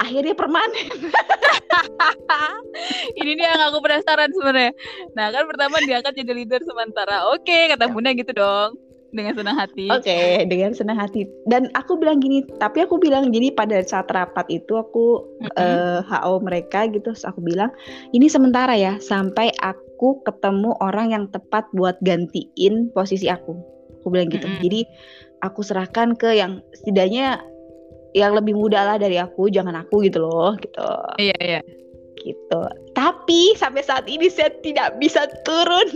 akhirnya 0.00 0.32
permanen 0.32 0.72
Ini 3.20 3.36
nih 3.36 3.44
yang 3.44 3.68
aku 3.68 3.84
penasaran 3.84 4.32
sebenarnya. 4.32 4.72
Nah 5.12 5.28
kan 5.28 5.44
pertama 5.44 5.76
diangkat 5.84 6.16
jadi 6.16 6.32
leader 6.32 6.60
sementara. 6.64 7.28
Oke 7.36 7.68
kata 7.68 7.92
bunda 7.92 8.16
gitu 8.16 8.32
dong. 8.32 8.80
Dengan 9.10 9.34
senang 9.34 9.58
hati. 9.58 9.90
oke 9.90 10.46
dengan 10.46 10.70
senang 10.70 10.94
hati 10.94 11.26
dan 11.50 11.66
aku 11.74 11.98
bilang 11.98 12.22
gini 12.22 12.46
tapi 12.62 12.86
aku 12.86 12.94
bilang 13.02 13.34
jadi 13.34 13.50
pada 13.50 13.82
saat 13.82 14.06
rapat 14.06 14.46
itu 14.46 14.78
aku 14.78 15.26
Mm-mm. 15.42 15.58
eh, 15.58 15.98
HO 16.06 16.38
mereka 16.46 16.86
gitu 16.86 17.10
terus 17.10 17.26
aku 17.26 17.42
bilang 17.42 17.74
ini 18.14 18.30
sementara 18.30 18.78
ya 18.78 19.02
sampai 19.02 19.50
aku 19.66 20.22
ketemu 20.22 20.78
orang 20.78 21.10
yang 21.10 21.24
tepat 21.26 21.66
buat 21.74 21.98
gantiin 22.06 22.94
posisi 22.94 23.26
aku 23.26 23.58
aku 23.98 24.14
bilang 24.14 24.30
gitu 24.30 24.46
Mm-mm. 24.46 24.62
jadi 24.62 24.86
aku 25.42 25.66
serahkan 25.66 26.14
ke 26.14 26.38
yang 26.38 26.62
setidaknya 26.78 27.42
yang 28.16 28.34
lebih 28.34 28.58
muda 28.58 28.82
lah 28.84 28.96
dari 28.98 29.18
aku 29.18 29.50
jangan 29.50 29.86
aku 29.86 30.02
gitu 30.06 30.26
loh 30.26 30.58
gitu 30.58 30.86
Iya 31.18 31.36
iya. 31.40 31.60
gitu 32.20 32.60
tapi 32.92 33.54
sampai 33.56 33.82
saat 33.86 34.04
ini 34.10 34.28
saya 34.28 34.52
tidak 34.60 34.98
bisa 35.00 35.24
turun 35.46 35.88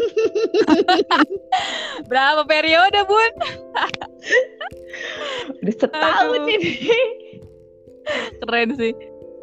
Berapa 2.10 2.42
periode 2.46 3.00
bun? 3.06 3.32
udah 5.62 5.74
setahun 5.74 6.42
Aduh. 6.42 6.50
ini 6.50 6.98
Keren 8.44 8.76
sih. 8.76 8.92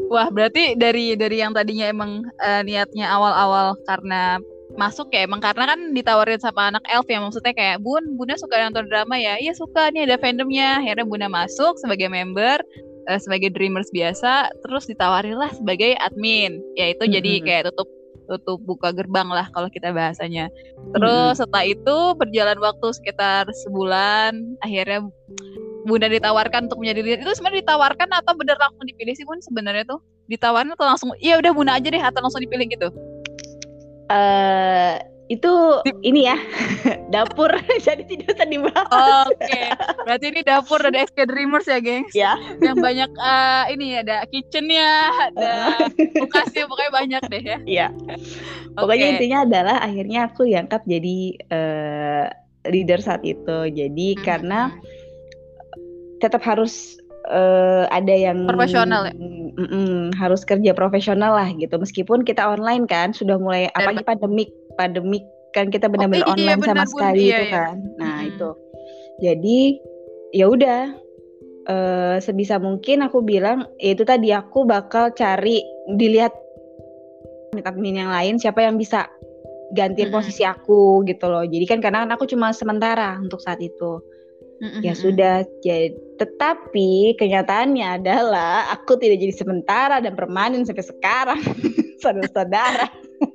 Wah 0.09 0.29
berarti 0.29 0.77
dari 0.77 1.13
dari 1.13 1.41
yang 1.41 1.53
tadinya 1.53 1.89
emang 1.89 2.25
eh, 2.41 2.61
niatnya 2.65 3.09
awal-awal 3.09 3.77
karena 3.85 4.41
masuk 4.79 5.11
ya 5.11 5.27
emang 5.27 5.43
karena 5.43 5.75
kan 5.75 5.79
ditawarin 5.91 6.39
sama 6.39 6.71
anak 6.71 6.83
elf 6.87 7.07
ya 7.07 7.19
maksudnya 7.19 7.53
kayak 7.55 7.83
bun 7.83 8.15
bunda 8.15 8.35
suka 8.39 8.59
nonton 8.61 8.87
drama 8.87 9.15
ya? 9.19 9.35
Iya 9.39 9.53
suka 9.55 9.91
nih 9.91 10.07
ada 10.07 10.17
fandomnya. 10.19 10.79
Akhirnya 10.79 11.05
bunda 11.07 11.27
masuk 11.27 11.75
sebagai 11.79 12.07
member 12.07 12.61
eh, 13.09 13.19
sebagai 13.19 13.51
dreamers 13.51 13.89
biasa 13.91 14.51
terus 14.63 14.87
ditawarin 14.87 15.37
lah 15.37 15.51
sebagai 15.55 15.95
admin. 15.99 16.61
Ya 16.79 16.91
itu 16.91 17.03
jadi 17.07 17.43
kayak 17.43 17.63
tutup 17.71 17.89
tutup 18.29 18.59
buka 18.63 18.95
gerbang 18.95 19.27
lah 19.27 19.51
kalau 19.51 19.67
kita 19.67 19.91
bahasanya. 19.91 20.47
Terus 20.95 21.39
setelah 21.39 21.67
itu 21.67 21.97
berjalan 22.15 22.57
waktu 22.63 22.87
sekitar 22.95 23.47
sebulan 23.67 24.37
akhirnya 24.63 25.03
bunda 25.83 26.07
ditawarkan 26.07 26.69
untuk 26.69 26.79
menjadi 26.79 26.99
leader 27.01 27.21
itu 27.25 27.33
sebenarnya 27.41 27.65
ditawarkan 27.65 28.09
atau 28.13 28.33
bener 28.37 28.53
langsung 28.55 28.85
dipilih 28.85 29.13
sih 29.17 29.25
bun 29.27 29.41
sebenarnya 29.43 29.83
tuh? 29.83 29.99
Ditawarin 30.31 30.71
atau 30.71 30.87
langsung 30.87 31.09
iya 31.19 31.35
udah 31.41 31.51
bunda 31.51 31.75
aja 31.75 31.91
deh 31.91 31.99
atau 31.99 32.23
langsung 32.23 32.39
dipilih 32.39 32.71
gitu 32.71 32.87
eh 34.11 34.93
itu 35.31 35.53
Di- 35.87 35.95
ini 36.11 36.27
ya 36.27 36.35
dapur 37.15 37.55
jadi 37.87 38.03
tidak 38.03 38.35
usah 38.35 38.47
dibahas 38.51 39.25
Oke, 39.31 39.61
berarti 40.03 40.25
ini 40.27 40.41
dapur 40.43 40.83
ada 40.83 41.07
SK 41.07 41.23
Dreamers 41.23 41.71
ya, 41.71 41.79
gengs. 41.79 42.11
ya 42.11 42.35
Yang 42.59 42.77
banyak 42.83 43.09
eh, 43.15 43.63
ini 43.71 43.87
ada 44.03 44.27
kitchennya, 44.27 44.91
ada 45.31 45.51
kulkasnya, 46.19 46.67
pokoknya 46.67 46.91
banyak 46.91 47.21
deh 47.31 47.43
ya. 47.47 47.57
Iya. 47.63 47.87
Pokoknya 48.75 49.07
Oke. 49.07 49.13
intinya 49.15 49.39
adalah 49.47 49.77
akhirnya 49.79 50.19
aku 50.27 50.41
diangkat 50.51 50.83
jadi 50.83 51.17
eh, 51.47 52.25
leader 52.67 52.99
saat 52.99 53.23
itu. 53.23 53.57
Jadi 53.71 54.07
Mhm. 54.19 54.23
karena 54.27 54.75
tetap 56.19 56.43
harus 56.43 57.00
eh, 57.29 57.83
ada 57.91 58.13
yang 58.15 58.49
Profesional 58.49 59.11
ya? 59.11 59.13
Mm-mm, 59.51 60.15
harus 60.17 60.41
kerja 60.47 60.71
profesional 60.73 61.35
lah 61.37 61.49
gitu. 61.53 61.75
Meskipun 61.77 62.23
kita 62.25 62.47
online 62.47 62.87
kan 62.87 63.11
sudah 63.13 63.37
mulai 63.37 63.67
Dan- 63.69 63.83
apalagi 63.83 64.05
pandemik, 64.07 64.49
pandemik 64.79 65.23
kan 65.51 65.67
kita 65.67 65.91
benar-benar 65.91 66.23
Oh, 66.25 66.33
iya, 66.39 66.55
online 66.55 66.61
sama 66.63 66.73
benar, 66.73 66.87
Bun. 66.87 66.91
sekali 66.95 67.19
Iya, 67.19 67.27
itu 67.29 67.43
iya. 67.43 67.53
kan. 67.53 67.75
Nah, 67.99 68.15
Mhm. 68.23 68.29
itu. 68.31 68.49
Jadi 69.21 69.59
ya 70.31 70.45
udah 70.47 70.79
eh, 71.61 72.17
sebisa 72.17 72.57
mungkin 72.57 73.05
aku 73.05 73.21
bilang 73.21 73.69
ya 73.77 73.93
itu 73.93 74.01
tadi 74.01 74.33
aku 74.33 74.65
bakal 74.65 75.13
cari 75.13 75.61
dilihat 75.93 76.33
admin 77.61 78.01
yang 78.01 78.09
lain 78.09 78.41
siapa 78.41 78.65
yang 78.65 78.81
bisa 78.81 79.05
gantiin 79.77 80.09
Mm-mm. 80.09 80.17
posisi 80.17 80.41
aku 80.41 81.05
gitu 81.05 81.29
loh. 81.29 81.45
Jadi 81.45 81.63
kan 81.69 81.77
karena 81.83 82.01
kan 82.07 82.17
aku 82.17 82.25
cuma 82.25 82.49
sementara 82.49 83.19
untuk 83.21 83.37
saat 83.43 83.61
itu. 83.61 84.01
Mhm. 84.61 84.79
Ya 84.85 84.93
sudah, 84.93 85.35
jadi 85.65 85.97
tetapi 86.21 87.17
kenyataannya 87.17 87.97
adalah 87.97 88.69
aku 88.69 88.93
tidak 89.01 89.17
jadi 89.17 89.33
sementara 89.33 89.97
dan 89.97 90.13
permanen 90.13 90.61
sampai 90.69 90.85
sekarang, 90.85 91.41
saudara-saudara. 92.05 92.85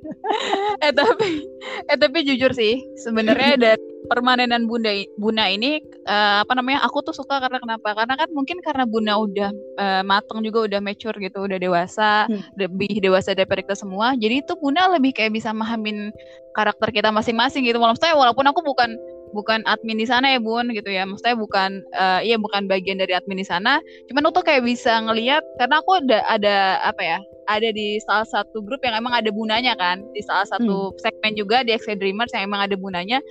Eh 0.83 0.91
tapi, 0.91 1.47
eh 1.87 1.95
tapi 1.95 2.27
jujur 2.27 2.51
sih, 2.51 2.83
sebenarnya 2.99 3.55
dari 3.63 3.79
permanenan 4.11 4.67
bunda 4.67 4.91
bunda 5.15 5.47
ini 5.47 5.79
eh, 6.03 6.37
apa 6.43 6.51
namanya? 6.51 6.83
Aku 6.83 6.99
tuh 6.99 7.15
suka 7.15 7.39
karena 7.39 7.63
kenapa? 7.63 7.95
Karena 7.95 8.19
kan 8.19 8.27
mungkin 8.35 8.59
karena 8.59 8.83
bunda 8.83 9.15
udah 9.15 9.49
eh, 9.55 10.03
mateng 10.03 10.43
juga, 10.43 10.67
udah 10.67 10.79
mature 10.83 11.15
gitu, 11.23 11.47
udah 11.47 11.55
dewasa, 11.55 12.27
Hmm. 12.27 12.43
lebih 12.59 12.99
dewasa 12.99 13.31
daripada 13.31 13.63
kita 13.63 13.79
semua. 13.79 14.19
Jadi 14.19 14.43
itu 14.43 14.51
bunda 14.59 14.91
lebih 14.91 15.15
kayak 15.15 15.31
bisa 15.31 15.55
mahamin 15.55 16.11
karakter 16.51 16.91
kita 16.91 17.07
masing-masing 17.07 17.63
gitu. 17.63 17.79
Walaupun 17.79 18.45
aku 18.51 18.59
bukan 18.67 18.99
bukan 19.35 19.63
admin 19.67 19.99
di 19.99 20.07
sana 20.07 20.35
ya 20.35 20.39
bun 20.39 20.71
gitu 20.71 20.87
ya. 20.91 21.03
Maksudnya 21.03 21.35
bukan 21.39 21.83
eh, 21.95 22.19
iya 22.27 22.37
bukan 22.39 22.67
bagian 22.67 22.99
dari 22.99 23.15
admin 23.15 23.39
di 23.41 23.47
sana. 23.47 23.79
Cuman 24.11 24.27
aku 24.27 24.41
tuh 24.41 24.45
kayak 24.47 24.63
bisa 24.63 25.03
ngelihat 25.03 25.43
karena 25.57 25.79
aku 25.79 25.99
ada 26.03 26.19
ada 26.27 26.55
apa 26.83 27.01
ya 27.01 27.19
ada 27.47 27.69
di 27.71 27.97
salah 28.03 28.27
satu 28.27 28.59
grup 28.63 28.83
yang 28.83 28.95
emang 28.99 29.15
ada 29.15 29.31
bunanya 29.31 29.73
kan. 29.79 30.03
Di 30.11 30.21
salah 30.23 30.47
satu 30.47 30.93
segmen 30.99 31.35
juga 31.35 31.63
di 31.63 31.75
X 31.75 31.87
Dreamers 31.87 32.31
yang 32.35 32.47
emang 32.51 32.67
ada 32.67 32.75
bunanya. 32.75 33.23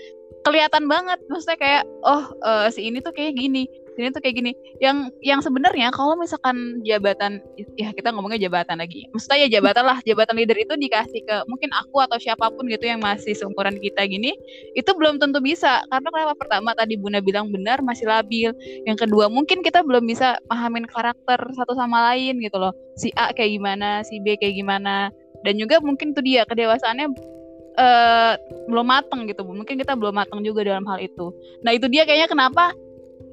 Kelihatan 0.44 0.86
banget 0.86 1.18
maksudnya 1.26 1.59
kayak 1.59 1.82
oh 2.07 2.24
eh, 2.44 2.68
si 2.72 2.86
ini 2.86 3.03
tuh 3.03 3.12
kayak 3.12 3.34
gini 3.36 3.66
ini 3.97 4.12
tuh 4.12 4.20
kayak 4.20 4.36
gini 4.36 4.53
yang 4.78 5.09
yang 5.24 5.40
sebenarnya 5.40 5.88
kalau 5.90 6.14
misalkan 6.14 6.84
jabatan 6.84 7.40
ya 7.80 7.90
kita 7.97 8.12
ngomongnya 8.12 8.49
jabatan 8.49 8.78
lagi. 8.80 9.09
Maksudnya 9.12 9.49
ya 9.49 9.49
jabatan 9.59 9.84
lah 9.88 9.99
jabatan 10.05 10.36
leader 10.36 10.57
itu 10.57 10.74
dikasih 10.76 11.20
ke 11.24 11.36
mungkin 11.49 11.72
aku 11.72 12.05
atau 12.05 12.20
siapa 12.20 12.53
pun 12.53 12.68
gitu 12.68 12.84
yang 12.84 13.01
masih 13.01 13.32
seumuran 13.32 13.80
kita 13.80 14.05
gini 14.05 14.36
itu 14.76 14.90
belum 14.92 15.16
tentu 15.16 15.40
bisa. 15.40 15.80
Karena 15.88 16.09
kenapa? 16.12 16.34
Pertama 16.36 16.70
tadi 16.76 17.01
Bunda 17.01 17.24
bilang 17.24 17.49
benar 17.49 17.80
masih 17.80 18.09
labil. 18.09 18.53
Yang 18.84 19.09
kedua 19.09 19.32
mungkin 19.32 19.64
kita 19.64 19.80
belum 19.80 20.05
bisa 20.05 20.36
pahamin 20.47 20.84
karakter 20.88 21.40
satu 21.57 21.72
sama 21.72 22.12
lain 22.12 22.38
gitu 22.44 22.61
loh. 22.61 22.76
Si 23.01 23.12
A 23.16 23.32
kayak 23.32 23.57
gimana 23.57 24.05
si 24.05 24.20
B 24.20 24.36
kayak 24.36 24.57
gimana. 24.61 25.09
Dan 25.44 25.57
juga 25.61 25.80
mungkin 25.80 26.12
tuh 26.16 26.24
dia 26.24 26.44
kedewasaannya 26.44 27.36
eh 27.76 28.34
belum 28.72 28.88
mateng 28.88 29.28
gitu 29.28 29.44
mungkin 29.44 29.76
kita 29.76 29.92
belum 29.92 30.16
mateng 30.16 30.40
juga 30.40 30.64
dalam 30.64 30.88
hal 30.88 30.97
itu. 30.97 31.28
Nah 31.61 31.76
itu 31.76 31.86
dia 31.92 32.09
kayaknya 32.09 32.28
kenapa 32.28 32.72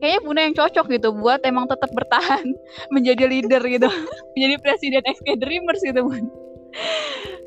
kayaknya 0.04 0.20
Bunda 0.20 0.42
yang 0.44 0.56
cocok 0.60 0.86
gitu 0.92 1.16
buat 1.16 1.40
emang 1.48 1.72
tetap 1.72 1.88
bertahan 1.96 2.44
menjadi 2.96 3.24
leader 3.24 3.64
gitu. 3.64 3.88
Menjadi 4.36 4.56
presiden 4.60 5.04
XK 5.08 5.40
Dreamers 5.40 5.80
gitu 5.80 6.04
Bun. 6.04 6.28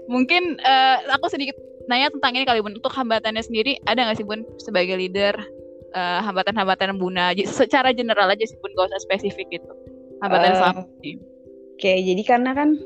Mungkin 0.09 0.57
eh, 0.65 0.97
aku 1.13 1.29
sedikit 1.29 1.61
nanya 1.85 2.09
tentang 2.09 2.33
ini 2.33 2.49
kali 2.49 2.65
Bun. 2.65 2.81
Untuk 2.81 2.97
hambatannya 2.97 3.45
sendiri 3.45 3.77
ada 3.85 4.09
nggak 4.09 4.17
sih 4.17 4.25
Bun 4.25 4.49
sebagai 4.57 4.97
leader 4.97 5.37
uh, 5.97 6.21
hambatan-hambatan 6.25 7.01
Buna 7.01 7.33
secara 7.49 7.91
general 7.97 8.29
aja 8.29 8.45
sih 8.45 8.59
pun 8.61 8.73
gak 8.77 8.93
usah 8.93 9.01
spesifik 9.01 9.61
gitu. 9.61 9.73
Hambatan 10.21 10.53
uh, 10.53 10.57
selama 10.57 10.83
ini. 11.05 11.25
Oke, 11.77 11.93
jadi 12.01 12.23
karena 12.25 12.57
kan 12.57 12.77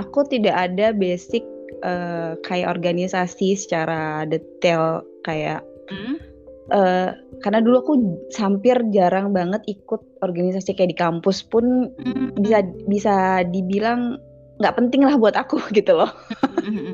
aku 0.00 0.24
tidak 0.28 0.56
ada 0.56 0.92
basic 0.96 1.44
uh, 1.84 2.36
kayak 2.44 2.72
organisasi 2.72 3.56
secara 3.56 4.24
detail 4.24 5.04
kayak 5.24 5.60
hmm? 5.92 6.16
Uh, 6.72 7.14
karena 7.44 7.58
dulu 7.62 7.76
aku 7.80 7.94
hampir 8.36 8.76
jarang 8.92 9.32
banget 9.32 9.62
ikut 9.68 10.00
organisasi 10.24 10.74
kayak 10.74 10.92
di 10.94 10.98
kampus 10.98 11.44
pun 11.46 11.92
hmm. 12.00 12.38
bisa 12.40 12.64
bisa 12.88 13.46
dibilang 13.48 14.18
nggak 14.58 14.74
penting 14.74 15.06
lah 15.06 15.14
buat 15.16 15.34
aku 15.38 15.60
gitu 15.78 15.94
loh. 15.94 16.10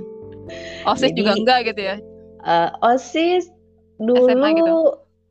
osis 0.91 1.11
Jadi, 1.11 1.19
juga 1.25 1.33
enggak 1.39 1.59
gitu 1.73 1.81
ya? 1.81 1.97
Uh, 2.45 2.69
osis 2.85 3.49
dulu 3.97 4.29
SMA, 4.29 4.49
gitu? 4.61 4.77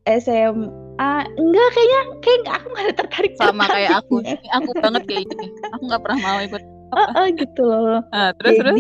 SMA 0.10 1.14
enggak 1.38 1.68
kayaknya 1.72 2.02
kayak 2.20 2.56
aku 2.58 2.68
nggak 2.74 2.84
ada 2.84 2.96
tertarik 2.98 3.34
sama 3.38 3.64
kayak 3.70 3.92
aku 4.02 4.16
aku 4.52 4.70
banget 4.82 5.04
kayak 5.08 5.24
gitu 5.30 5.46
aku 5.72 5.84
nggak 5.88 6.02
pernah 6.02 6.20
mau 6.20 6.40
ikut 6.42 6.64
apa. 6.94 7.02
Uh, 7.02 7.18
uh, 7.18 7.28
gitu 7.34 7.62
loh. 7.66 8.02
Uh, 8.14 8.30
terus, 8.38 8.54
Jadi 8.54 8.62
terus? 8.62 8.78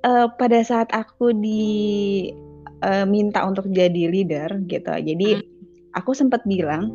Uh, 0.00 0.32
pada 0.40 0.64
saat 0.64 0.88
aku 0.96 1.36
diminta 1.36 2.49
uh, 2.84 3.04
untuk 3.46 3.66
jadi 3.70 4.08
leader 4.10 4.48
gitu, 4.68 4.90
jadi 4.90 5.40
hmm. 5.40 5.96
aku 5.96 6.12
sempat 6.12 6.44
bilang 6.44 6.92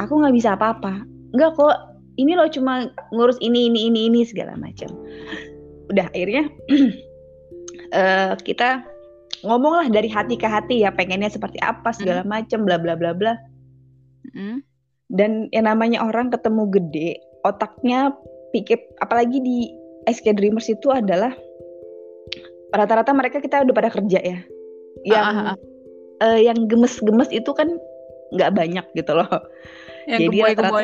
aku 0.00 0.18
nggak 0.22 0.34
bisa 0.34 0.54
apa-apa. 0.56 1.04
Enggak 1.32 1.56
kok, 1.56 1.76
ini 2.20 2.36
loh 2.36 2.48
cuma 2.48 2.92
ngurus 3.12 3.40
ini 3.40 3.68
ini 3.72 3.88
ini 3.88 4.00
ini 4.08 4.20
segala 4.24 4.56
macam. 4.56 4.92
Udah 5.88 6.08
akhirnya 6.12 6.48
uh, 7.92 8.34
kita 8.46 8.84
ngomonglah 9.42 9.90
dari 9.90 10.06
hati 10.06 10.38
ke 10.38 10.46
hati 10.46 10.86
ya 10.86 10.94
pengennya 10.94 11.32
seperti 11.32 11.58
apa 11.64 11.90
segala 11.90 12.22
hmm. 12.22 12.30
macam 12.30 12.68
bla 12.68 12.76
bla 12.78 12.94
bla 12.94 13.12
bla. 13.16 13.34
Hmm. 14.32 14.62
Dan 15.12 15.52
yang 15.52 15.68
namanya 15.68 16.00
orang 16.00 16.32
ketemu 16.32 16.72
gede, 16.72 17.10
otaknya 17.44 18.16
pikir 18.52 18.80
apalagi 19.04 19.40
di 19.44 19.68
SK 20.08 20.36
Dreamers 20.36 20.72
itu 20.72 20.88
adalah 20.88 21.36
rata-rata 22.72 23.12
mereka 23.12 23.38
kita 23.40 23.64
udah 23.64 23.74
pada 23.76 23.90
kerja 23.92 24.20
ya. 24.20 24.38
Yang 25.02 25.24
ah, 25.24 25.32
ah, 25.32 25.48
ah. 25.54 25.56
Uh, 26.22 26.38
yang 26.38 26.58
gemes-gemes 26.70 27.30
itu 27.34 27.50
kan 27.50 27.68
nggak 28.32 28.52
banyak 28.54 28.86
gitu 28.96 29.12
loh. 29.16 29.28
Yang 30.06 30.20
Jadi 30.26 30.36
rata-rata 30.42 30.80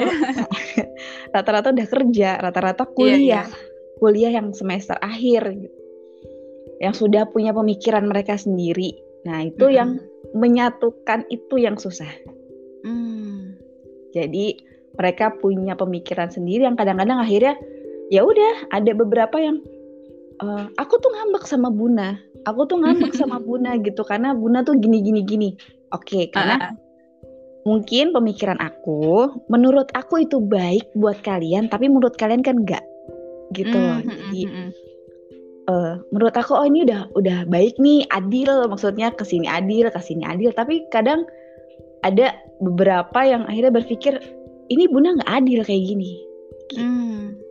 rata-rata 1.35 1.69
udah 1.75 1.87
kerja, 1.91 2.29
rata-rata 2.39 2.85
iya, 2.85 2.95
kuliah. 2.95 3.19
Iya, 3.19 3.41
iya. 3.43 3.43
Kuliah 3.99 4.33
yang 4.39 4.55
semester 4.55 4.95
akhir 5.03 5.43
gitu. 5.59 5.79
Yang 6.79 6.95
sudah 7.03 7.27
punya 7.27 7.51
pemikiran 7.51 8.07
mereka 8.07 8.39
sendiri. 8.39 8.95
Nah, 9.27 9.43
itu 9.43 9.67
mm 9.67 9.71
-hmm. 9.71 9.79
yang 9.79 9.91
menyatukan 10.39 11.27
itu 11.35 11.59
yang 11.59 11.75
susah. 11.75 12.11
Mm. 12.87 13.59
Jadi 14.15 14.63
mereka 14.95 15.35
punya 15.35 15.75
pemikiran 15.75 16.31
sendiri 16.31 16.67
yang 16.67 16.79
kadang-kadang 16.79 17.19
akhirnya 17.23 17.55
ya 18.09 18.25
udah 18.25 18.71
ada 18.75 18.93
beberapa 18.95 19.37
yang 19.39 19.63
uh, 20.43 20.65
aku 20.79 20.95
tuh 20.99 21.11
ngambek 21.11 21.45
sama 21.47 21.69
Buna. 21.71 22.19
Aku 22.47 22.65
tuh 22.67 22.81
ngambek 22.81 23.15
sama 23.15 23.39
Buna 23.49 23.79
gitu 23.83 24.03
karena 24.07 24.35
Buna 24.35 24.63
tuh 24.63 24.79
gini 24.79 25.03
gini 25.03 25.23
gini. 25.27 25.49
Oke 25.95 26.05
okay, 26.05 26.25
karena 26.31 26.57
uh. 26.61 26.75
mungkin 27.65 28.13
pemikiran 28.13 28.59
aku 28.61 29.33
menurut 29.53 29.91
aku 29.93 30.25
itu 30.25 30.41
baik 30.41 30.89
buat 30.97 31.21
kalian 31.25 31.69
tapi 31.69 31.89
menurut 31.89 32.17
kalian 32.17 32.45
kan 32.45 32.65
enggak 32.65 32.85
gitu 33.57 33.73
loh. 33.73 34.05
mm-hmm. 34.05 34.13
jadi 34.13 34.43
uh, 35.73 35.93
menurut 36.13 36.35
aku 36.37 36.53
oh 36.53 36.67
ini 36.69 36.85
udah 36.85 37.09
udah 37.17 37.39
baik 37.49 37.77
nih 37.81 38.05
adil. 38.13 38.69
Maksudnya 38.69 39.13
ke 39.15 39.25
sini 39.25 39.49
adil 39.49 39.89
ke 39.89 40.01
sini 40.01 40.25
adil. 40.25 40.53
Tapi 40.53 40.85
kadang 40.93 41.25
ada 42.07 42.37
beberapa 42.63 43.27
yang 43.27 43.43
akhirnya 43.51 43.75
berpikir 43.75 44.21
ini 44.69 44.85
bunda 44.87 45.19
nggak 45.19 45.33
adil 45.33 45.61
kayak 45.65 45.85
gini. 45.85 46.13
Gitu. 46.69 46.85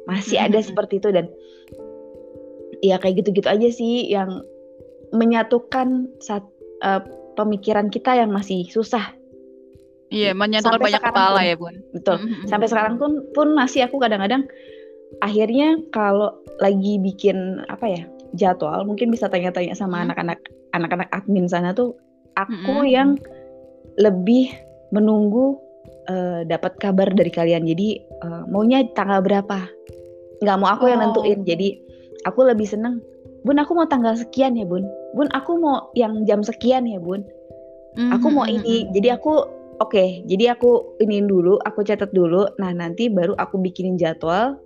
masih 0.06 0.38
ada 0.38 0.62
seperti 0.62 1.02
itu 1.02 1.10
dan 1.10 1.26
ya 2.86 3.02
kayak 3.02 3.24
gitu-gitu 3.24 3.48
aja 3.48 3.70
sih 3.70 4.10
yang 4.10 4.42
menyatukan 5.16 6.12
saat 6.20 6.44
uh, 6.84 7.02
pemikiran 7.40 7.88
kita 7.88 8.18
yang 8.18 8.34
masih 8.34 8.68
susah. 8.68 9.14
Iya, 10.08 10.32
menyatukan 10.32 10.80
banyak 10.80 11.04
kepala 11.04 11.44
pun, 11.44 11.48
ya, 11.48 11.56
Bun. 11.60 11.76
Betul. 11.92 12.16
Mm-hmm. 12.24 12.48
Sampai 12.48 12.68
sekarang 12.72 12.96
pun 12.96 13.28
pun 13.36 13.52
masih 13.52 13.88
aku 13.88 14.00
kadang-kadang 14.00 14.48
akhirnya 15.20 15.80
kalau 15.92 16.32
lagi 16.64 17.00
bikin 17.00 17.64
apa 17.68 17.86
ya 17.88 18.04
jadwal, 18.36 18.88
mungkin 18.88 19.12
bisa 19.12 19.28
tanya-tanya 19.28 19.76
sama 19.76 20.00
mm-hmm. 20.00 20.06
anak-anak 20.12 20.40
anak-anak 20.76 21.10
admin 21.12 21.48
sana 21.48 21.76
tuh 21.76 21.96
aku 22.40 22.88
mm-hmm. 22.88 22.94
yang 22.96 23.10
lebih 24.00 24.48
menunggu 24.96 25.60
uh, 26.08 26.48
dapat 26.48 26.80
kabar 26.80 27.12
dari 27.12 27.32
kalian. 27.32 27.68
Jadi 27.68 28.00
uh, 28.24 28.48
maunya 28.48 28.88
tanggal 28.96 29.20
berapa? 29.20 29.68
nggak 30.38 30.58
mau 30.62 30.70
aku 30.70 30.86
oh. 30.86 30.90
yang 30.90 31.02
nentuin 31.02 31.40
jadi 31.42 31.68
aku 32.28 32.44
lebih 32.44 32.68
seneng 32.68 33.00
bun 33.48 33.56
aku 33.58 33.72
mau 33.72 33.88
tanggal 33.88 34.14
sekian 34.20 34.60
ya 34.60 34.68
bun 34.68 34.84
bun 35.16 35.32
aku 35.32 35.56
mau 35.56 35.88
yang 35.96 36.28
jam 36.28 36.44
sekian 36.44 36.84
ya 36.84 37.00
bun 37.00 37.24
mm-hmm. 37.96 38.12
aku 38.12 38.28
mau 38.28 38.44
ini 38.44 38.84
mm-hmm. 38.84 38.94
jadi 38.94 39.08
aku 39.16 39.34
oke 39.80 39.94
okay, 39.94 40.22
jadi 40.28 40.60
aku 40.60 41.00
iniin 41.00 41.32
dulu 41.32 41.56
aku 41.64 41.88
catat 41.88 42.12
dulu 42.12 42.44
nah 42.60 42.76
nanti 42.76 43.08
baru 43.08 43.34
aku 43.40 43.62
bikinin 43.64 43.96
jadwal 43.96 44.60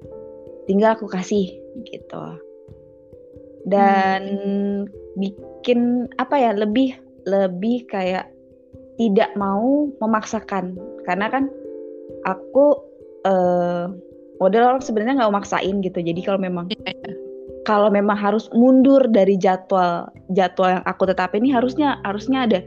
tinggal 0.66 0.98
aku 0.98 1.06
kasih 1.06 1.62
gitu 1.86 2.26
dan 3.70 4.22
hmm. 4.26 4.90
bikin 5.20 6.10
apa 6.18 6.36
ya 6.38 6.52
lebih 6.58 6.98
lebih 7.30 7.86
kayak 7.86 8.30
tidak 8.98 9.30
mau 9.38 9.90
memaksakan 10.02 10.78
karena 11.06 11.30
kan 11.30 11.44
aku 12.26 12.78
uh, 13.26 13.90
model 14.42 14.64
orang 14.66 14.82
sebenarnya 14.82 15.22
nggak 15.22 15.36
maksain 15.38 15.82
gitu 15.86 16.02
jadi 16.02 16.22
kalau 16.26 16.40
memang 16.42 16.66
yeah, 16.74 16.94
yeah. 16.98 17.11
Kalau 17.64 17.94
memang 17.94 18.18
harus 18.18 18.50
mundur 18.58 19.06
dari 19.10 19.38
jadwal 19.38 20.10
jadwal 20.34 20.80
yang 20.80 20.86
aku 20.90 21.06
tetapin 21.06 21.46
ini 21.46 21.54
harusnya 21.54 22.02
harusnya 22.02 22.50
ada 22.50 22.60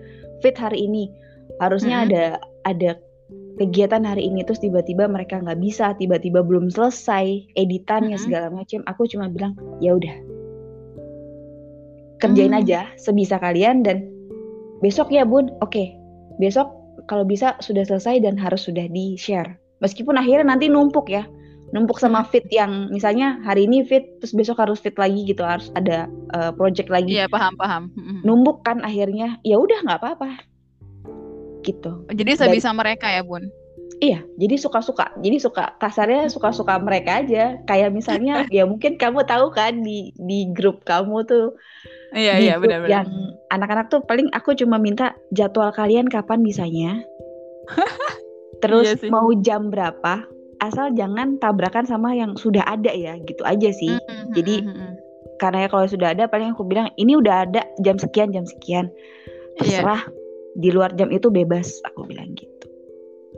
fit 0.43 0.55
hari 0.55 0.87
ini 0.87 1.11
harusnya 1.59 2.03
mm 2.03 2.05
-hmm. 2.05 2.11
ada 2.11 2.25
ada 2.67 2.91
kegiatan 3.59 4.03
hari 4.03 4.27
ini 4.27 4.43
terus 4.43 4.59
tiba-tiba 4.63 5.07
mereka 5.07 5.39
nggak 5.39 5.59
bisa 5.63 5.95
tiba-tiba 5.99 6.43
belum 6.43 6.71
selesai 6.71 7.47
editannya 7.55 8.15
mm 8.15 8.19
-hmm. 8.19 8.27
segala 8.27 8.49
macam 8.51 8.81
aku 8.87 9.07
cuma 9.11 9.31
bilang 9.31 9.55
ya 9.79 9.95
udah 9.95 10.15
kerjain 12.23 12.55
mm. 12.55 12.61
aja 12.65 12.81
sebisa 12.99 13.39
kalian 13.39 13.83
dan 13.83 14.07
besok 14.83 15.11
ya 15.11 15.27
bun 15.27 15.51
oke 15.63 15.75
okay. 15.75 15.95
besok 16.39 16.71
kalau 17.11 17.27
bisa 17.27 17.55
sudah 17.61 17.85
selesai 17.85 18.23
dan 18.23 18.35
harus 18.39 18.67
sudah 18.67 18.87
di 18.91 19.15
share 19.19 19.59
meskipun 19.83 20.19
akhirnya 20.19 20.55
nanti 20.55 20.71
numpuk 20.71 21.11
ya 21.11 21.27
numpuk 21.73 21.97
sama 21.99 22.27
fit 22.29 22.45
yang 22.53 22.93
misalnya 22.93 23.41
hari 23.43 23.65
ini 23.65 23.87
fit 23.87 24.05
terus 24.21 24.37
besok 24.37 24.61
harus 24.61 24.83
fit 24.83 24.95
lagi 25.01 25.25
gitu 25.25 25.43
harus 25.43 25.73
ada 25.79 26.11
uh, 26.37 26.53
project 26.53 26.93
lagi. 26.93 27.17
Iya 27.17 27.31
paham 27.31 27.55
paham. 27.57 27.83
Numpuk 28.27 28.67
kan 28.67 28.85
akhirnya 28.85 29.41
ya 29.47 29.57
udah 29.57 29.79
nggak 29.87 30.01
apa-apa. 30.03 30.31
Gitu. 31.65 32.05
Jadi 32.13 32.31
sebisa 32.37 32.71
Dan, 32.71 32.79
mereka 32.79 33.09
ya 33.09 33.25
bun? 33.25 33.49
Iya 33.99 34.21
jadi 34.37 34.55
suka-suka. 34.61 35.17
Jadi 35.19 35.37
suka 35.41 35.75
kasarnya 35.81 36.29
suka-suka 36.29 36.77
mereka 36.79 37.25
aja. 37.25 37.59
Kayak 37.65 37.91
misalnya 37.97 38.45
ya 38.57 38.69
mungkin 38.69 39.01
kamu 39.01 39.25
tahu 39.25 39.55
kan 39.55 39.81
di 39.81 40.13
di 40.21 40.51
grup 40.53 40.85
kamu 40.85 41.25
tuh 41.25 41.57
iya 42.15 42.39
iya 42.39 42.55
benar-benar. 42.63 42.91
yang 42.91 43.09
anak-anak 43.51 43.91
tuh 43.91 43.99
paling 44.07 44.31
aku 44.31 44.55
cuma 44.55 44.79
minta 44.79 45.19
jadwal 45.35 45.73
kalian 45.75 46.07
kapan 46.07 46.45
bisanya? 46.45 47.03
Terus 48.63 49.03
iya 49.03 49.11
mau 49.11 49.35
jam 49.43 49.75
berapa 49.75 50.23
asal 50.61 50.93
jangan 50.95 51.39
tabrakan 51.39 51.87
sama 51.87 52.15
yang 52.15 52.37
sudah 52.39 52.63
ada 52.67 52.93
ya 52.93 53.19
gitu 53.25 53.43
aja 53.43 53.71
sih 53.73 53.95
mm-hmm. 53.95 54.33
jadi 54.37 54.55
karena 55.43 55.67
ya 55.67 55.69
kalau 55.71 55.87
sudah 55.91 56.15
ada 56.15 56.31
paling 56.31 56.55
aku 56.55 56.63
bilang 56.63 56.91
ini 57.01 57.19
udah 57.19 57.49
ada 57.49 57.67
jam 57.83 57.99
sekian 57.99 58.31
jam 58.31 58.47
sekian 58.47 58.91
iya. 59.59 59.81
terserah 59.81 60.03
yeah. 60.07 60.59
di 60.59 60.69
luar 60.71 60.95
jam 60.95 61.11
itu 61.11 61.31
bebas 61.33 61.83
aku 61.87 62.07
bilang 62.07 62.35
gitu 62.39 62.67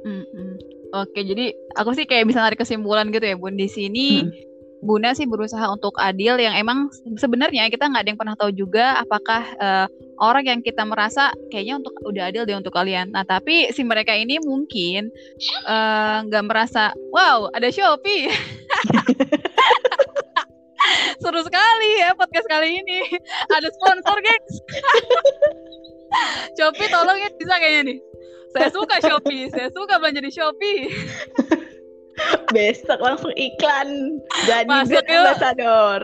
mm-hmm. 0.05 0.51
oke 0.93 1.21
jadi 1.21 1.57
aku 1.79 1.97
sih 1.97 2.05
kayak 2.05 2.29
bisa 2.29 2.45
narik 2.45 2.61
kesimpulan 2.61 3.09
gitu 3.15 3.25
ya 3.25 3.37
bun 3.39 3.57
di 3.57 3.69
sini 3.71 4.09
mm 4.27 4.56
Bunda 4.85 5.17
sih 5.17 5.25
berusaha 5.25 5.65
untuk 5.73 5.97
adil 5.97 6.37
yang 6.37 6.53
emang 6.53 6.93
sebenarnya 7.17 7.69
kita 7.73 7.89
nggak 7.89 8.03
ada 8.05 8.11
yang 8.13 8.21
pernah 8.21 8.37
tahu 8.37 8.53
juga 8.53 9.01
apakah 9.01 9.43
uh, 9.57 9.87
orang 10.21 10.45
yang 10.45 10.61
kita 10.61 10.85
merasa 10.85 11.33
kayaknya 11.49 11.81
untuk 11.81 11.97
udah 12.05 12.29
adil 12.29 12.45
deh 12.45 12.57
untuk 12.57 12.77
kalian. 12.77 13.13
Nah 13.13 13.25
tapi 13.25 13.73
si 13.73 13.83
mereka 13.85 14.13
ini 14.13 14.41
mungkin 14.41 15.09
eh, 15.69 16.17
nggak 16.29 16.45
uh, 16.45 16.49
merasa 16.49 16.93
wow 17.13 17.49
ada 17.53 17.69
Shopee. 17.73 18.29
Seru 21.21 21.41
sekali 21.43 21.91
ya 21.99 22.15
podcast 22.15 22.47
kali 22.47 22.79
ini. 22.79 23.01
Ada 23.51 23.69
sponsor, 23.75 24.17
gengs. 24.23 24.55
Shopee 26.57 26.89
tolong 26.93 27.19
ya 27.19 27.29
bisa 27.35 27.55
kayaknya 27.59 27.83
nih. 27.93 27.99
Saya 28.55 28.69
suka 28.73 28.97
Shopee, 29.03 29.53
saya 29.53 29.69
suka 29.75 29.99
belanja 30.01 30.21
di 30.23 30.33
Shopee. 30.33 30.81
Besok 32.55 32.99
langsung 33.03 33.33
iklan 33.37 34.21
jadi 34.49 34.69
masuk 34.69 35.05
yuk. 35.05 35.21
ambassador. 35.21 36.03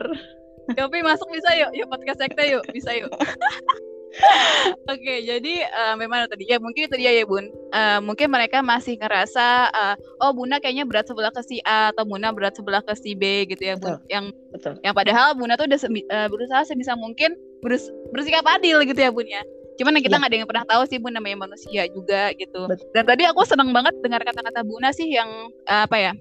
Shopee 0.78 1.02
masuk 1.02 1.28
bisa 1.32 1.50
yuk, 1.58 1.70
yuk 1.74 1.88
podcast 1.90 2.22
sekte 2.22 2.44
yuk, 2.46 2.64
bisa 2.70 2.90
yuk. 2.94 3.10
Oke, 4.92 5.24
jadi 5.24 5.64
uh, 5.72 5.94
memang 5.96 6.28
tadi 6.28 6.44
ya 6.44 6.60
mungkin 6.60 6.84
itu 6.84 6.96
dia 7.00 7.16
ya 7.16 7.24
Bun. 7.24 7.48
Uh, 7.72 7.98
mungkin 8.04 8.28
mereka 8.28 8.60
masih 8.60 9.00
ngerasa 9.00 9.72
uh, 9.72 9.94
oh 10.20 10.36
Buna 10.36 10.60
kayaknya 10.60 10.84
berat 10.84 11.08
sebelah 11.08 11.32
ke 11.32 11.40
si 11.40 11.64
A 11.64 11.90
atau 11.90 12.04
Buna 12.04 12.28
berat 12.28 12.52
sebelah 12.52 12.84
ke 12.84 12.92
si 12.92 13.16
B 13.16 13.48
gitu 13.48 13.62
ya 13.64 13.74
Bun. 13.80 13.96
Betul. 13.96 14.12
Yang 14.12 14.24
Betul. 14.52 14.74
yang 14.84 14.94
padahal 14.94 15.32
Buna 15.32 15.56
tuh 15.56 15.64
udah 15.64 15.80
uh, 15.88 16.28
berusaha 16.28 16.62
sebisa 16.68 16.92
mungkin 16.92 17.32
berus 17.64 17.88
bersikap 18.12 18.44
adil 18.44 18.84
gitu 18.84 19.00
ya 19.00 19.08
Bun 19.08 19.24
ya. 19.24 19.40
Cuman 19.82 19.98
kita 19.98 20.14
iya. 20.14 20.20
nggak 20.22 20.30
ya. 20.30 20.32
ada 20.32 20.38
yang 20.38 20.48
pernah 20.48 20.66
tahu 20.70 20.82
sih 20.86 20.98
Bun 21.02 21.10
namanya 21.10 21.42
manusia 21.42 21.90
juga 21.90 22.30
gitu. 22.38 22.70
Betul. 22.70 22.86
Dan 22.94 23.02
tadi 23.02 23.26
aku 23.26 23.42
seneng 23.42 23.74
banget 23.74 23.98
dengar 23.98 24.22
kata-kata 24.22 24.62
Buna 24.62 24.94
sih 24.94 25.10
yang 25.10 25.50
uh, 25.66 25.82
apa 25.90 25.98
ya? 25.98 26.12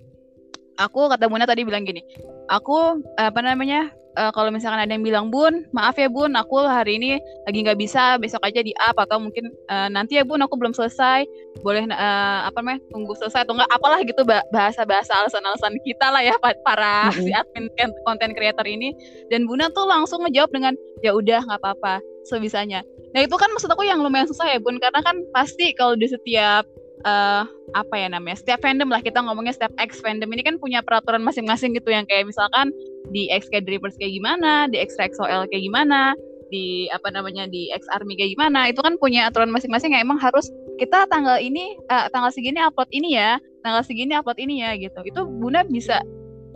Aku 0.81 1.05
kata 1.13 1.29
Buna 1.29 1.45
tadi 1.45 1.61
bilang 1.61 1.85
gini, 1.85 2.01
aku 2.49 3.05
apa 3.21 3.37
namanya 3.45 3.93
uh, 4.17 4.31
kalau 4.33 4.49
misalkan 4.51 4.81
ada 4.81 4.91
yang 4.91 5.03
bilang 5.05 5.31
bun 5.31 5.67
maaf 5.71 5.95
ya 5.95 6.11
bun 6.11 6.33
aku 6.35 6.63
hari 6.63 6.99
ini 6.99 7.21
lagi 7.47 7.59
nggak 7.63 7.79
bisa 7.79 8.17
besok 8.19 8.43
aja 8.43 8.59
di 8.63 8.73
up 8.79 8.97
atau 8.99 9.21
mungkin 9.21 9.51
uh, 9.71 9.87
nanti 9.87 10.19
ya 10.19 10.23
bun 10.27 10.41
aku 10.43 10.57
belum 10.59 10.75
selesai 10.75 11.23
boleh 11.61 11.87
uh, 11.91 12.39
apa 12.47 12.57
namanya 12.59 12.79
tunggu 12.91 13.13
selesai 13.15 13.45
atau 13.47 13.55
enggak 13.55 13.71
apalah 13.71 13.99
gitu 14.03 14.21
bahasa 14.27 14.83
bahasa 14.83 15.11
alasan-alasan 15.23 15.77
kita 15.85 16.07
lah 16.11 16.23
ya 16.23 16.35
para 16.41 17.11
mm 17.11 17.13
-hmm. 17.13 17.23
si 17.25 17.31
admin 17.31 17.65
konten 18.03 18.31
creator 18.35 18.65
ini 18.67 18.95
dan 19.31 19.47
buna 19.47 19.71
tuh 19.71 19.87
langsung 19.87 20.23
ngejawab 20.27 20.51
dengan 20.51 20.73
ya 21.05 21.15
udah 21.15 21.43
nggak 21.45 21.59
apa-apa 21.61 22.03
sebisanya 22.27 22.85
nah 23.11 23.21
itu 23.23 23.35
kan 23.35 23.51
maksud 23.51 23.67
aku 23.67 23.83
yang 23.83 23.99
lumayan 23.99 24.27
susah 24.27 24.47
ya 24.47 24.59
bun. 24.59 24.79
Karena 24.79 25.03
kan 25.03 25.19
pasti 25.35 25.75
kalau 25.75 25.99
di 25.99 26.07
setiap 26.07 26.63
uh, 27.03 27.43
apa 27.71 27.95
ya 27.95 28.07
namanya 28.11 28.37
setiap 28.39 28.59
fandom 28.61 28.91
lah 28.91 28.99
kita 28.99 29.23
ngomongnya 29.23 29.55
setiap 29.55 29.73
X 29.79 30.03
fandom 30.03 30.27
ini 30.31 30.43
kan 30.43 30.55
punya 30.59 30.83
peraturan 30.83 31.23
masing-masing 31.23 31.75
gitu. 31.75 31.89
Yang 31.91 32.11
kayak 32.11 32.25
misalkan 32.29 32.71
di 33.09 33.27
XK 33.31 33.65
Dreamers 33.65 33.97
kayak 33.97 34.13
gimana, 34.15 34.69
di 34.69 34.77
X 34.79 34.95
XOL 34.99 35.47
kayak 35.49 35.63
gimana, 35.63 36.15
di 36.51 36.91
apa 36.91 37.09
namanya 37.09 37.47
di 37.47 37.71
X 37.73 37.87
Army 37.89 38.19
kayak 38.19 38.37
gimana, 38.37 38.69
itu 38.69 38.79
kan 38.83 38.95
punya 38.99 39.27
aturan 39.31 39.49
masing-masing. 39.49 39.95
Yang 39.95 40.03
emang 40.05 40.19
harus 40.21 40.47
kita 40.77 41.07
tanggal 41.09 41.39
ini 41.39 41.75
uh, 41.89 42.11
tanggal 42.11 42.29
segini 42.29 42.59
upload 42.61 42.89
ini 42.93 43.17
ya, 43.17 43.39
tanggal 43.65 43.81
segini 43.81 44.13
upload 44.13 44.37
ini 44.37 44.61
ya 44.61 44.77
gitu. 44.77 44.99
Itu 45.07 45.25
Bunda 45.25 45.65
bisa 45.65 46.03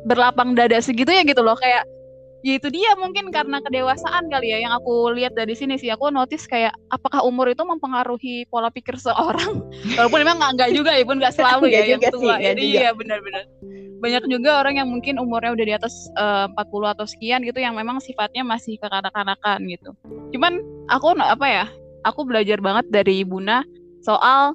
berlapang 0.05 0.53
dada 0.53 0.77
segitu 0.77 1.09
ya 1.09 1.25
gitu 1.25 1.41
loh. 1.41 1.57
Kayak 1.57 1.87
ya 2.45 2.61
itu 2.61 2.69
dia 2.69 2.93
mungkin 3.01 3.33
karena 3.33 3.57
kedewasaan 3.57 4.29
kali 4.29 4.53
ya 4.53 4.61
yang 4.61 4.73
aku 4.77 5.09
lihat 5.17 5.33
dari 5.33 5.57
sini 5.57 5.81
sih 5.81 5.89
aku 5.89 6.13
notice 6.13 6.45
kayak 6.45 6.77
apakah 6.93 7.25
umur 7.25 7.49
itu 7.49 7.65
mempengaruhi 7.65 8.45
pola 8.53 8.69
pikir 8.69 9.01
seorang 9.01 9.65
walaupun 9.97 10.21
memang 10.21 10.53
nggak 10.53 10.69
juga 10.77 10.93
ya 10.93 11.01
pun 11.01 11.17
nggak 11.17 11.33
selalu 11.33 11.73
ya 11.73 11.97
yang 11.97 12.01
tua 12.13 12.37
sih, 12.37 12.53
jadi 12.53 12.61
iya 12.61 12.89
benar-benar 12.93 13.49
banyak 14.05 14.29
juga 14.29 14.61
orang 14.61 14.77
yang 14.77 14.89
mungkin 14.93 15.17
umurnya 15.17 15.57
udah 15.57 15.65
di 15.65 15.73
atas 15.73 15.93
eh, 16.13 16.45
uh, 16.45 16.61
40 16.61 16.93
atau 16.93 17.05
sekian 17.09 17.41
gitu 17.41 17.57
yang 17.57 17.73
memang 17.73 17.97
sifatnya 17.97 18.45
masih 18.45 18.77
kekanak-kanakan 18.77 19.65
gitu. 19.65 19.97
Cuman 20.29 20.61
aku 20.93 21.17
apa 21.17 21.47
ya? 21.49 21.65
Aku 22.05 22.21
belajar 22.21 22.61
banget 22.61 22.85
dari 22.93 23.25
Bunda 23.25 23.65
soal 24.05 24.53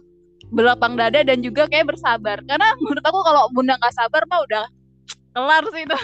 belapang 0.54 0.94
dada 0.94 1.26
dan 1.26 1.42
juga 1.42 1.66
kayak 1.66 1.90
bersabar. 1.90 2.38
Karena 2.46 2.78
menurut 2.78 3.02
aku 3.02 3.26
kalau 3.26 3.50
Bunda 3.50 3.74
nggak 3.74 3.96
sabar 3.96 4.22
mah 4.30 4.40
udah 4.46 4.64
kelar 5.34 5.64
sih 5.74 5.82
itu. 5.82 5.98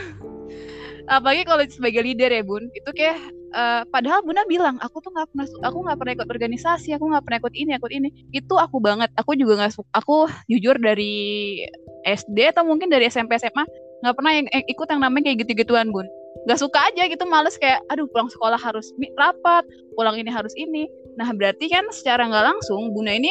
Apalagi 1.07 1.46
kalau 1.46 1.62
sebagai 1.70 2.02
leader 2.02 2.34
ya 2.34 2.42
Bun, 2.42 2.66
itu 2.74 2.90
kayak 2.90 3.14
uh, 3.54 3.86
padahal 3.94 4.26
Bunda 4.26 4.42
bilang 4.50 4.74
aku 4.82 4.98
tuh 4.98 5.14
nggak 5.14 5.30
pernah 5.30 5.46
aku 5.62 5.78
nggak 5.86 5.98
pernah 6.02 6.12
ikut 6.18 6.28
organisasi, 6.28 6.88
aku 6.98 7.04
nggak 7.14 7.22
pernah 7.22 7.38
ikut 7.38 7.54
ini, 7.54 7.70
ikut 7.78 7.92
ini. 7.94 8.09
Itu 8.34 8.59
aku 8.59 8.82
banget. 8.82 9.14
Aku 9.14 9.38
juga 9.38 9.62
nggak 9.62 9.78
aku 9.94 10.26
jujur 10.50 10.74
dari 10.82 11.62
SD 12.02 12.50
atau 12.50 12.66
mungkin 12.66 12.90
dari 12.90 13.07
SMP 13.07 13.38
SMA 13.38 13.62
nggak 14.02 14.14
pernah 14.18 14.32
yang 14.34 14.46
eh, 14.50 14.66
ikut 14.66 14.86
yang 14.90 15.00
namanya 15.02 15.30
kayak 15.30 15.46
gitu-gituan 15.46 15.94
bun. 15.94 16.07
Nggak 16.50 16.59
suka 16.59 16.78
aja 16.90 17.07
gitu 17.07 17.24
males 17.26 17.54
kayak 17.59 17.78
aduh 17.86 18.11
pulang 18.11 18.30
sekolah 18.30 18.59
harus 18.59 18.90
rapat 19.14 19.62
pulang 19.94 20.18
ini 20.18 20.30
harus 20.30 20.52
ini. 20.59 20.90
Nah 21.14 21.30
berarti 21.30 21.70
kan 21.70 21.86
secara 21.94 22.26
nggak 22.26 22.44
langsung 22.50 22.90
bunda 22.90 23.14
ini 23.14 23.30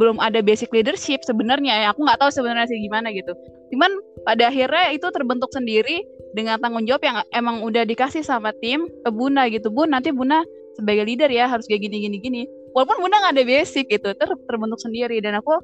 belum 0.00 0.16
ada 0.16 0.40
basic 0.40 0.72
leadership 0.72 1.20
sebenarnya. 1.28 1.76
Ya 1.84 1.88
aku 1.92 2.08
nggak 2.08 2.24
tahu 2.24 2.32
sebenarnya 2.32 2.72
sih 2.72 2.80
gimana 2.80 3.12
gitu 3.12 3.36
cuman 3.70 3.90
pada 4.26 4.50
akhirnya 4.50 4.92
itu 4.92 5.06
terbentuk 5.14 5.50
sendiri 5.54 6.02
dengan 6.34 6.58
tanggung 6.62 6.86
jawab 6.86 7.02
yang 7.02 7.16
emang 7.34 7.62
udah 7.64 7.82
dikasih 7.86 8.22
sama 8.22 8.54
tim 8.62 8.86
ke 8.86 9.10
bunda 9.10 9.46
gitu. 9.50 9.70
Bun 9.70 9.90
nanti 9.90 10.14
bunda 10.14 10.42
sebagai 10.78 11.06
leader 11.06 11.30
ya 11.30 11.50
harus 11.50 11.66
kayak 11.66 11.90
gini 11.90 12.06
gini 12.06 12.16
gini 12.22 12.42
walaupun 12.74 13.02
bunda 13.02 13.18
nggak 13.18 13.34
ada 13.34 13.44
basic 13.46 13.86
gitu 13.90 14.10
ter 14.14 14.30
terbentuk 14.46 14.78
sendiri. 14.78 15.18
Dan 15.18 15.38
aku 15.38 15.58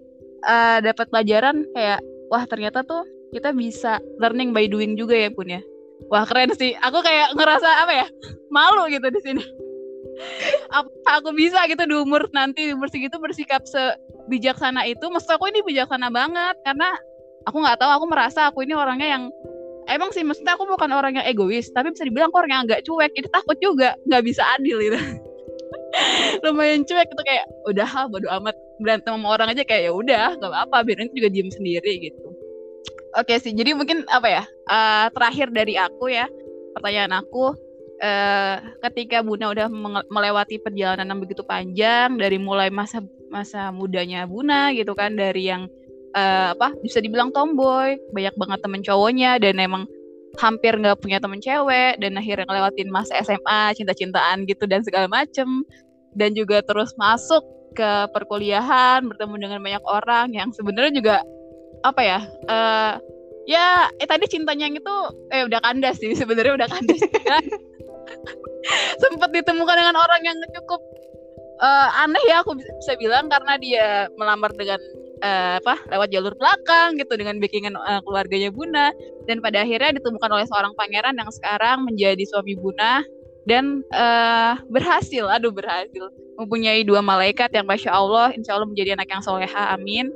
uh, 0.47 0.79
dapat 0.83 1.07
pelajaran 1.11 1.63
kayak 1.75 2.01
wah 2.31 2.45
ternyata 2.47 2.83
tuh 2.83 3.07
kita 3.35 3.55
bisa 3.55 3.99
learning 4.23 4.51
by 4.55 4.67
doing 4.67 4.95
juga 4.99 5.15
ya 5.15 5.31
pun 5.31 5.47
ya. 5.47 5.63
Wah 6.13 6.27
keren 6.27 6.53
sih. 6.55 6.75
Aku 6.83 7.03
kayak 7.03 7.35
ngerasa 7.35 7.69
apa 7.87 7.93
ya 7.95 8.07
malu 8.51 8.87
gitu 8.91 9.07
di 9.11 9.21
sini. 9.23 9.45
Apa 10.73 11.21
aku 11.21 11.37
bisa 11.37 11.69
gitu 11.69 11.85
di 11.85 11.93
umur 11.93 12.25
nanti 12.33 12.65
di 12.65 12.73
umur 12.73 12.89
segitu 12.89 13.21
bersikap 13.21 13.61
sebijaksana 13.69 14.89
itu? 14.89 15.05
Maksud 15.13 15.29
aku 15.29 15.53
ini 15.53 15.61
bijaksana 15.61 16.09
banget 16.09 16.57
karena 16.65 16.89
aku 17.47 17.57
nggak 17.63 17.79
tahu 17.79 17.91
aku 17.91 18.05
merasa 18.11 18.51
aku 18.51 18.67
ini 18.67 18.75
orangnya 18.75 19.09
yang 19.17 19.23
emang 19.87 20.11
sih 20.11 20.27
maksudnya 20.27 20.59
aku 20.59 20.67
bukan 20.67 20.91
orang 20.91 21.23
yang 21.23 21.27
egois 21.27 21.71
tapi 21.71 21.95
bisa 21.95 22.03
dibilang 22.03 22.29
aku 22.35 22.43
orang 22.43 22.53
yang 22.53 22.63
agak 22.67 22.83
cuek 22.83 23.13
itu 23.15 23.29
takut 23.31 23.57
juga 23.63 23.95
nggak 24.11 24.23
bisa 24.27 24.43
adil 24.59 24.83
gitu. 24.83 24.99
Lumayan 26.45 26.83
cuek 26.85 27.09
itu 27.09 27.23
kayak 27.25 27.47
udah 27.71 27.89
bodo 28.11 28.29
amat. 28.43 28.57
Berantem 28.77 29.17
sama 29.17 29.33
orang 29.33 29.57
aja 29.57 29.65
kayak 29.65 29.89
ya 29.89 29.93
udah 29.97 30.37
gak 30.37 30.53
apa-apa 30.53 30.85
biarin 30.85 31.09
juga 31.17 31.33
diem 31.33 31.49
sendiri 31.49 32.13
gitu. 32.13 32.29
Oke 33.17 33.41
sih 33.41 33.57
jadi 33.57 33.73
mungkin 33.73 34.05
apa 34.13 34.29
ya 34.29 34.43
uh, 34.69 35.09
terakhir 35.17 35.49
dari 35.49 35.81
aku 35.81 36.13
ya 36.13 36.29
pertanyaan 36.77 37.25
aku 37.25 37.57
uh, 38.05 38.57
ketika 38.85 39.25
Buna 39.25 39.49
udah 39.49 39.73
melewati 40.13 40.61
perjalanan 40.61 41.17
yang 41.17 41.21
begitu 41.25 41.41
panjang 41.49 42.21
dari 42.21 42.37
mulai 42.37 42.69
masa 42.69 43.01
masa 43.33 43.73
mudanya 43.73 44.29
Buna 44.29 44.77
gitu 44.77 44.93
kan 44.93 45.17
dari 45.17 45.49
yang 45.49 45.73
uh, 46.17 46.57
apa 46.57 46.73
bisa 46.81 46.99
dibilang 47.05 47.31
tomboy. 47.31 48.01
Banyak 48.17 48.35
banget 48.41 48.59
temen 48.64 48.81
cowoknya 48.83 49.39
dan 49.39 49.61
emang 49.61 49.85
hampir 50.37 50.77
nggak 50.77 51.01
punya 51.01 51.17
temen 51.21 51.41
cewek 51.41 51.97
dan 52.01 52.12
akhirnya 52.17 52.45
ngelewatin 52.45 52.89
masa 52.93 53.21
SMA 53.25 53.77
cinta-cintaan 53.77 54.49
gitu 54.49 54.64
dan 54.64 54.81
segala 54.83 55.07
macem. 55.07 55.62
Dan 56.17 56.33
juga 56.33 56.64
terus 56.64 56.97
masuk 56.97 57.45
ke 57.77 58.09
perkuliahan 58.17 59.05
bertemu 59.05 59.37
dengan 59.37 59.61
banyak 59.61 59.85
orang 59.85 60.33
yang 60.33 60.49
sebenarnya 60.57 60.97
juga 60.97 61.17
apa 61.85 62.01
ya 62.01 62.21
uh, 62.49 62.97
ya 63.45 63.93
eh 64.01 64.09
tadi 64.09 64.25
cintanya 64.25 64.64
yang 64.64 64.81
itu 64.81 64.97
eh 65.29 65.45
udah 65.45 65.61
kandas 65.61 66.01
sih 66.01 66.17
sebenarnya 66.21 66.57
udah 66.57 66.69
kandas. 66.73 67.01
Sempat 68.99 69.31
ditemukan 69.31 69.77
dengan 69.77 69.95
orang 69.95 70.25
yang 70.25 70.37
cukup 70.57 70.81
uh, 71.61 72.03
aneh 72.03 72.25
ya 72.27 72.41
aku 72.41 72.57
bisa 72.57 72.97
bilang 72.97 73.29
karena 73.29 73.55
dia 73.61 73.89
melamar 74.17 74.51
dengan 74.57 74.81
uh, 75.23 75.61
apa 75.61 75.77
lewat 75.93 76.09
jalur 76.12 76.35
belakang 76.37 76.97
gitu 77.01 77.14
dengan 77.17 77.41
backingan 77.41 77.75
uh, 77.77 78.01
keluarganya 78.05 78.51
Buna. 78.53 78.93
Dan 79.25 79.41
pada 79.41 79.62
akhirnya 79.62 79.97
ditemukan 79.97 80.31
oleh 80.31 80.47
seorang 80.49 80.73
pangeran 80.75 81.17
yang 81.17 81.31
sekarang 81.33 81.85
menjadi 81.87 82.23
suami 82.29 82.55
Buna 82.59 83.05
dan 83.47 83.87
uh, 83.95 84.59
berhasil 84.67 85.31
aduh 85.31 85.55
berhasil 85.55 86.11
mempunyai 86.35 86.83
dua 86.83 86.99
malaikat 86.99 87.55
yang 87.55 87.62
masya 87.62 87.95
Allah 87.95 88.35
insya 88.35 88.59
Allah 88.59 88.67
menjadi 88.67 88.99
anak 88.99 89.09
yang 89.09 89.23
soleha 89.23 89.73
amin. 89.73 90.11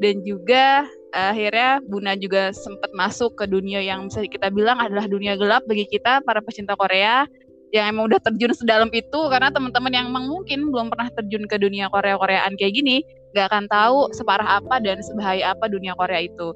Dan 0.00 0.24
juga 0.24 0.88
akhirnya 1.12 1.82
Buna 1.84 2.14
juga 2.16 2.54
sempat 2.54 2.94
masuk 2.94 3.36
ke 3.36 3.44
dunia 3.48 3.82
yang 3.82 4.08
bisa 4.08 4.24
kita 4.24 4.48
bilang 4.48 4.78
adalah 4.78 5.04
dunia 5.10 5.34
gelap 5.34 5.66
bagi 5.66 5.84
kita 5.88 6.22
para 6.22 6.40
pecinta 6.40 6.78
Korea 6.78 7.26
yang 7.70 7.94
emang 7.94 8.10
udah 8.10 8.18
terjun 8.18 8.50
sedalam 8.50 8.90
itu 8.90 9.20
karena 9.30 9.50
teman-teman 9.54 9.92
yang 9.94 10.06
emang 10.10 10.26
mungkin 10.26 10.74
belum 10.74 10.90
pernah 10.90 11.06
terjun 11.14 11.46
ke 11.46 11.56
dunia 11.58 11.86
Korea-Koreaan 11.90 12.58
kayak 12.58 12.74
gini 12.74 13.06
gak 13.30 13.46
akan 13.50 13.70
tahu 13.70 14.10
separah 14.10 14.58
apa 14.58 14.82
dan 14.82 14.98
sebahaya 15.06 15.54
apa 15.54 15.70
dunia 15.70 15.94
Korea 15.94 16.26
itu. 16.26 16.50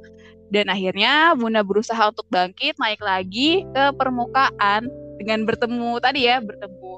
Dan 0.51 0.71
akhirnya 0.71 1.35
Bunda 1.39 1.63
berusaha 1.63 2.11
untuk 2.11 2.27
bangkit 2.31 2.79
naik 2.79 2.99
lagi 3.03 3.63
ke 3.75 3.85
permukaan 3.95 4.91
dengan 5.23 5.47
bertemu 5.47 6.03
tadi 6.03 6.27
ya 6.27 6.43
bertemu 6.43 6.93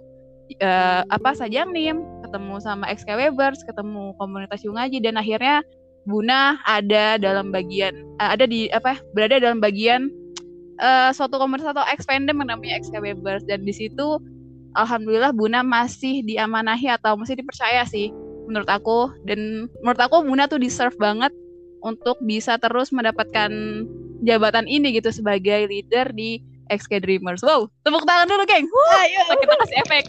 uh, 0.64 1.02
apa 1.08 1.30
saja 1.36 1.68
nim? 1.68 2.00
Ketemu 2.24 2.54
sama 2.64 2.88
XK 2.90 3.16
Webers 3.16 3.62
ketemu 3.68 4.16
komunitas 4.16 4.64
Yungaji 4.64 4.98
dan 5.04 5.20
akhirnya 5.20 5.60
Buna 6.06 6.62
ada 6.62 7.18
dalam 7.18 7.50
bagian 7.50 7.98
uh, 8.22 8.30
ada 8.30 8.46
di 8.46 8.70
apa 8.70 9.02
berada 9.10 9.42
dalam 9.42 9.58
bagian 9.58 10.06
uh, 10.80 11.10
suatu 11.12 11.36
komunitas 11.40 11.72
atau 11.72 11.84
expandem 11.88 12.36
yang 12.42 12.48
namanya 12.52 12.80
XK 12.80 13.00
Webers 13.00 13.44
dan 13.44 13.64
di 13.64 13.74
situ 13.74 14.20
alhamdulillah 14.76 15.32
Buna 15.32 15.64
masih 15.64 16.22
diamanahi 16.24 16.92
atau 16.92 17.16
masih 17.16 17.38
dipercaya 17.38 17.84
sih 17.88 18.12
menurut 18.46 18.68
aku 18.68 19.10
dan 19.26 19.68
menurut 19.82 20.00
aku 20.00 20.22
Buna 20.22 20.46
tuh 20.46 20.60
deserve 20.60 20.94
banget 21.00 21.32
untuk 21.84 22.18
bisa 22.24 22.58
terus 22.58 22.90
mendapatkan 22.90 23.50
jabatan 24.24 24.64
ini 24.66 24.96
gitu 24.96 25.12
sebagai 25.12 25.68
leader 25.68 26.08
di 26.10 26.40
XK 26.66 26.98
Dreamers. 26.98 27.46
Wow, 27.46 27.70
tepuk 27.86 28.02
tangan 28.02 28.26
dulu, 28.26 28.42
geng. 28.42 28.66
Wuh, 28.66 28.98
Ayo. 28.98 29.22
Kita 29.42 29.54
kasih 29.54 29.76
efek. 29.86 30.04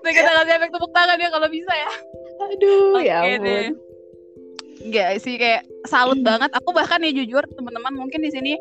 Nah, 0.00 0.12
kita 0.14 0.30
kasih 0.30 0.52
efek 0.62 0.70
tepuk 0.70 0.92
tangan 0.94 1.18
ya 1.18 1.28
kalau 1.28 1.48
bisa 1.50 1.72
ya. 1.74 1.90
Aduh, 2.40 2.94
okay, 2.96 3.10
ya 3.10 3.16
ampun. 3.18 3.42
Deh. 3.44 3.89
Enggak 4.80 5.20
sih 5.20 5.36
kayak 5.36 5.68
salut 5.84 6.20
hmm. 6.20 6.26
banget. 6.26 6.50
Aku 6.56 6.72
bahkan 6.72 7.04
ya 7.04 7.12
jujur 7.12 7.44
teman-teman 7.52 7.92
mungkin 7.92 8.24
di 8.24 8.32
sini 8.32 8.52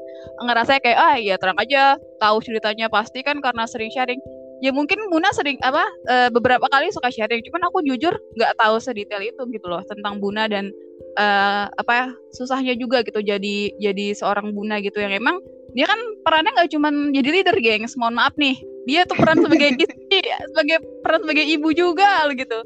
ngerasa 0.43 0.83
kayak 0.83 0.99
ah 0.99 1.15
iya 1.15 1.39
terang 1.39 1.55
aja 1.55 1.95
tahu 2.19 2.43
ceritanya 2.43 2.91
pasti 2.91 3.23
kan 3.23 3.39
karena 3.39 3.63
sering 3.65 3.91
sharing. 3.91 4.19
ya 4.59 4.75
mungkin 4.75 4.99
Buna 5.07 5.31
sering 5.31 5.55
apa 5.63 5.87
uh, 6.11 6.27
beberapa 6.35 6.67
kali 6.67 6.91
suka 6.91 7.07
sharing 7.07 7.39
cuman 7.47 7.71
aku 7.71 7.79
jujur 7.79 8.11
nggak 8.35 8.59
tahu 8.59 8.75
sedetail 8.75 9.23
itu 9.23 9.39
gitu 9.55 9.71
loh 9.71 9.79
tentang 9.87 10.19
Buna 10.19 10.51
dan 10.51 10.75
uh, 11.15 11.71
apa 11.79 12.11
susahnya 12.35 12.75
juga 12.75 12.99
gitu 13.07 13.23
jadi 13.23 13.71
jadi 13.79 14.05
seorang 14.19 14.51
Buna 14.51 14.83
gitu 14.83 14.99
yang 14.99 15.15
emang 15.15 15.39
dia 15.71 15.87
kan 15.87 15.95
perannya 16.27 16.51
nggak 16.59 16.71
cuma 16.75 16.91
jadi 16.91 17.29
leader 17.31 17.57
gengs 17.63 17.95
mohon 17.95 18.19
maaf 18.19 18.35
nih 18.35 18.59
dia 18.83 19.07
tuh 19.07 19.15
peran 19.15 19.39
sebagai 19.39 19.69
istri 19.79 20.19
sebagai 20.51 20.77
peran 21.07 21.23
sebagai 21.23 21.45
ibu 21.47 21.69
juga 21.71 22.27
gitu 22.35 22.59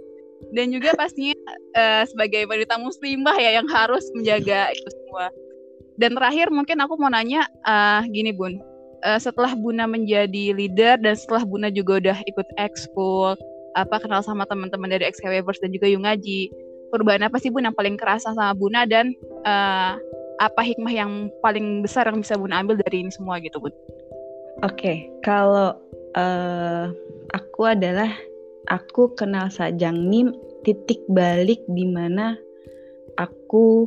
dan 0.51 0.73
juga 0.73 0.91
pastinya 0.99 1.37
uh, 1.77 2.03
sebagai 2.03 2.43
wanita 2.49 2.75
muslimah 2.81 3.37
ya 3.39 3.61
yang 3.61 3.67
harus 3.71 4.03
menjaga 4.17 4.69
itu 4.75 4.89
semua 4.91 5.31
dan 5.95 6.17
terakhir 6.17 6.49
mungkin 6.49 6.81
aku 6.81 6.97
mau 6.97 7.09
nanya 7.13 7.47
uh, 7.63 8.01
gini 8.09 8.33
bun 8.33 8.59
uh, 9.05 9.19
setelah 9.19 9.53
Buna 9.53 9.85
menjadi 9.85 10.55
leader 10.55 10.97
dan 10.99 11.13
setelah 11.13 11.45
Buna 11.45 11.67
juga 11.69 12.01
udah 12.01 12.17
ikut 12.25 12.47
ekskul 12.57 13.37
apa 13.73 13.97
kenal 14.01 14.21
sama 14.21 14.45
teman-teman 14.45 14.89
dari 14.89 15.05
XKWers 15.09 15.57
dan 15.61 15.73
juga 15.73 15.89
Yungaji 15.89 16.49
perubahan 16.93 17.25
apa 17.25 17.37
sih 17.41 17.49
Bun 17.49 17.65
yang 17.65 17.77
paling 17.77 17.97
kerasa 17.99 18.33
sama 18.33 18.53
Buna 18.53 18.85
dan 18.85 19.13
uh, 19.45 19.97
apa 20.41 20.61
hikmah 20.65 20.93
yang 20.93 21.29
paling 21.41 21.81
besar 21.85 22.09
yang 22.09 22.21
bisa 22.21 22.37
Buna 22.37 22.61
ambil 22.61 22.79
dari 22.81 23.05
ini 23.05 23.11
semua 23.13 23.37
gitu 23.41 23.57
Bun? 23.61 23.73
Oke, 24.61 24.77
okay. 24.77 24.97
kalau 25.25 25.73
uh, 26.13 26.93
aku 27.33 27.61
adalah 27.65 28.13
aku 28.73 29.13
kenal 29.13 29.53
Sajang 29.53 30.09
Nim 30.09 30.33
titik 30.65 31.05
balik 31.05 31.61
di 31.69 31.85
mana 31.85 32.33
aku 33.21 33.85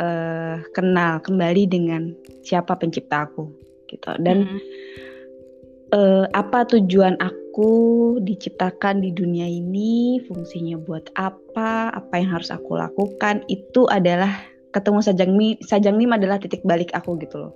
uh, 0.00 0.56
kenal 0.72 1.20
kembali 1.20 1.68
dengan 1.68 2.16
siapa 2.40 2.72
pencipta 2.80 3.28
aku 3.28 3.52
gitu 3.92 4.08
dan 4.24 4.48
hmm. 4.48 4.60
uh, 5.92 6.24
apa 6.32 6.64
tujuan 6.72 7.20
aku 7.20 8.16
diciptakan 8.24 9.04
di 9.04 9.12
dunia 9.12 9.44
ini 9.44 10.24
fungsinya 10.24 10.80
buat 10.80 11.12
apa 11.20 11.92
apa 11.92 12.14
yang 12.16 12.32
harus 12.32 12.48
aku 12.48 12.80
lakukan 12.80 13.44
itu 13.52 13.84
adalah 13.92 14.32
ketemu 14.72 14.98
Sajang 15.04 15.32
Mi 15.36 15.60
Sajang 15.60 16.00
Mim 16.00 16.16
adalah 16.16 16.40
titik 16.40 16.64
balik 16.64 16.88
aku 16.96 17.20
gitu 17.20 17.36
loh 17.36 17.52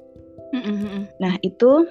hmm. 0.53 1.09
nah 1.17 1.41
itu 1.41 1.89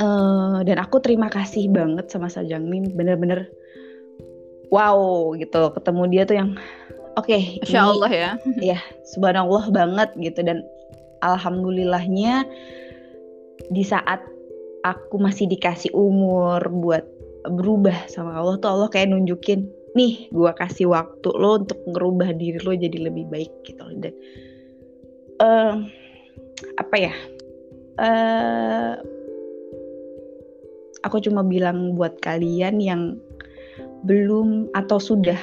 uh, 0.00 0.60
dan 0.64 0.76
aku 0.80 1.00
terima 1.02 1.28
kasih 1.28 1.68
banget 1.68 2.08
sama 2.08 2.28
Sajang 2.32 2.68
Mim 2.68 2.92
bener-bener 2.92 3.48
wow 4.72 5.32
gitu 5.36 5.68
ketemu 5.76 6.02
dia 6.08 6.22
tuh 6.24 6.36
yang 6.40 6.50
oke 7.16 7.28
okay, 7.28 7.60
Insya 7.60 7.92
Allah 7.92 8.10
ya. 8.10 8.30
ya 8.74 8.78
subhanallah 9.12 9.68
banget 9.68 10.10
gitu. 10.16 10.40
Dan 10.40 10.64
alhamdulillahnya 11.20 12.48
di 13.70 13.84
saat 13.84 14.24
aku 14.82 15.20
masih 15.20 15.46
dikasih 15.46 15.92
umur 15.94 16.58
buat 16.82 17.06
berubah 17.46 18.06
sama 18.10 18.38
Allah 18.38 18.58
tuh 18.58 18.70
Allah 18.70 18.88
kayak 18.90 19.14
nunjukin 19.14 19.66
nih 19.92 20.30
gue 20.32 20.52
kasih 20.56 20.88
waktu 20.88 21.28
lo 21.36 21.60
untuk 21.62 21.78
ngerubah 21.84 22.32
diri 22.38 22.58
lo 22.64 22.72
jadi 22.72 23.12
lebih 23.12 23.28
baik 23.28 23.52
gitu 23.66 23.84
dan 24.00 24.14
uh, 25.42 25.74
apa 26.80 26.96
ya 26.96 27.14
uh, 28.00 28.94
aku 31.02 31.22
cuma 31.22 31.42
bilang 31.46 31.94
buat 31.98 32.18
kalian 32.22 32.78
yang 32.78 33.18
belum 34.06 34.70
atau 34.74 34.98
sudah 34.98 35.38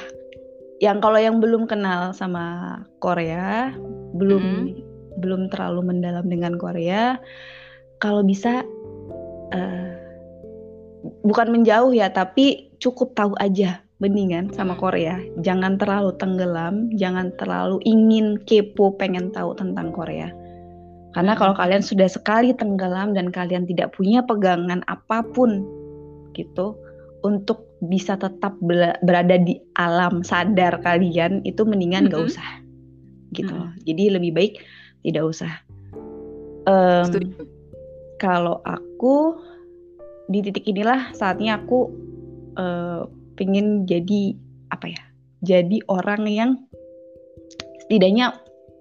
yang 0.80 1.00
kalau 1.00 1.20
yang 1.20 1.40
belum 1.40 1.68
kenal 1.68 2.12
sama 2.16 2.76
Korea 3.00 3.72
belum 4.16 4.44
hmm. 4.44 5.20
belum 5.20 5.52
terlalu 5.52 5.92
mendalam 5.92 6.26
dengan 6.28 6.56
Korea 6.56 7.20
kalau 8.00 8.24
bisa 8.24 8.64
uh, 9.52 9.92
bukan 11.24 11.52
menjauh 11.52 11.92
ya 11.92 12.08
tapi 12.08 12.72
cukup 12.80 13.12
tahu 13.12 13.36
aja 13.36 13.84
mendingan 14.00 14.48
sama. 14.56 14.72
Korea 14.80 15.20
jangan 15.44 15.76
terlalu 15.76 16.16
tenggelam 16.16 16.88
jangan 16.96 17.28
terlalu 17.36 17.76
ingin 17.84 18.40
kepo 18.48 18.96
pengen 18.96 19.28
tahu 19.28 19.52
tentang 19.52 19.92
Korea 19.92 20.32
karena 21.10 21.34
kalau 21.34 21.54
kalian 21.58 21.82
sudah 21.82 22.06
sekali 22.06 22.54
tenggelam 22.54 23.14
dan 23.14 23.34
kalian 23.34 23.66
tidak 23.66 23.94
punya 23.94 24.22
pegangan 24.22 24.86
apa 24.86 25.26
pun 25.34 25.66
gitu 26.38 26.78
untuk 27.26 27.66
bisa 27.84 28.16
tetap 28.16 28.56
berada 28.60 29.36
di 29.40 29.58
alam 29.76 30.22
sadar 30.22 30.80
kalian 30.84 31.42
itu 31.48 31.64
mendingan 31.64 32.08
gak 32.08 32.20
-hmm. 32.20 32.30
usah 32.30 32.48
gitu 33.34 33.52
-hmm. 33.52 33.74
jadi 33.84 34.20
lebih 34.20 34.32
baik 34.36 34.52
tidak 35.02 35.24
usah 35.26 35.52
um, 36.68 37.08
kalau 38.20 38.60
aku 38.68 39.40
di 40.30 40.44
titik 40.44 40.68
inilah 40.68 41.10
saatnya 41.16 41.58
aku 41.58 41.90
uh, 42.60 43.08
pengen 43.34 43.88
jadi 43.88 44.36
apa 44.70 44.92
ya 44.92 45.02
jadi 45.40 45.80
orang 45.88 46.28
yang 46.28 46.50
setidaknya 47.86 48.36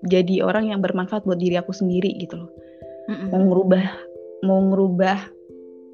jadi 0.08 0.45
orang 0.47 0.72
yang 0.72 0.80
bermanfaat 0.80 1.28
buat 1.28 1.39
diri 1.39 1.60
aku 1.60 1.76
sendiri 1.76 2.16
gitu 2.20 2.39
loh. 2.39 2.52
Mm-hmm. 3.10 3.30
mau 3.34 3.41
ngerubah 3.41 3.86
mau 4.45 4.60
ngerubah 4.70 5.18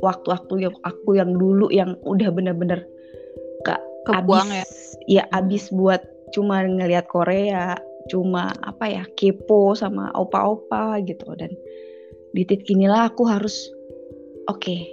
waktu-waktu 0.03 0.67
yang 0.67 0.75
aku 0.83 1.15
yang 1.15 1.31
dulu 1.39 1.71
yang 1.71 1.95
udah 2.03 2.27
bener-bener 2.27 2.83
gak 3.63 3.79
Kebuang 4.03 4.51
abis 4.51 4.99
ya. 5.07 5.23
ya 5.23 5.23
abis 5.31 5.71
buat 5.71 6.03
cuma 6.35 6.67
ngelihat 6.67 7.07
Korea 7.07 7.79
cuma 8.11 8.53
apa 8.67 8.85
ya 8.85 9.03
kepo 9.15 9.73
sama 9.73 10.11
opa-opa 10.13 10.99
gitu. 11.07 11.33
Dan 11.39 11.55
di 12.35 12.43
titik 12.43 12.67
inilah 12.67 13.09
aku 13.09 13.25
harus 13.25 13.55
oke 14.51 14.59
okay, 14.59 14.85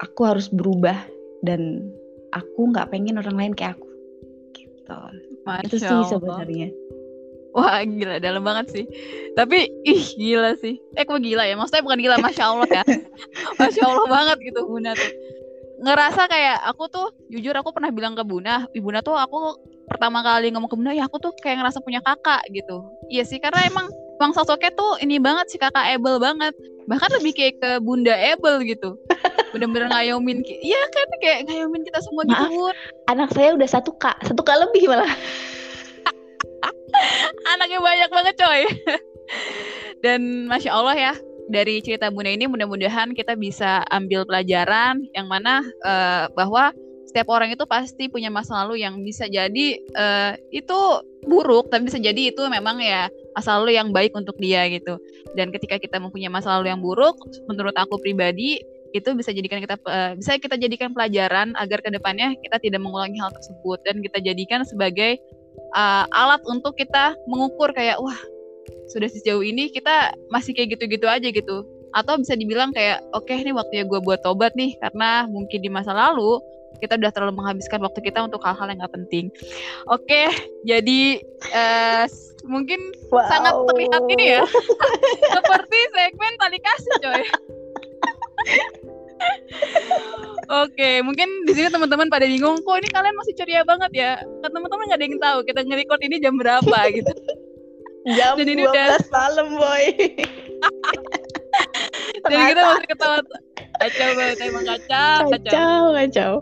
aku 0.00 0.24
harus 0.24 0.48
berubah 0.48 0.96
dan 1.44 1.84
aku 2.32 2.72
nggak 2.72 2.88
pengen 2.90 3.20
orang 3.20 3.36
lain 3.36 3.54
kayak 3.54 3.76
aku. 3.76 3.86
Gitu. 4.56 4.98
Masya 5.44 5.68
itu 5.68 5.76
sih 5.78 6.00
sebenarnya 6.08 6.79
Wah 7.50 7.82
gila 7.82 8.22
dalam 8.22 8.46
banget 8.46 8.66
sih. 8.70 8.84
Tapi 9.34 9.66
ih 9.82 10.02
gila 10.14 10.54
sih. 10.58 10.78
Eh 10.94 11.02
kok 11.02 11.18
gila 11.18 11.42
ya? 11.42 11.58
Maksudnya 11.58 11.82
bukan 11.82 11.98
gila 11.98 12.16
Masya 12.22 12.44
Allah 12.46 12.68
ya. 12.70 12.84
Masya 13.60 13.82
Allah 13.86 14.06
banget 14.06 14.38
gitu 14.46 14.60
Bunda 14.66 14.94
tuh. 14.94 15.10
Ngerasa 15.80 16.28
kayak 16.28 16.60
aku 16.68 16.92
tuh 16.92 17.08
Jujur 17.32 17.56
aku 17.56 17.72
pernah 17.72 17.88
bilang 17.88 18.12
ke 18.12 18.22
Bunda 18.22 18.68
Bunda 18.76 19.00
tuh 19.00 19.16
aku 19.16 19.56
pertama 19.88 20.20
kali 20.22 20.52
ngomong 20.54 20.70
ke 20.70 20.76
Bunda 20.76 20.92
Ya 20.94 21.08
aku 21.10 21.18
tuh 21.18 21.32
kayak 21.42 21.64
ngerasa 21.64 21.82
punya 21.82 21.98
kakak 22.04 22.46
gitu. 22.54 22.86
Iya 23.10 23.26
sih 23.26 23.42
karena 23.42 23.66
emang 23.66 23.90
Bang 24.20 24.36
sosoknya 24.36 24.70
tuh 24.76 25.00
ini 25.00 25.16
banget 25.16 25.48
sih 25.50 25.58
kakak 25.58 25.96
Ebel 25.96 26.20
banget. 26.20 26.54
Bahkan 26.86 27.10
lebih 27.18 27.32
kayak 27.34 27.54
ke 27.58 27.70
Bunda 27.82 28.14
Ebel 28.14 28.62
gitu. 28.68 28.94
Bener-bener 29.50 29.90
ngayomin 29.90 30.46
iya 30.46 30.78
kan 30.94 31.08
kayak 31.18 31.50
ngayomin 31.50 31.82
kita 31.82 31.98
semua 32.06 32.22
gitu, 32.22 32.38
Maaf, 32.38 32.50
gitu 32.54 32.70
anak 33.10 33.28
saya 33.34 33.50
udah 33.58 33.68
satu 33.68 33.90
kak 33.98 34.14
satu 34.22 34.46
kak 34.46 34.62
lebih 34.62 34.86
malah 34.86 35.10
anaknya 37.56 37.78
banyak 37.80 38.10
banget 38.10 38.34
coy. 38.38 38.62
Dan 40.04 40.50
masya 40.50 40.70
Allah 40.74 40.96
ya 40.96 41.14
dari 41.50 41.82
cerita 41.82 42.08
Bunda 42.14 42.30
ini 42.30 42.46
mudah-mudahan 42.46 43.12
kita 43.12 43.34
bisa 43.34 43.82
ambil 43.90 44.22
pelajaran 44.22 45.02
yang 45.12 45.26
mana 45.26 45.66
uh, 45.82 46.30
bahwa 46.32 46.70
setiap 47.10 47.26
orang 47.26 47.50
itu 47.50 47.66
pasti 47.66 48.06
punya 48.06 48.30
masa 48.30 48.62
lalu 48.62 48.86
yang 48.86 49.02
bisa 49.02 49.26
jadi 49.26 49.82
uh, 49.98 50.38
itu 50.54 50.78
buruk 51.26 51.66
tapi 51.66 51.90
bisa 51.90 51.98
jadi 51.98 52.30
itu 52.30 52.38
memang 52.46 52.78
ya 52.78 53.10
masa 53.34 53.58
lalu 53.58 53.74
yang 53.74 53.90
baik 53.90 54.14
untuk 54.14 54.38
dia 54.38 54.70
gitu. 54.70 54.94
Dan 55.34 55.50
ketika 55.50 55.82
kita 55.82 55.98
mempunyai 55.98 56.30
masa 56.30 56.54
lalu 56.54 56.70
yang 56.70 56.78
buruk 56.78 57.18
menurut 57.50 57.74
aku 57.74 57.98
pribadi 57.98 58.62
itu 58.94 59.10
bisa 59.14 59.34
jadikan 59.34 59.58
kita 59.58 59.74
uh, 59.90 60.14
bisa 60.14 60.38
kita 60.38 60.54
jadikan 60.54 60.94
pelajaran 60.94 61.54
agar 61.58 61.82
ke 61.82 61.90
depannya 61.90 62.34
kita 62.46 62.62
tidak 62.62 62.78
mengulangi 62.78 63.18
hal 63.18 63.34
tersebut. 63.34 63.82
Dan 63.82 64.06
kita 64.06 64.22
jadikan 64.22 64.62
sebagai 64.62 65.18
uh, 65.74 66.04
alat 66.10 66.42
untuk 66.46 66.76
kita 66.76 67.14
mengukur 67.26 67.70
kayak 67.74 67.98
wah 67.98 68.16
sudah 68.90 69.06
sejauh 69.06 69.42
ini 69.42 69.70
kita 69.70 70.14
masih 70.34 70.54
kayak 70.54 70.78
gitu-gitu 70.78 71.06
aja 71.06 71.28
gitu 71.30 71.62
atau 71.90 72.14
bisa 72.18 72.38
dibilang 72.38 72.70
kayak 72.70 73.02
oke 73.14 73.26
okay, 73.26 73.42
ini 73.42 73.50
waktunya 73.50 73.82
gue 73.86 73.98
buat 74.02 74.22
tobat 74.22 74.54
nih 74.54 74.78
karena 74.78 75.26
mungkin 75.26 75.58
di 75.62 75.70
masa 75.70 75.90
lalu 75.90 76.38
kita 76.78 76.96
udah 76.96 77.10
terlalu 77.12 77.34
menghabiskan 77.42 77.82
waktu 77.82 78.00
kita 78.00 78.24
untuk 78.24 78.40
hal-hal 78.40 78.70
yang 78.72 78.80
gak 78.80 78.94
penting. 78.94 79.28
Oke, 79.90 80.32
jadi 80.64 81.20
uh, 81.52 82.06
mungkin 82.48 82.78
wow. 83.12 83.26
sangat 83.28 83.52
terlihat 83.68 84.02
ini 84.08 84.24
ya, 84.38 84.42
seperti 85.36 85.78
segmen 85.92 86.32
tali 86.40 86.58
kasih 86.62 86.94
coy. 87.04 87.22
Oke, 90.50 90.98
mungkin 91.06 91.46
di 91.46 91.52
sini 91.54 91.70
teman-teman 91.70 92.10
pada 92.10 92.26
bingung, 92.26 92.58
kok 92.66 92.76
ini 92.82 92.90
kalian 92.90 93.14
masih 93.14 93.34
ceria 93.38 93.62
banget 93.62 93.90
ya? 93.94 94.10
Kan 94.42 94.50
teman-teman 94.50 94.90
nggak 94.90 94.98
ada 94.98 95.06
yang 95.06 95.18
tahu 95.22 95.38
kita 95.46 95.60
nge-record 95.62 96.00
ini 96.02 96.16
jam 96.18 96.34
berapa 96.34 96.78
gitu. 96.98 97.14
Jam 98.18 98.34
Dan 98.34 98.48
ini 98.50 98.66
12 98.66 98.74
udah... 98.74 98.98
malam, 99.14 99.46
boy. 99.54 99.84
Jadi 102.30 102.42
kita 102.50 102.62
masih 102.66 102.88
ketawa 102.90 103.18
kacau 103.80 104.08
banget 104.12 104.38
emang 104.44 104.64
kacau, 104.66 105.18
kacau. 105.30 105.30
Kacau, 105.40 105.80
kacau 105.96 106.32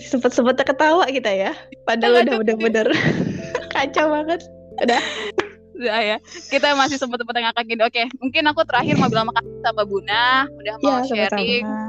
sempet-sempet 0.00 0.66
ketawa 0.66 1.06
kita 1.06 1.30
ya 1.30 1.52
padahal 1.86 2.26
udah 2.26 2.34
bener-bener 2.42 2.88
kacau 3.74 4.10
banget 4.10 4.40
udah 4.82 5.02
udah 5.74 6.00
ya 6.02 6.16
kita 6.50 6.74
masih 6.74 6.98
sempet 6.98 7.22
sempet 7.22 7.34
ngakak 7.38 7.64
gini 7.66 7.82
oke 7.82 8.02
mungkin 8.18 8.42
aku 8.50 8.62
terakhir 8.66 8.94
mau 8.98 9.10
bilang 9.10 9.30
makasih 9.30 9.50
sama 9.62 9.82
Buna 9.86 10.46
udah 10.50 10.74
mau 10.82 10.98
ya, 11.02 11.30
sharing 11.30 11.66
sama 11.66 11.78
-sama. 11.78 11.83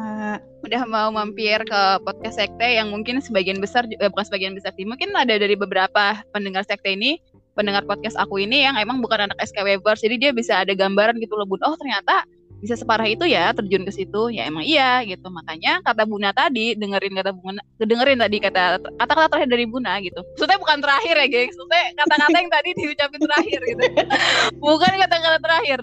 Udah 0.65 0.81
mau 0.89 1.09
mampir 1.13 1.61
ke 1.61 1.81
podcast 2.01 2.41
sekte 2.41 2.65
yang 2.65 2.89
mungkin 2.89 3.21
sebagian 3.21 3.61
besar 3.61 3.85
eh, 3.85 4.09
bukan 4.09 4.25
sebagian 4.25 4.53
besar 4.57 4.73
sih 4.73 4.83
mungkin 4.83 5.13
ada 5.13 5.37
dari 5.37 5.53
beberapa 5.53 6.17
pendengar 6.33 6.65
sekte 6.65 6.97
ini 6.97 7.21
pendengar 7.55 7.87
podcast 7.87 8.19
aku 8.19 8.41
ini 8.41 8.67
yang 8.67 8.75
emang 8.75 8.99
bukan 8.99 9.29
anak 9.29 9.37
SK 9.39 9.63
Webers 9.63 10.03
jadi 10.03 10.17
dia 10.19 10.31
bisa 10.35 10.65
ada 10.65 10.75
gambaran 10.75 11.21
gitu 11.23 11.39
loh 11.39 11.47
bun. 11.47 11.61
Oh 11.63 11.77
ternyata 11.79 12.27
bisa 12.59 12.75
separah 12.75 13.05
itu 13.07 13.23
ya 13.27 13.53
terjun 13.55 13.87
ke 13.87 13.91
situ. 13.95 14.33
Ya 14.33 14.49
emang 14.49 14.67
iya 14.67 15.05
gitu. 15.07 15.27
Makanya 15.31 15.79
kata 15.85 16.03
Buna 16.03 16.35
tadi 16.35 16.75
dengerin 16.75 17.15
kata 17.15 17.31
Buna 17.31 17.61
dengerin 17.79 18.19
tadi 18.19 18.37
kata 18.43 18.81
kata-kata 18.99 19.27
terakhir 19.31 19.49
dari 19.49 19.65
Buna 19.69 20.01
gitu. 20.03 20.19
Maksudnya 20.35 20.57
bukan 20.59 20.77
terakhir 20.83 21.15
ya 21.15 21.27
gengs. 21.31 21.55
Maksudnya 21.55 21.83
kata-kata 21.95 22.37
yang 22.41 22.51
tadi 22.51 22.69
diucapin 22.75 23.21
terakhir 23.23 23.59
gitu. 23.63 23.83
Bukan 24.65 24.93
kata-kata 24.99 25.37
terakhir 25.39 25.79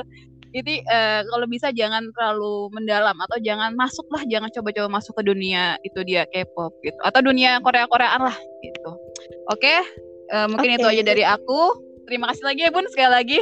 jadi 0.53 0.74
uh, 0.84 1.20
kalau 1.32 1.46
bisa 1.48 1.72
jangan 1.72 2.05
terlalu 2.12 2.68
mendalam 2.76 3.16
atau 3.16 3.40
jangan 3.40 3.72
masuk 3.72 4.05
lah 4.12 4.22
jangan 4.28 4.53
coba-coba 4.53 4.88
masuk 5.00 5.16
ke 5.16 5.22
dunia 5.24 5.80
itu 5.82 6.05
dia 6.05 6.28
K-pop 6.28 6.76
gitu. 6.84 6.96
Atau 7.03 7.24
dunia 7.24 7.59
Korea-Koreaan 7.64 8.20
lah 8.20 8.36
gitu. 8.61 8.90
Oke? 9.48 9.64
Okay? 9.64 9.78
uh, 10.32 10.44
eh, 10.44 10.46
mungkin 10.53 10.70
okay. 10.76 10.78
itu 10.78 10.86
aja 10.86 11.03
dari 11.03 11.24
aku. 11.24 11.92
Terima 12.03 12.28
kasih 12.34 12.44
lagi 12.44 12.61
ya 12.66 12.70
Bun 12.74 12.84
sekali 12.90 13.11
lagi. 13.14 13.38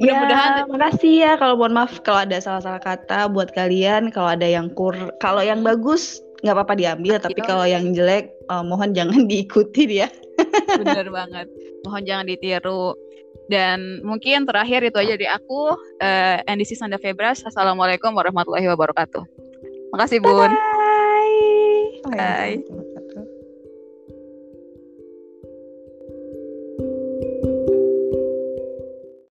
Mudah-mudahan 0.00 0.50
ya, 0.50 0.62
makasih 0.66 1.14
ya. 1.22 1.32
Kalau 1.38 1.54
mohon 1.60 1.76
maaf 1.76 2.02
kalau 2.02 2.24
ada 2.24 2.40
salah-salah 2.40 2.82
kata 2.82 3.30
buat 3.30 3.52
kalian. 3.54 4.10
Kalau 4.10 4.32
ada 4.32 4.48
yang 4.48 4.72
kur 4.74 4.96
kalau 5.22 5.44
yang 5.44 5.62
bagus 5.62 6.18
nggak 6.42 6.56
apa-apa 6.56 6.74
diambil. 6.74 7.20
Tapi 7.22 7.38
kalau 7.44 7.68
yang 7.68 7.94
jelek 7.94 8.32
uh, 8.50 8.64
mohon 8.64 8.96
jangan 8.96 9.26
diikuti 9.30 10.02
ya 10.02 10.10
bener 10.80 11.08
banget. 11.12 11.46
Mohon 11.84 12.02
jangan 12.06 12.26
ditiru 12.26 12.94
dan 13.50 14.02
mungkin 14.06 14.46
terakhir 14.46 14.86
itu 14.86 14.98
aja 14.98 15.14
dari 15.18 15.28
aku. 15.30 15.74
Uh, 16.02 16.38
and 16.46 16.58
this 16.62 16.70
is 16.70 16.82
Anda 16.82 16.98
Febras. 16.98 17.42
Assalamualaikum 17.42 18.14
warahmatullahi 18.14 18.66
wabarakatuh. 18.70 19.22
Makasih 19.92 20.20
Bun. 20.22 20.50
Bye. 20.50 22.12
Bye. 22.12 22.81